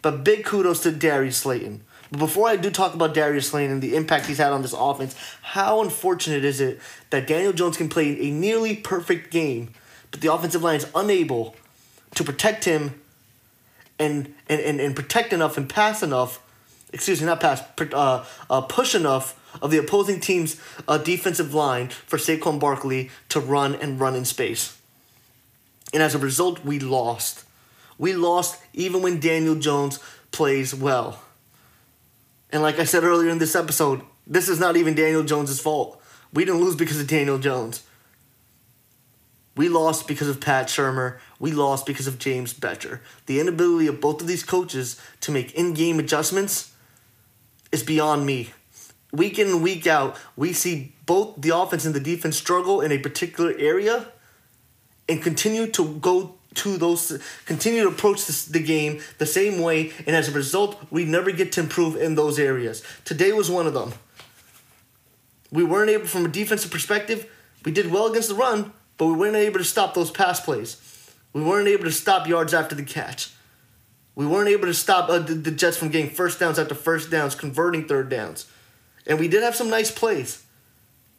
but 0.00 0.24
big 0.24 0.44
kudos 0.44 0.82
to 0.84 0.92
Darius 0.92 1.36
Slayton. 1.36 1.82
But 2.10 2.18
before 2.18 2.46
I 2.46 2.56
do 2.56 2.70
talk 2.70 2.94
about 2.94 3.14
Darius 3.14 3.48
Slayton 3.48 3.72
and 3.72 3.82
the 3.82 3.96
impact 3.96 4.26
he's 4.26 4.36
had 4.36 4.52
on 4.52 4.60
this 4.60 4.74
offense, 4.76 5.14
how 5.40 5.80
unfortunate 5.80 6.44
is 6.44 6.60
it 6.60 6.78
that 7.08 7.26
Daniel 7.26 7.54
Jones 7.54 7.78
can 7.78 7.88
play 7.88 8.20
a 8.20 8.30
nearly 8.30 8.76
perfect 8.76 9.30
game, 9.30 9.70
but 10.10 10.20
the 10.20 10.30
offensive 10.30 10.62
line 10.62 10.76
is 10.76 10.86
unable 10.94 11.56
to 12.14 12.24
protect 12.24 12.64
him 12.64 13.00
and, 13.98 14.34
and, 14.48 14.60
and, 14.60 14.80
and 14.80 14.96
protect 14.96 15.32
enough 15.32 15.56
and 15.56 15.68
pass 15.68 16.02
enough, 16.02 16.42
excuse 16.92 17.20
me, 17.20 17.26
not 17.26 17.40
pass, 17.40 17.62
uh, 17.92 18.24
uh, 18.50 18.60
push 18.62 18.94
enough 18.94 19.38
of 19.60 19.70
the 19.70 19.78
opposing 19.78 20.20
team's 20.20 20.60
uh, 20.88 20.98
defensive 20.98 21.54
line 21.54 21.88
for 21.88 22.16
Saquon 22.16 22.58
Barkley 22.58 23.10
to 23.28 23.40
run 23.40 23.74
and 23.74 24.00
run 24.00 24.14
in 24.14 24.24
space. 24.24 24.78
And 25.92 26.02
as 26.02 26.14
a 26.14 26.18
result, 26.18 26.64
we 26.64 26.78
lost. 26.78 27.44
We 27.98 28.14
lost 28.14 28.60
even 28.72 29.02
when 29.02 29.20
Daniel 29.20 29.54
Jones 29.54 29.98
plays 30.30 30.74
well. 30.74 31.22
And 32.50 32.62
like 32.62 32.78
I 32.78 32.84
said 32.84 33.04
earlier 33.04 33.30
in 33.30 33.38
this 33.38 33.54
episode, 33.54 34.02
this 34.26 34.48
is 34.48 34.58
not 34.58 34.76
even 34.76 34.94
Daniel 34.94 35.22
Jones' 35.22 35.60
fault. 35.60 36.00
We 36.32 36.44
didn't 36.44 36.60
lose 36.60 36.76
because 36.76 37.00
of 37.00 37.06
Daniel 37.06 37.38
Jones. 37.38 37.82
We 39.54 39.68
lost 39.68 40.08
because 40.08 40.28
of 40.28 40.40
Pat 40.40 40.68
Shurmur. 40.68 41.18
We 41.42 41.50
lost 41.50 41.86
because 41.86 42.06
of 42.06 42.20
James 42.20 42.54
Bettcher. 42.54 43.00
The 43.26 43.40
inability 43.40 43.88
of 43.88 44.00
both 44.00 44.20
of 44.20 44.28
these 44.28 44.44
coaches 44.44 44.98
to 45.22 45.32
make 45.32 45.52
in 45.54 45.74
game 45.74 45.98
adjustments 45.98 46.72
is 47.72 47.82
beyond 47.82 48.24
me. 48.24 48.52
Week 49.10 49.40
in 49.40 49.48
and 49.48 49.60
week 49.60 49.88
out, 49.88 50.16
we 50.36 50.52
see 50.52 50.94
both 51.04 51.34
the 51.36 51.50
offense 51.50 51.84
and 51.84 51.96
the 51.96 52.00
defense 52.00 52.36
struggle 52.36 52.80
in 52.80 52.92
a 52.92 52.98
particular 52.98 53.52
area 53.58 54.06
and 55.08 55.20
continue 55.20 55.66
to 55.66 55.94
go 55.94 56.36
to 56.54 56.76
those, 56.76 57.20
continue 57.44 57.82
to 57.82 57.88
approach 57.88 58.24
this, 58.26 58.44
the 58.44 58.62
game 58.62 59.00
the 59.18 59.26
same 59.26 59.60
way, 59.60 59.92
and 60.06 60.14
as 60.14 60.28
a 60.28 60.32
result, 60.32 60.80
we 60.92 61.04
never 61.04 61.32
get 61.32 61.50
to 61.52 61.60
improve 61.60 61.96
in 61.96 62.14
those 62.14 62.38
areas. 62.38 62.84
Today 63.04 63.32
was 63.32 63.50
one 63.50 63.66
of 63.66 63.74
them. 63.74 63.94
We 65.50 65.64
weren't 65.64 65.90
able, 65.90 66.06
from 66.06 66.24
a 66.24 66.28
defensive 66.28 66.70
perspective, 66.70 67.28
we 67.64 67.72
did 67.72 67.90
well 67.90 68.06
against 68.06 68.28
the 68.28 68.36
run, 68.36 68.72
but 68.96 69.06
we 69.06 69.14
weren't 69.14 69.34
able 69.34 69.58
to 69.58 69.64
stop 69.64 69.94
those 69.94 70.12
pass 70.12 70.38
plays. 70.38 70.76
We 71.32 71.42
weren't 71.42 71.68
able 71.68 71.84
to 71.84 71.92
stop 71.92 72.26
yards 72.26 72.52
after 72.52 72.74
the 72.74 72.82
catch. 72.82 73.30
We 74.14 74.26
weren't 74.26 74.48
able 74.48 74.66
to 74.66 74.74
stop 74.74 75.08
uh, 75.08 75.20
the, 75.20 75.34
the 75.34 75.50
Jets 75.50 75.76
from 75.76 75.88
getting 75.88 76.10
first 76.10 76.38
downs 76.38 76.58
after 76.58 76.74
first 76.74 77.10
downs, 77.10 77.34
converting 77.34 77.88
third 77.88 78.08
downs. 78.10 78.46
And 79.06 79.18
we 79.18 79.28
did 79.28 79.42
have 79.42 79.56
some 79.56 79.70
nice 79.70 79.90
plays. 79.90 80.44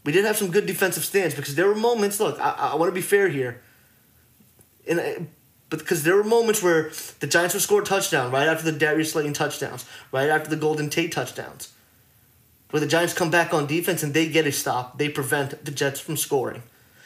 We 0.03 0.11
did 0.11 0.25
have 0.25 0.37
some 0.37 0.51
good 0.51 0.65
defensive 0.65 1.03
stands 1.03 1.33
because 1.33 1.55
there 1.55 1.67
were 1.67 1.75
moments, 1.75 2.19
look, 2.19 2.39
I, 2.39 2.51
I 2.73 2.75
want 2.75 2.89
to 2.89 2.93
be 2.93 3.01
fair 3.01 3.29
here. 3.29 3.61
And 4.87 4.99
uh, 4.99 5.13
but 5.69 5.79
because 5.79 6.03
there 6.03 6.15
were 6.15 6.23
moments 6.23 6.61
where 6.61 6.91
the 7.19 7.25
Giants 7.25 7.55
would 7.55 7.63
score 7.63 7.81
a 7.81 7.85
touchdown 7.85 8.31
right 8.31 8.47
after 8.47 8.69
the 8.69 8.77
Darius 8.77 9.13
Slayton 9.13 9.33
touchdowns, 9.33 9.85
right 10.11 10.29
after 10.29 10.47
the 10.47 10.55
Golden 10.55 10.87
Tate 10.87 11.11
touchdowns, 11.11 11.73
where 12.69 12.79
the 12.79 12.85
Giants 12.85 13.15
come 13.15 13.31
back 13.31 13.55
on 13.55 13.65
defense 13.65 14.03
and 14.03 14.13
they 14.13 14.29
get 14.29 14.45
a 14.45 14.51
stop, 14.51 14.99
they 14.99 15.09
prevent 15.09 15.65
the 15.65 15.71
Jets 15.71 15.99
from 15.99 16.15
scoring. 16.15 16.61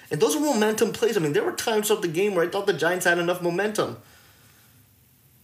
And 0.10 0.22
those 0.22 0.36
are 0.36 0.40
momentum 0.40 0.94
plays. 0.94 1.18
I 1.18 1.20
mean, 1.20 1.34
there 1.34 1.44
were 1.44 1.52
times 1.52 1.90
of 1.90 2.02
the 2.02 2.08
game 2.08 2.36
where 2.36 2.46
I 2.46 2.50
thought 2.50 2.66
the 2.66 2.74
Giants 2.74 3.06
had 3.06 3.18
enough 3.18 3.42
momentum. 3.42 3.98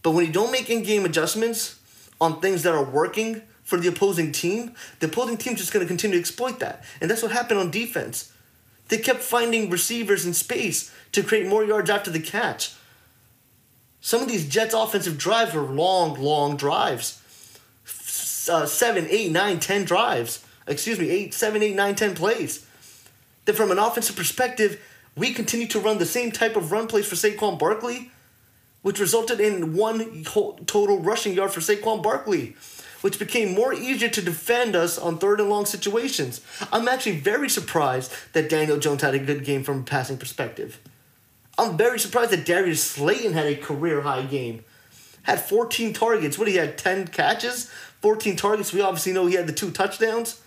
But 0.02 0.12
when 0.12 0.26
you 0.26 0.32
don't 0.32 0.52
make 0.52 0.70
in 0.70 0.82
game 0.82 1.04
adjustments 1.04 1.78
on 2.20 2.40
things 2.40 2.62
that 2.62 2.74
are 2.74 2.84
working 2.84 3.42
for 3.62 3.78
the 3.78 3.88
opposing 3.88 4.32
team, 4.32 4.74
the 5.00 5.06
opposing 5.06 5.36
team's 5.36 5.60
just 5.60 5.72
going 5.72 5.84
to 5.84 5.88
continue 5.88 6.16
to 6.16 6.20
exploit 6.20 6.60
that. 6.60 6.84
And 7.00 7.10
that's 7.10 7.22
what 7.22 7.32
happened 7.32 7.60
on 7.60 7.70
defense. 7.70 8.32
They 8.88 8.98
kept 8.98 9.20
finding 9.20 9.70
receivers 9.70 10.26
in 10.26 10.34
space 10.34 10.92
to 11.12 11.22
create 11.22 11.46
more 11.46 11.64
yards 11.64 11.88
after 11.88 12.10
the 12.10 12.20
catch. 12.20 12.74
Some 14.00 14.20
of 14.20 14.28
these 14.28 14.46
Jets 14.46 14.74
offensive 14.74 15.16
drives 15.16 15.54
were 15.54 15.62
long, 15.62 16.20
long 16.20 16.56
drives. 16.56 17.20
Uh, 18.50 18.66
seven, 18.66 19.06
eight, 19.08 19.32
nine, 19.32 19.58
ten 19.58 19.84
drives. 19.84 20.44
Excuse 20.66 20.98
me, 20.98 21.08
eight, 21.08 21.32
seven, 21.32 21.62
eight, 21.62 21.74
nine, 21.74 21.94
ten 21.94 22.14
plays. 22.14 22.66
Then 23.44 23.54
from 23.54 23.70
an 23.70 23.78
offensive 23.78 24.16
perspective, 24.16 24.80
we 25.16 25.32
continue 25.32 25.66
to 25.68 25.80
run 25.80 25.98
the 25.98 26.06
same 26.06 26.32
type 26.32 26.56
of 26.56 26.72
run 26.72 26.86
plays 26.86 27.06
for 27.06 27.14
Saquon 27.14 27.58
Barkley, 27.58 28.10
which 28.82 29.00
resulted 29.00 29.40
in 29.40 29.74
one 29.74 30.24
total 30.24 31.00
rushing 31.00 31.34
yard 31.34 31.52
for 31.52 31.60
Saquon 31.60 32.02
Barkley, 32.02 32.56
which 33.00 33.18
became 33.18 33.54
more 33.54 33.72
easier 33.72 34.08
to 34.08 34.22
defend 34.22 34.74
us 34.74 34.98
on 34.98 35.18
third 35.18 35.40
and 35.40 35.48
long 35.48 35.66
situations. 35.66 36.40
I'm 36.72 36.88
actually 36.88 37.20
very 37.20 37.48
surprised 37.48 38.12
that 38.32 38.50
Daniel 38.50 38.78
Jones 38.78 39.02
had 39.02 39.14
a 39.14 39.18
good 39.18 39.44
game 39.44 39.62
from 39.62 39.80
a 39.80 39.84
passing 39.84 40.18
perspective. 40.18 40.80
I'm 41.56 41.76
very 41.76 41.98
surprised 41.98 42.32
that 42.32 42.44
Darius 42.44 42.82
Slayton 42.82 43.32
had 43.32 43.46
a 43.46 43.56
career 43.56 44.00
high 44.00 44.22
game. 44.22 44.64
Had 45.22 45.40
14 45.40 45.92
targets. 45.92 46.38
What 46.38 46.48
he 46.48 46.56
had 46.56 46.76
10 46.76 47.08
catches, 47.08 47.70
14 48.02 48.36
targets. 48.36 48.72
We 48.72 48.80
obviously 48.80 49.12
know 49.12 49.26
he 49.26 49.36
had 49.36 49.46
the 49.46 49.52
two 49.52 49.70
touchdowns. 49.70 50.40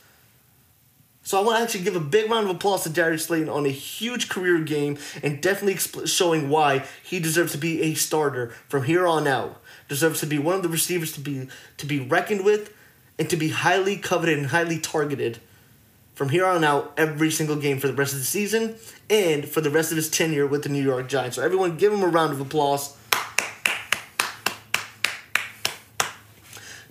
So 1.28 1.38
I 1.38 1.44
want 1.44 1.58
to 1.58 1.64
actually 1.64 1.84
give 1.84 1.98
a 1.98 2.00
big 2.00 2.32
round 2.32 2.50
of 2.50 2.56
applause 2.56 2.84
to 2.84 2.90
Darius 2.90 3.26
Slayton 3.26 3.50
on 3.50 3.66
a 3.66 3.70
huge 3.70 4.30
career 4.30 4.62
game 4.62 4.98
and 5.22 5.42
definitely 5.42 6.08
showing 6.08 6.48
why 6.48 6.86
he 7.04 7.20
deserves 7.20 7.52
to 7.52 7.58
be 7.58 7.82
a 7.82 7.96
starter 7.96 8.54
from 8.70 8.84
here 8.84 9.06
on 9.06 9.28
out. 9.28 9.62
Deserves 9.90 10.22
to 10.22 10.26
be 10.26 10.40
one 10.40 10.56
of 10.56 10.64
the 10.64 10.70
receivers 10.70 11.12
to 11.12 11.20
be 11.20 11.50
to 11.76 11.86
be 11.86 12.00
reckoned 12.00 12.46
with 12.46 12.74
and 13.20 13.30
to 13.30 13.36
be 13.36 13.50
highly 13.50 13.98
coveted 13.98 14.38
and 14.38 14.48
highly 14.48 14.80
targeted 14.80 15.40
from 16.16 16.30
here 16.30 16.46
on 16.46 16.64
out 16.64 16.94
every 16.96 17.30
single 17.30 17.58
game 17.58 17.78
for 17.78 17.88
the 17.88 17.94
rest 17.94 18.14
of 18.14 18.20
the 18.20 18.26
season 18.26 18.78
and 19.10 19.50
for 19.50 19.60
the 19.60 19.70
rest 19.70 19.92
of 19.92 19.98
his 19.98 20.10
tenure 20.10 20.48
with 20.48 20.64
the 20.64 20.70
New 20.70 20.82
York 20.82 21.10
Giants. 21.10 21.36
So 21.36 21.44
everyone 21.44 21.76
give 21.76 21.92
him 21.92 22.04
a 22.04 22.08
round 22.08 22.32
of 22.32 22.40
applause. 22.40 22.96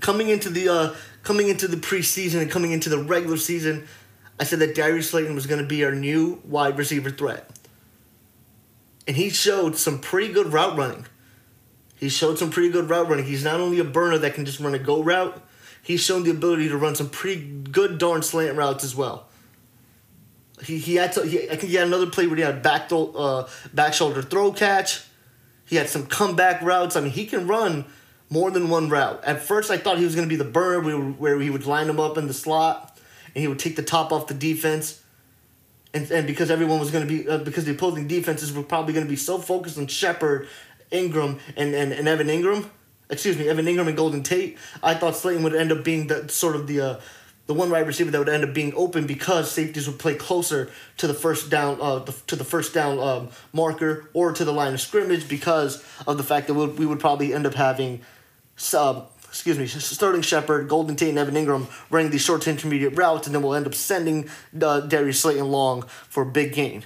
Coming 0.02 0.28
into 0.28 0.50
the 0.50 0.68
uh, 0.68 0.94
coming 1.22 1.48
into 1.48 1.66
the 1.66 1.78
preseason 1.78 2.42
and 2.42 2.50
coming 2.50 2.72
into 2.72 2.90
the 2.90 2.98
regular 2.98 3.38
season, 3.38 3.88
I 4.38 4.44
said 4.44 4.58
that 4.58 4.74
Darius 4.74 5.10
Slayton 5.10 5.34
was 5.34 5.46
going 5.46 5.62
to 5.62 5.66
be 5.66 5.84
our 5.84 5.94
new 5.94 6.40
wide 6.44 6.78
receiver 6.78 7.10
threat. 7.10 7.50
And 9.06 9.16
he 9.16 9.30
showed 9.30 9.76
some 9.76 9.98
pretty 9.98 10.32
good 10.32 10.52
route 10.52 10.76
running. 10.76 11.06
He 11.96 12.08
showed 12.08 12.38
some 12.38 12.50
pretty 12.50 12.68
good 12.68 12.90
route 12.90 13.08
running. 13.08 13.24
He's 13.24 13.44
not 13.44 13.60
only 13.60 13.78
a 13.78 13.84
burner 13.84 14.18
that 14.18 14.34
can 14.34 14.44
just 14.44 14.60
run 14.60 14.74
a 14.74 14.78
go 14.78 15.02
route, 15.02 15.40
he's 15.82 16.00
shown 16.00 16.24
the 16.24 16.30
ability 16.30 16.68
to 16.68 16.76
run 16.76 16.94
some 16.94 17.08
pretty 17.08 17.40
good 17.40 17.98
darn 17.98 18.22
slant 18.22 18.56
routes 18.56 18.84
as 18.84 18.94
well. 18.94 19.28
He, 20.62 20.78
he 20.78 20.96
had 20.96 21.12
to, 21.12 21.22
he, 21.22 21.44
I 21.44 21.56
think 21.56 21.70
he 21.70 21.74
had 21.74 21.86
another 21.86 22.06
play 22.06 22.26
where 22.26 22.36
he 22.36 22.42
had 22.42 22.62
back, 22.62 22.90
uh, 22.92 23.46
back 23.72 23.94
shoulder 23.94 24.22
throw 24.22 24.52
catch. 24.52 25.04
He 25.64 25.76
had 25.76 25.88
some 25.88 26.06
comeback 26.06 26.60
routes. 26.62 26.96
I 26.96 27.00
mean, 27.00 27.10
he 27.10 27.26
can 27.26 27.46
run 27.46 27.86
more 28.28 28.50
than 28.50 28.68
one 28.68 28.88
route. 28.88 29.22
At 29.24 29.40
first, 29.42 29.70
I 29.70 29.78
thought 29.78 29.98
he 29.98 30.04
was 30.04 30.14
going 30.14 30.28
to 30.28 30.32
be 30.32 30.36
the 30.36 30.50
burner 30.50 30.80
where, 30.80 30.98
where 30.98 31.40
he 31.40 31.50
would 31.50 31.66
line 31.66 31.88
him 31.88 32.00
up 32.00 32.18
in 32.18 32.26
the 32.26 32.34
slot 32.34 32.95
and 33.36 33.42
he 33.42 33.48
would 33.48 33.58
take 33.58 33.76
the 33.76 33.82
top 33.82 34.12
off 34.12 34.28
the 34.28 34.34
defense. 34.34 35.02
And, 35.92 36.10
and 36.10 36.26
because 36.26 36.50
everyone 36.50 36.80
was 36.80 36.90
going 36.90 37.06
to 37.06 37.22
be, 37.22 37.28
uh, 37.28 37.38
because 37.38 37.66
the 37.66 37.72
opposing 37.72 38.08
defenses 38.08 38.50
were 38.50 38.62
probably 38.62 38.94
going 38.94 39.04
to 39.04 39.10
be 39.10 39.16
so 39.16 39.36
focused 39.36 39.76
on 39.76 39.88
Shepard, 39.88 40.48
Engram, 40.90 41.38
and, 41.54 41.74
and, 41.74 41.92
and 41.92 42.08
Evan 42.08 42.28
Engram, 42.28 42.66
excuse 43.10 43.36
me, 43.36 43.46
Evan 43.46 43.66
Engram 43.66 43.88
and 43.88 43.96
Golden 43.96 44.22
Tate, 44.22 44.56
I 44.82 44.94
thought 44.94 45.16
Slayton 45.16 45.42
would 45.42 45.54
end 45.54 45.70
up 45.70 45.84
being 45.84 46.06
the 46.06 46.30
sort 46.30 46.56
of 46.56 46.66
the 46.66 46.80
uh, 46.80 47.00
the 47.44 47.52
one 47.52 47.70
wide 47.70 47.86
receiver 47.86 48.10
that 48.10 48.18
would 48.18 48.28
end 48.28 48.42
up 48.42 48.54
being 48.54 48.72
open 48.74 49.06
because 49.06 49.50
safeties 49.52 49.86
would 49.86 49.98
play 49.98 50.14
closer 50.14 50.70
to 50.96 51.06
the 51.06 51.14
first 51.14 51.50
down 51.50 51.78
uh, 51.80 52.00
the, 52.00 52.12
to 52.26 52.36
the 52.36 52.42
first 52.42 52.74
down 52.74 52.98
um, 52.98 53.28
marker 53.52 54.10
or 54.14 54.32
to 54.32 54.44
the 54.44 54.52
line 54.52 54.74
of 54.74 54.80
scrimmage 54.80 55.28
because 55.28 55.84
of 56.08 56.16
the 56.16 56.24
fact 56.24 56.48
that 56.48 56.54
we 56.54 56.66
would, 56.66 56.78
we 56.78 56.86
would 56.86 56.98
probably 56.98 57.32
end 57.32 57.46
up 57.46 57.54
having 57.54 58.00
some 58.56 59.04
excuse 59.36 59.58
me, 59.58 59.66
Sterling 59.66 60.22
Shepard, 60.22 60.66
Golden 60.66 60.96
Tate, 60.96 61.10
and 61.10 61.18
Evan 61.18 61.34
Engram 61.34 61.66
running 61.90 62.10
these 62.10 62.22
short 62.22 62.40
to 62.42 62.50
intermediate 62.50 62.96
routes, 62.96 63.26
and 63.26 63.34
then 63.34 63.42
we'll 63.42 63.54
end 63.54 63.66
up 63.66 63.74
sending 63.74 64.30
uh, 64.62 64.80
Darius 64.80 65.20
Slayton 65.20 65.48
long 65.50 65.82
for 65.82 66.22
a 66.22 66.26
big 66.26 66.54
gain. 66.54 66.84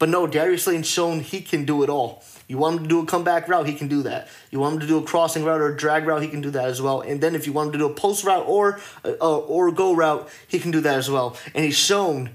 But 0.00 0.08
no, 0.08 0.26
Darius 0.26 0.64
Slayton's 0.64 0.88
shown 0.88 1.20
he 1.20 1.40
can 1.40 1.64
do 1.64 1.84
it 1.84 1.88
all. 1.88 2.24
You 2.48 2.58
want 2.58 2.78
him 2.78 2.82
to 2.82 2.88
do 2.88 2.98
a 3.00 3.06
comeback 3.06 3.48
route, 3.48 3.66
he 3.66 3.74
can 3.74 3.86
do 3.86 4.02
that. 4.02 4.28
You 4.50 4.58
want 4.58 4.74
him 4.74 4.80
to 4.80 4.86
do 4.88 4.98
a 4.98 5.02
crossing 5.02 5.44
route 5.44 5.60
or 5.60 5.68
a 5.68 5.76
drag 5.76 6.04
route, 6.04 6.20
he 6.20 6.28
can 6.28 6.40
do 6.40 6.50
that 6.50 6.66
as 6.66 6.82
well. 6.82 7.00
And 7.00 7.20
then 7.20 7.36
if 7.36 7.46
you 7.46 7.52
want 7.52 7.68
him 7.68 7.72
to 7.74 7.78
do 7.78 7.86
a 7.86 7.94
post 7.94 8.24
route 8.24 8.44
or 8.46 8.80
uh, 9.04 9.38
or 9.38 9.70
go 9.70 9.94
route, 9.94 10.28
he 10.48 10.58
can 10.58 10.72
do 10.72 10.80
that 10.80 10.98
as 10.98 11.08
well. 11.08 11.36
And 11.54 11.64
he's 11.64 11.78
shown, 11.78 12.34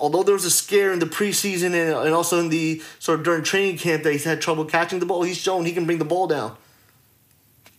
although 0.00 0.22
there 0.22 0.34
was 0.34 0.46
a 0.46 0.50
scare 0.50 0.92
in 0.92 0.98
the 0.98 1.06
preseason 1.06 1.66
and, 1.66 2.06
and 2.06 2.14
also 2.14 2.40
in 2.40 2.48
the 2.48 2.82
sort 2.98 3.18
of 3.20 3.24
during 3.24 3.44
training 3.44 3.76
camp 3.76 4.02
that 4.02 4.12
he's 4.12 4.24
had 4.24 4.40
trouble 4.40 4.64
catching 4.64 4.98
the 4.98 5.06
ball, 5.06 5.22
he's 5.22 5.38
shown 5.38 5.66
he 5.66 5.72
can 5.72 5.84
bring 5.84 5.98
the 5.98 6.04
ball 6.06 6.26
down. 6.26 6.56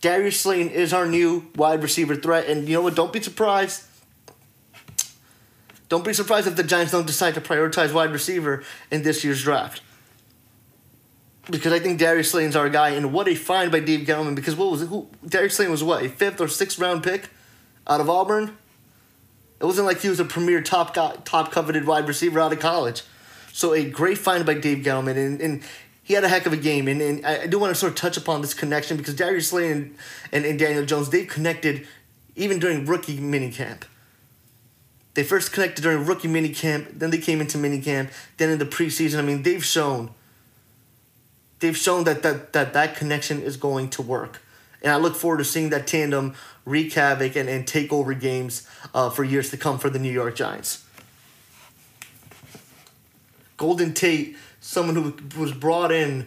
Darius 0.04 0.38
Slayton 0.38 0.68
is 0.68 0.92
our 0.92 1.06
new 1.06 1.46
wide 1.56 1.82
receiver 1.82 2.14
threat, 2.14 2.46
and 2.46 2.68
you 2.68 2.74
know 2.74 2.82
what? 2.82 2.94
Don't 2.94 3.10
be 3.10 3.22
surprised. 3.22 3.84
Don't 5.88 6.04
be 6.04 6.12
surprised 6.12 6.46
if 6.46 6.56
the 6.56 6.62
Giants 6.62 6.92
don't 6.92 7.06
decide 7.06 7.32
to 7.36 7.40
prioritize 7.40 7.90
wide 7.90 8.12
receiver 8.12 8.62
in 8.90 9.02
this 9.02 9.24
year's 9.24 9.42
draft. 9.42 9.80
Because 11.48 11.72
I 11.72 11.78
think 11.78 11.98
Darius 11.98 12.32
Slayton's 12.32 12.54
our 12.54 12.68
guy, 12.68 12.90
and 12.90 13.14
what 13.14 13.28
a 13.28 13.34
find 13.34 13.72
by 13.72 13.80
Dave 13.80 14.06
Gettleman. 14.06 14.34
Because 14.34 14.54
what 14.54 14.70
was 14.70 14.82
it? 14.82 14.88
Who 14.88 15.08
Darius 15.26 15.56
Slayton 15.56 15.72
was 15.72 15.82
what 15.82 16.04
a 16.04 16.10
fifth 16.10 16.38
or 16.38 16.48
sixth 16.48 16.78
round 16.78 17.02
pick 17.02 17.30
out 17.86 18.02
of 18.02 18.10
Auburn. 18.10 18.58
It 19.58 19.64
wasn't 19.64 19.86
like 19.86 20.02
he 20.02 20.10
was 20.10 20.20
a 20.20 20.26
premier 20.26 20.60
top 20.60 20.92
top 20.92 21.50
coveted 21.50 21.86
wide 21.86 22.06
receiver 22.06 22.40
out 22.40 22.52
of 22.52 22.60
college. 22.60 23.04
So 23.54 23.72
a 23.72 23.88
great 23.88 24.18
find 24.18 24.44
by 24.44 24.52
Dave 24.52 24.84
Gettleman, 24.84 25.16
and, 25.16 25.40
and 25.40 25.62
he 26.04 26.14
had 26.14 26.22
a 26.22 26.28
heck 26.28 26.46
of 26.46 26.52
a 26.52 26.56
game. 26.56 26.86
And, 26.86 27.00
and 27.00 27.26
I 27.26 27.46
do 27.46 27.58
want 27.58 27.70
to 27.70 27.74
sort 27.74 27.90
of 27.90 27.96
touch 27.96 28.16
upon 28.16 28.42
this 28.42 28.54
connection 28.54 28.96
because 28.96 29.14
Darius 29.14 29.48
Slay 29.48 29.72
and, 29.72 29.96
and, 30.30 30.44
and 30.44 30.58
Daniel 30.58 30.84
Jones, 30.84 31.10
they've 31.10 31.26
connected 31.26 31.86
even 32.36 32.58
during 32.58 32.84
rookie 32.84 33.16
minicamp. 33.18 33.82
They 35.14 35.22
first 35.22 35.52
connected 35.52 35.82
during 35.82 36.04
rookie 36.04 36.28
minicamp, 36.28 36.98
then 36.98 37.10
they 37.10 37.18
came 37.18 37.40
into 37.40 37.56
minicamp, 37.56 38.10
then 38.36 38.50
in 38.50 38.58
the 38.58 38.66
preseason. 38.66 39.18
I 39.18 39.22
mean, 39.22 39.42
they've 39.42 39.64
shown 39.64 40.10
they've 41.60 41.76
shown 41.76 42.04
that 42.04 42.22
that, 42.22 42.52
that, 42.52 42.74
that 42.74 42.96
connection 42.96 43.40
is 43.40 43.56
going 43.56 43.88
to 43.90 44.02
work. 44.02 44.42
And 44.82 44.92
I 44.92 44.96
look 44.96 45.16
forward 45.16 45.38
to 45.38 45.44
seeing 45.44 45.70
that 45.70 45.86
tandem 45.86 46.34
wreak 46.66 46.92
havoc 46.92 47.36
and, 47.36 47.48
and 47.48 47.66
take 47.66 47.90
over 47.90 48.12
games 48.12 48.68
uh, 48.92 49.08
for 49.08 49.24
years 49.24 49.50
to 49.50 49.56
come 49.56 49.78
for 49.78 49.88
the 49.88 49.98
New 49.98 50.12
York 50.12 50.36
Giants. 50.36 50.84
Golden 53.56 53.94
Tate 53.94 54.36
someone 54.64 54.96
who 54.96 55.14
was 55.38 55.52
brought 55.52 55.92
in 55.92 56.26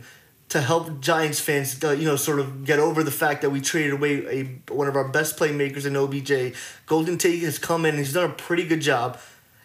to 0.49 0.61
help 0.61 1.01
Giants 1.01 1.39
fans, 1.39 1.83
uh, 1.83 1.91
you 1.91 2.05
know, 2.05 2.15
sort 2.15 2.39
of 2.39 2.63
get 2.65 2.77
over 2.77 3.03
the 3.03 3.11
fact 3.11 3.41
that 3.41 3.49
we 3.49 3.59
traded 3.59 3.93
away 3.93 4.25
a 4.27 4.71
one 4.71 4.88
of 4.88 4.95
our 4.95 5.09
best 5.09 5.38
playmakers 5.38 5.85
in 5.85 5.97
OBJ. 5.97 6.55
Golden 6.85 7.17
Tate 7.17 7.41
has 7.41 7.57
come 7.57 7.83
in 7.83 7.95
and 7.95 7.99
he's 7.99 8.13
done 8.13 8.29
a 8.29 8.33
pretty 8.33 8.63
good 8.65 8.79
job, 8.79 9.19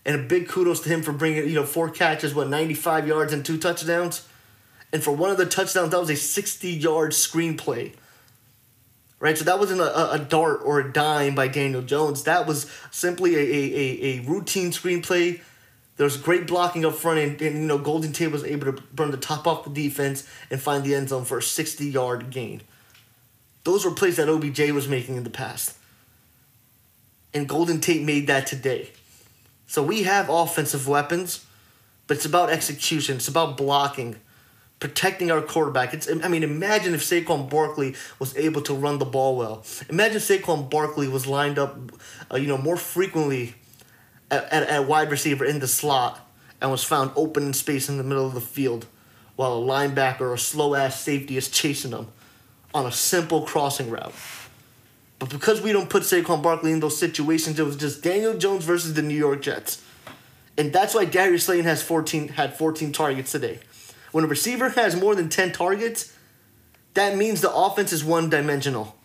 and 0.06 0.16
a 0.16 0.18
big 0.18 0.48
kudos 0.48 0.80
to 0.80 0.88
him 0.88 1.02
for 1.02 1.12
bringing 1.12 1.46
you 1.46 1.54
know 1.54 1.64
four 1.66 1.90
catches, 1.90 2.34
what 2.34 2.48
ninety 2.48 2.74
five 2.74 3.06
yards 3.06 3.32
and 3.32 3.44
two 3.44 3.58
touchdowns, 3.58 4.26
and 4.90 5.04
for 5.04 5.12
one 5.12 5.30
of 5.30 5.36
the 5.36 5.46
touchdowns 5.46 5.90
that 5.90 6.00
was 6.00 6.10
a 6.10 6.16
sixty 6.16 6.70
yard 6.70 7.12
screenplay. 7.12 7.94
Right, 9.20 9.38
so 9.38 9.44
that 9.44 9.60
wasn't 9.60 9.82
a, 9.82 10.14
a 10.14 10.18
dart 10.18 10.62
or 10.64 10.80
a 10.80 10.92
dime 10.92 11.36
by 11.36 11.46
Daniel 11.46 11.82
Jones. 11.82 12.24
That 12.24 12.44
was 12.44 12.68
simply 12.90 13.36
a, 13.36 13.38
a, 13.38 13.44
a, 13.44 14.18
a 14.18 14.20
routine 14.22 14.72
screenplay 14.72 15.40
there 16.03 16.07
was 16.07 16.16
great 16.16 16.48
blocking 16.48 16.84
up 16.84 16.96
front, 16.96 17.20
and, 17.20 17.40
and 17.40 17.55
you 17.59 17.62
know 17.62 17.78
Golden 17.78 18.12
Tate 18.12 18.32
was 18.32 18.42
able 18.42 18.72
to 18.72 18.82
burn 18.92 19.12
the 19.12 19.16
top 19.16 19.46
off 19.46 19.62
the 19.62 19.70
defense 19.70 20.28
and 20.50 20.61
find 20.61 20.82
the 20.82 20.96
end 20.96 21.11
zone 21.11 21.24
for 21.24 21.38
a 21.38 21.42
60 21.42 21.86
yard 21.86 22.28
gain. 22.30 22.61
Those 23.62 23.84
were 23.84 23.92
plays 23.92 24.16
that 24.16 24.28
OBJ 24.28 24.72
was 24.72 24.88
making 24.88 25.14
in 25.14 25.22
the 25.22 25.30
past. 25.30 25.76
And 27.32 27.48
Golden 27.48 27.80
Tate 27.80 28.03
made 28.03 28.26
that 28.26 28.48
today. 28.48 28.90
So 29.68 29.80
we 29.80 30.03
have 30.03 30.28
offensive 30.28 30.88
weapons, 30.88 31.46
but 32.09 32.16
it's 32.16 32.26
about 32.26 32.50
execution. 32.50 33.18
It's 33.18 33.28
about 33.28 33.57
blocking, 33.57 34.16
protecting 34.80 35.30
our 35.30 35.40
quarterback. 35.40 35.94
It's 35.94 36.11
I 36.11 36.26
mean, 36.26 36.42
imagine 36.42 36.94
if 36.94 37.03
Saquon 37.03 37.48
Barkley 37.48 37.94
was 38.18 38.36
able 38.36 38.62
to 38.62 38.74
run 38.74 38.98
the 38.98 39.05
ball 39.05 39.36
well. 39.36 39.64
Imagine 39.88 40.18
Saquon 40.18 40.68
Barkley 40.68 41.07
was 41.07 41.28
lined 41.28 41.61
up, 41.61 41.78
uh, 42.28 42.38
you 42.38 42.48
know, 42.48 42.59
more 42.59 42.76
frequently 42.76 43.55
at, 44.32 44.52
at, 44.52 44.88
wide 44.88 45.10
receiver 45.10 45.44
in 45.44 45.58
the 45.58 45.68
slot 45.68 46.26
and 46.60 46.70
was 46.70 46.82
found 46.82 47.10
open 47.16 47.44
in 47.44 47.52
space 47.52 47.88
in 47.88 47.98
the 47.98 48.04
middle 48.04 48.26
of 48.26 48.34
the 48.34 48.40
field 48.40 48.86
while 49.36 49.54
a 49.54 49.60
linebacker 49.60 50.22
or 50.22 50.36
slow 50.36 50.74
ass 50.74 51.00
safety 51.00 51.36
is 51.36 51.48
chasing 51.48 51.92
him 51.92 52.08
on 52.74 52.86
a 52.86 52.92
simple 52.92 53.42
crossing 53.42 53.90
route. 53.90 54.14
But 55.18 55.28
because 55.28 55.60
we 55.60 55.72
don't 55.72 55.90
put 55.90 56.02
Saquon 56.02 56.42
Barkley 56.42 56.72
in 56.72 56.80
those 56.80 56.98
situations, 56.98 57.58
it 57.58 57.64
was 57.64 57.76
just 57.76 58.02
Daniel 58.02 58.36
Jones 58.36 58.64
versus 58.64 58.94
the 58.94 59.02
New 59.02 59.16
York 59.16 59.42
Jets. 59.42 59.82
And 60.58 60.72
that's 60.72 60.94
why 60.94 61.04
Darius 61.04 61.44
Slayton 61.44 61.64
has 61.64 61.82
14 61.82 62.28
had 62.28 62.56
14 62.56 62.92
targets 62.92 63.32
today. 63.32 63.60
When 64.10 64.24
a 64.24 64.26
receiver 64.26 64.70
has 64.70 64.96
more 64.96 65.14
than 65.14 65.28
10 65.28 65.52
targets, 65.52 66.16
that 66.94 67.16
means 67.16 67.40
the 67.40 67.52
offense 67.52 67.92
is 67.92 68.04
one 68.04 68.28
dimensional. 68.28 68.96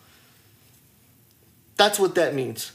That's 1.78 2.00
what 2.00 2.16
that 2.16 2.34
means. 2.34 2.72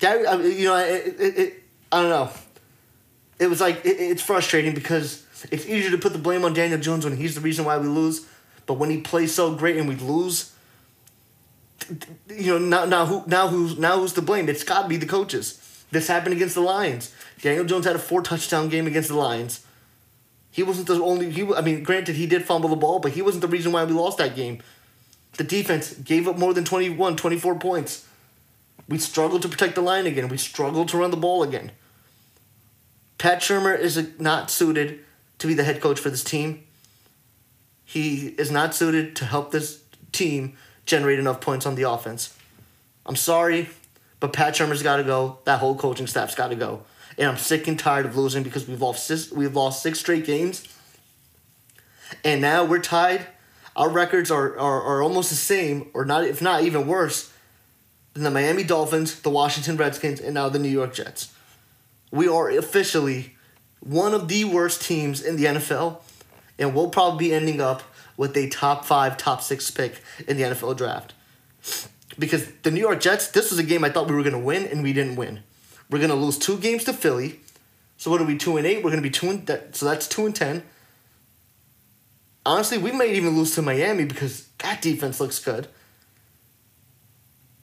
Gary, 0.00 0.20
you 0.54 0.64
know, 0.64 0.76
it, 0.76 1.20
it, 1.20 1.38
it, 1.38 1.62
I 1.92 2.02
don't 2.02 2.10
know. 2.10 2.30
it 3.38 3.48
was 3.48 3.60
like 3.60 3.84
it, 3.84 4.00
it's 4.00 4.22
frustrating 4.22 4.74
because 4.74 5.24
it's 5.50 5.66
easier 5.66 5.90
to 5.90 5.98
put 5.98 6.12
the 6.12 6.18
blame 6.18 6.44
on 6.44 6.54
Daniel 6.54 6.80
Jones 6.80 7.04
when 7.04 7.16
he's 7.16 7.34
the 7.34 7.40
reason 7.40 7.64
why 7.64 7.78
we 7.78 7.86
lose, 7.86 8.26
but 8.66 8.74
when 8.74 8.90
he 8.90 9.00
plays 9.02 9.34
so 9.34 9.54
great 9.54 9.76
and 9.76 9.88
we 9.88 9.96
lose, 9.96 10.52
you 12.28 12.58
know 12.58 12.58
now 12.58 12.84
now 12.86 13.06
who 13.06 13.22
now 13.26 13.48
who's 13.48 13.78
now 13.78 13.98
who's 13.98 14.14
to 14.14 14.22
blame? 14.22 14.48
It's 14.48 14.64
got 14.64 14.82
to 14.82 14.88
be 14.88 14.96
the 14.96 15.06
coaches. 15.06 15.58
This 15.90 16.08
happened 16.08 16.34
against 16.34 16.54
the 16.54 16.60
Lions. 16.60 17.14
Daniel 17.42 17.64
Jones 17.64 17.84
had 17.84 17.96
a 17.96 17.98
four 17.98 18.22
touchdown 18.22 18.68
game 18.68 18.86
against 18.86 19.08
the 19.08 19.16
Lions. 19.16 19.64
He 20.50 20.62
wasn't 20.62 20.86
the 20.86 21.02
only 21.02 21.30
he. 21.30 21.52
I 21.54 21.60
mean, 21.60 21.82
granted, 21.82 22.16
he 22.16 22.26
did 22.26 22.44
fumble 22.44 22.70
the 22.70 22.76
ball, 22.76 23.00
but 23.00 23.12
he 23.12 23.22
wasn't 23.22 23.42
the 23.42 23.48
reason 23.48 23.72
why 23.72 23.84
we 23.84 23.92
lost 23.92 24.18
that 24.18 24.34
game. 24.34 24.62
The 25.36 25.44
defense 25.44 25.94
gave 25.94 26.26
up 26.26 26.38
more 26.38 26.54
than 26.54 26.64
21, 26.64 27.16
24 27.16 27.58
points. 27.58 28.06
We 28.90 28.98
struggled 28.98 29.42
to 29.42 29.48
protect 29.48 29.76
the 29.76 29.82
line 29.82 30.06
again. 30.06 30.28
We 30.28 30.36
struggled 30.36 30.88
to 30.88 30.98
run 30.98 31.12
the 31.12 31.16
ball 31.16 31.44
again. 31.44 31.70
Pat 33.18 33.38
Shurmur 33.38 33.78
is 33.78 34.18
not 34.18 34.50
suited 34.50 34.98
to 35.38 35.46
be 35.46 35.54
the 35.54 35.62
head 35.62 35.80
coach 35.80 36.00
for 36.00 36.10
this 36.10 36.24
team. 36.24 36.64
He 37.84 38.28
is 38.36 38.50
not 38.50 38.74
suited 38.74 39.14
to 39.16 39.24
help 39.24 39.52
this 39.52 39.82
team 40.10 40.56
generate 40.86 41.20
enough 41.20 41.40
points 41.40 41.66
on 41.66 41.76
the 41.76 41.88
offense. 41.88 42.36
I'm 43.06 43.14
sorry, 43.14 43.68
but 44.18 44.32
Pat 44.32 44.54
Shurmur's 44.54 44.82
got 44.82 44.96
to 44.96 45.04
go. 45.04 45.38
That 45.44 45.60
whole 45.60 45.76
coaching 45.76 46.08
staff's 46.08 46.34
got 46.34 46.48
to 46.48 46.56
go. 46.56 46.82
And 47.16 47.28
I'm 47.28 47.36
sick 47.36 47.68
and 47.68 47.78
tired 47.78 48.06
of 48.06 48.16
losing 48.16 48.42
because 48.42 48.66
we've 48.66 48.82
lost 48.82 49.06
six, 49.06 49.30
we've 49.30 49.54
lost 49.54 49.84
six 49.84 50.00
straight 50.00 50.24
games. 50.24 50.66
And 52.24 52.40
now 52.40 52.64
we're 52.64 52.80
tied. 52.80 53.26
Our 53.76 53.88
records 53.88 54.32
are, 54.32 54.58
are, 54.58 54.82
are 54.82 55.02
almost 55.02 55.30
the 55.30 55.36
same, 55.36 55.90
or 55.94 56.04
not 56.04 56.24
if 56.24 56.42
not 56.42 56.64
even 56.64 56.88
worse, 56.88 57.32
than 58.14 58.22
the 58.24 58.30
Miami 58.30 58.64
Dolphins, 58.64 59.20
the 59.20 59.30
Washington 59.30 59.76
Redskins, 59.76 60.20
and 60.20 60.34
now 60.34 60.48
the 60.48 60.58
New 60.58 60.68
York 60.68 60.94
Jets. 60.94 61.32
We 62.10 62.28
are 62.28 62.50
officially 62.50 63.36
one 63.80 64.14
of 64.14 64.28
the 64.28 64.44
worst 64.44 64.82
teams 64.82 65.22
in 65.22 65.36
the 65.36 65.44
NFL, 65.44 66.00
and 66.58 66.74
we'll 66.74 66.90
probably 66.90 67.28
be 67.28 67.34
ending 67.34 67.60
up 67.60 67.82
with 68.16 68.36
a 68.36 68.48
top 68.48 68.84
five, 68.84 69.16
top 69.16 69.42
six 69.42 69.70
pick 69.70 70.02
in 70.28 70.36
the 70.36 70.42
NFL 70.42 70.76
draft. 70.76 71.14
Because 72.18 72.50
the 72.62 72.70
New 72.70 72.80
York 72.80 73.00
Jets, 73.00 73.28
this 73.28 73.50
was 73.50 73.58
a 73.58 73.62
game 73.62 73.84
I 73.84 73.90
thought 73.90 74.08
we 74.08 74.14
were 74.14 74.22
going 74.22 74.34
to 74.34 74.38
win, 74.38 74.66
and 74.66 74.82
we 74.82 74.92
didn't 74.92 75.16
win. 75.16 75.40
We're 75.88 75.98
going 75.98 76.10
to 76.10 76.16
lose 76.16 76.38
two 76.38 76.58
games 76.58 76.84
to 76.84 76.92
Philly. 76.92 77.40
So 77.96 78.10
what 78.10 78.20
are 78.20 78.24
we, 78.24 78.36
two 78.36 78.56
and 78.56 78.66
eight? 78.66 78.78
We're 78.78 78.90
going 78.90 79.02
to 79.02 79.08
be 79.08 79.10
two 79.10 79.30
and 79.30 79.46
th- 79.46 79.60
so 79.72 79.86
that's 79.86 80.06
two 80.06 80.26
and 80.26 80.34
ten. 80.34 80.62
Honestly, 82.44 82.78
we 82.78 82.92
might 82.92 83.10
even 83.10 83.36
lose 83.36 83.54
to 83.54 83.62
Miami 83.62 84.04
because 84.04 84.48
that 84.58 84.80
defense 84.80 85.20
looks 85.20 85.38
good. 85.38 85.68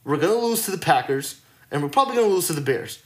We're 0.07 0.15
going 0.15 0.39
to 0.39 0.45
lose 0.45 0.63
to 0.63 0.71
the 0.71 0.77
Packers, 0.77 1.41
and 1.69 1.83
we're 1.83 1.89
probably 1.89 2.15
going 2.15 2.29
to 2.29 2.33
lose 2.33 2.47
to 2.47 2.53
the 2.53 2.61
Bears. 2.61 2.99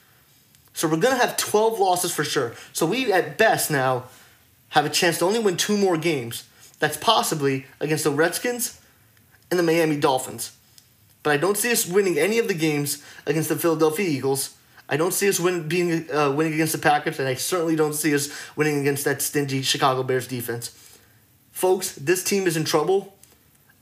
So 0.73 0.87
we're 0.87 0.97
going 0.97 1.17
to 1.17 1.25
have 1.25 1.35
12 1.35 1.79
losses 1.79 2.13
for 2.13 2.23
sure. 2.23 2.53
So 2.73 2.85
we, 2.85 3.11
at 3.11 3.39
best, 3.39 3.71
now 3.71 4.03
have 4.69 4.85
a 4.85 4.89
chance 4.89 5.17
to 5.17 5.25
only 5.25 5.39
win 5.39 5.57
two 5.57 5.77
more 5.77 5.97
games. 5.97 6.47
That's 6.77 6.97
possibly 6.97 7.65
against 7.79 8.03
the 8.03 8.11
Redskins 8.11 8.79
and 9.49 9.57
the 9.57 9.63
Miami 9.63 9.99
Dolphins. 9.99 10.55
But 11.23 11.31
I 11.31 11.37
don't 11.37 11.57
see 11.57 11.71
us 11.71 11.87
winning 11.87 12.19
any 12.19 12.37
of 12.37 12.47
the 12.47 12.53
games 12.53 13.03
against 13.25 13.49
the 13.49 13.55
Philadelphia 13.55 14.07
Eagles. 14.07 14.55
I 14.87 14.95
don't 14.95 15.13
see 15.13 15.27
us 15.27 15.39
win, 15.39 15.67
being 15.67 16.09
uh, 16.11 16.31
winning 16.31 16.53
against 16.53 16.73
the 16.73 16.79
Packers, 16.79 17.17
and 17.17 17.27
I 17.27 17.33
certainly 17.33 17.75
don't 17.75 17.93
see 17.93 18.13
us 18.13 18.29
winning 18.55 18.79
against 18.79 19.05
that 19.05 19.23
stingy 19.23 19.63
Chicago 19.63 20.03
Bears 20.03 20.27
defense. 20.27 20.99
Folks, 21.51 21.95
this 21.95 22.23
team 22.23 22.45
is 22.45 22.55
in 22.55 22.63
trouble, 22.63 23.15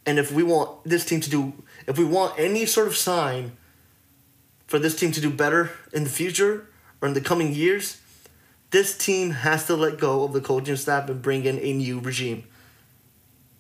and 0.10 0.18
if 0.18 0.32
we 0.32 0.42
want 0.42 0.84
this 0.84 1.06
team 1.06 1.22
to 1.22 1.30
do, 1.30 1.54
if 1.86 2.00
we 2.00 2.04
want 2.04 2.34
any 2.40 2.66
sort 2.66 2.88
of 2.88 2.98
sign 2.98 3.52
for 4.66 4.80
this 4.80 4.96
team 4.96 5.12
to 5.12 5.22
do 5.22 5.30
better 5.30 5.70
in 5.94 6.04
the 6.04 6.10
future 6.10 6.66
or 7.00 7.08
in 7.08 7.14
the 7.14 7.22
coming 7.22 7.54
years, 7.54 8.02
this 8.72 8.98
team 8.98 9.30
has 9.30 9.68
to 9.68 9.76
let 9.76 10.00
go 10.00 10.24
of 10.24 10.34
the 10.34 10.42
coaching 10.42 10.78
staff 10.78 11.08
and 11.12 11.22
bring 11.22 11.46
in 11.46 11.60
a 11.60 11.74
new 11.74 12.00
regime. 12.00 12.44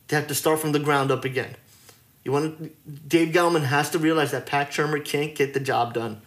They 0.07 0.15
have 0.15 0.25
to 0.25 0.33
start 0.33 0.59
from 0.59 0.71
the 0.71 0.79
ground 0.79 1.11
up 1.11 1.23
again. 1.23 1.55
You 2.23 2.31
want 2.31 2.57
to, 2.57 2.71
Dave 3.07 3.31
Gettleman 3.31 3.65
has 3.65 3.91
to 3.91 3.99
realize 3.99 4.31
that 4.31 4.47
Pat 4.47 4.71
Shurmur 4.71 5.05
can't 5.05 5.35
get 5.35 5.53
the 5.53 5.59
job 5.59 5.93
done. 5.93 6.19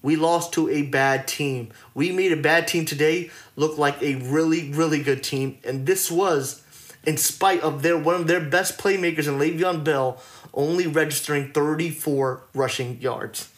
We 0.00 0.14
lost 0.14 0.52
to 0.52 0.68
a 0.68 0.82
bad 0.82 1.26
team. 1.26 1.72
We 1.92 2.12
made 2.12 2.30
a 2.30 2.40
bad 2.40 2.68
team 2.68 2.84
today 2.84 3.32
look 3.56 3.78
like 3.78 4.00
a 4.00 4.14
really, 4.14 4.70
really 4.70 5.02
good 5.02 5.24
team, 5.24 5.58
and 5.64 5.86
this 5.86 6.08
was 6.08 6.62
in 7.06 7.16
spite 7.16 7.60
of 7.60 7.82
their 7.82 7.96
one 7.96 8.16
of 8.16 8.26
their 8.26 8.40
best 8.40 8.78
playmakers 8.78 9.28
in 9.28 9.38
Le'Veon 9.38 9.84
Bell 9.84 10.20
only 10.52 10.86
registering 10.86 11.52
34 11.52 12.42
rushing 12.54 13.00
yards. 13.00 13.48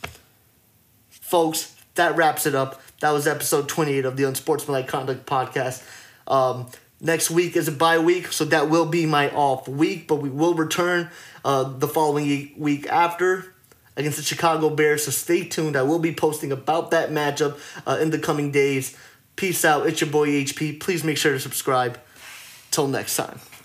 Folks, 1.11 1.75
that 1.95 2.17
wraps 2.17 2.47
it 2.47 2.55
up. 2.55 2.81
That 3.01 3.13
was 3.13 3.27
episode 3.27 3.69
28 3.69 4.05
of 4.05 4.17
the 4.17 4.25
Unsportsmanlike 4.25 4.89
Conduct 4.89 5.25
Podcast. 5.25 5.85
Um, 6.27 6.67
next 7.01 7.31
week 7.31 7.57
is 7.57 7.69
a 7.69 7.73
bye 7.73 7.99
week, 7.99 8.33
so 8.33 8.45
that 8.47 8.69
will 8.69 8.87
be 8.87 9.07
my 9.07 9.31
off 9.31 9.69
week, 9.69 10.09
but 10.09 10.17
we 10.17 10.29
will 10.29 10.55
return 10.55 11.11
uh, 11.45 11.65
the 11.65 11.89
following 11.89 12.53
week 12.57 12.87
after 12.89 13.55
against 13.97 14.17
the 14.17 14.25
Chicago 14.25 14.71
Bears. 14.71 15.05
So 15.05 15.11
stay 15.11 15.45
tuned. 15.45 15.77
I 15.77 15.83
will 15.83 15.99
be 15.99 16.13
posting 16.13 16.51
about 16.51 16.91
that 16.91 17.11
matchup 17.11 17.59
uh, 17.87 17.99
in 18.01 18.11
the 18.11 18.19
coming 18.19 18.51
days. 18.51 18.97
Peace 19.37 19.65
out. 19.65 19.87
It's 19.87 20.01
your 20.01 20.11
boy 20.11 20.29
HP. 20.29 20.81
Please 20.81 21.05
make 21.05 21.17
sure 21.17 21.33
to 21.33 21.41
subscribe. 21.41 22.01
Till 22.79 22.87
next 22.87 23.17
time. 23.17 23.58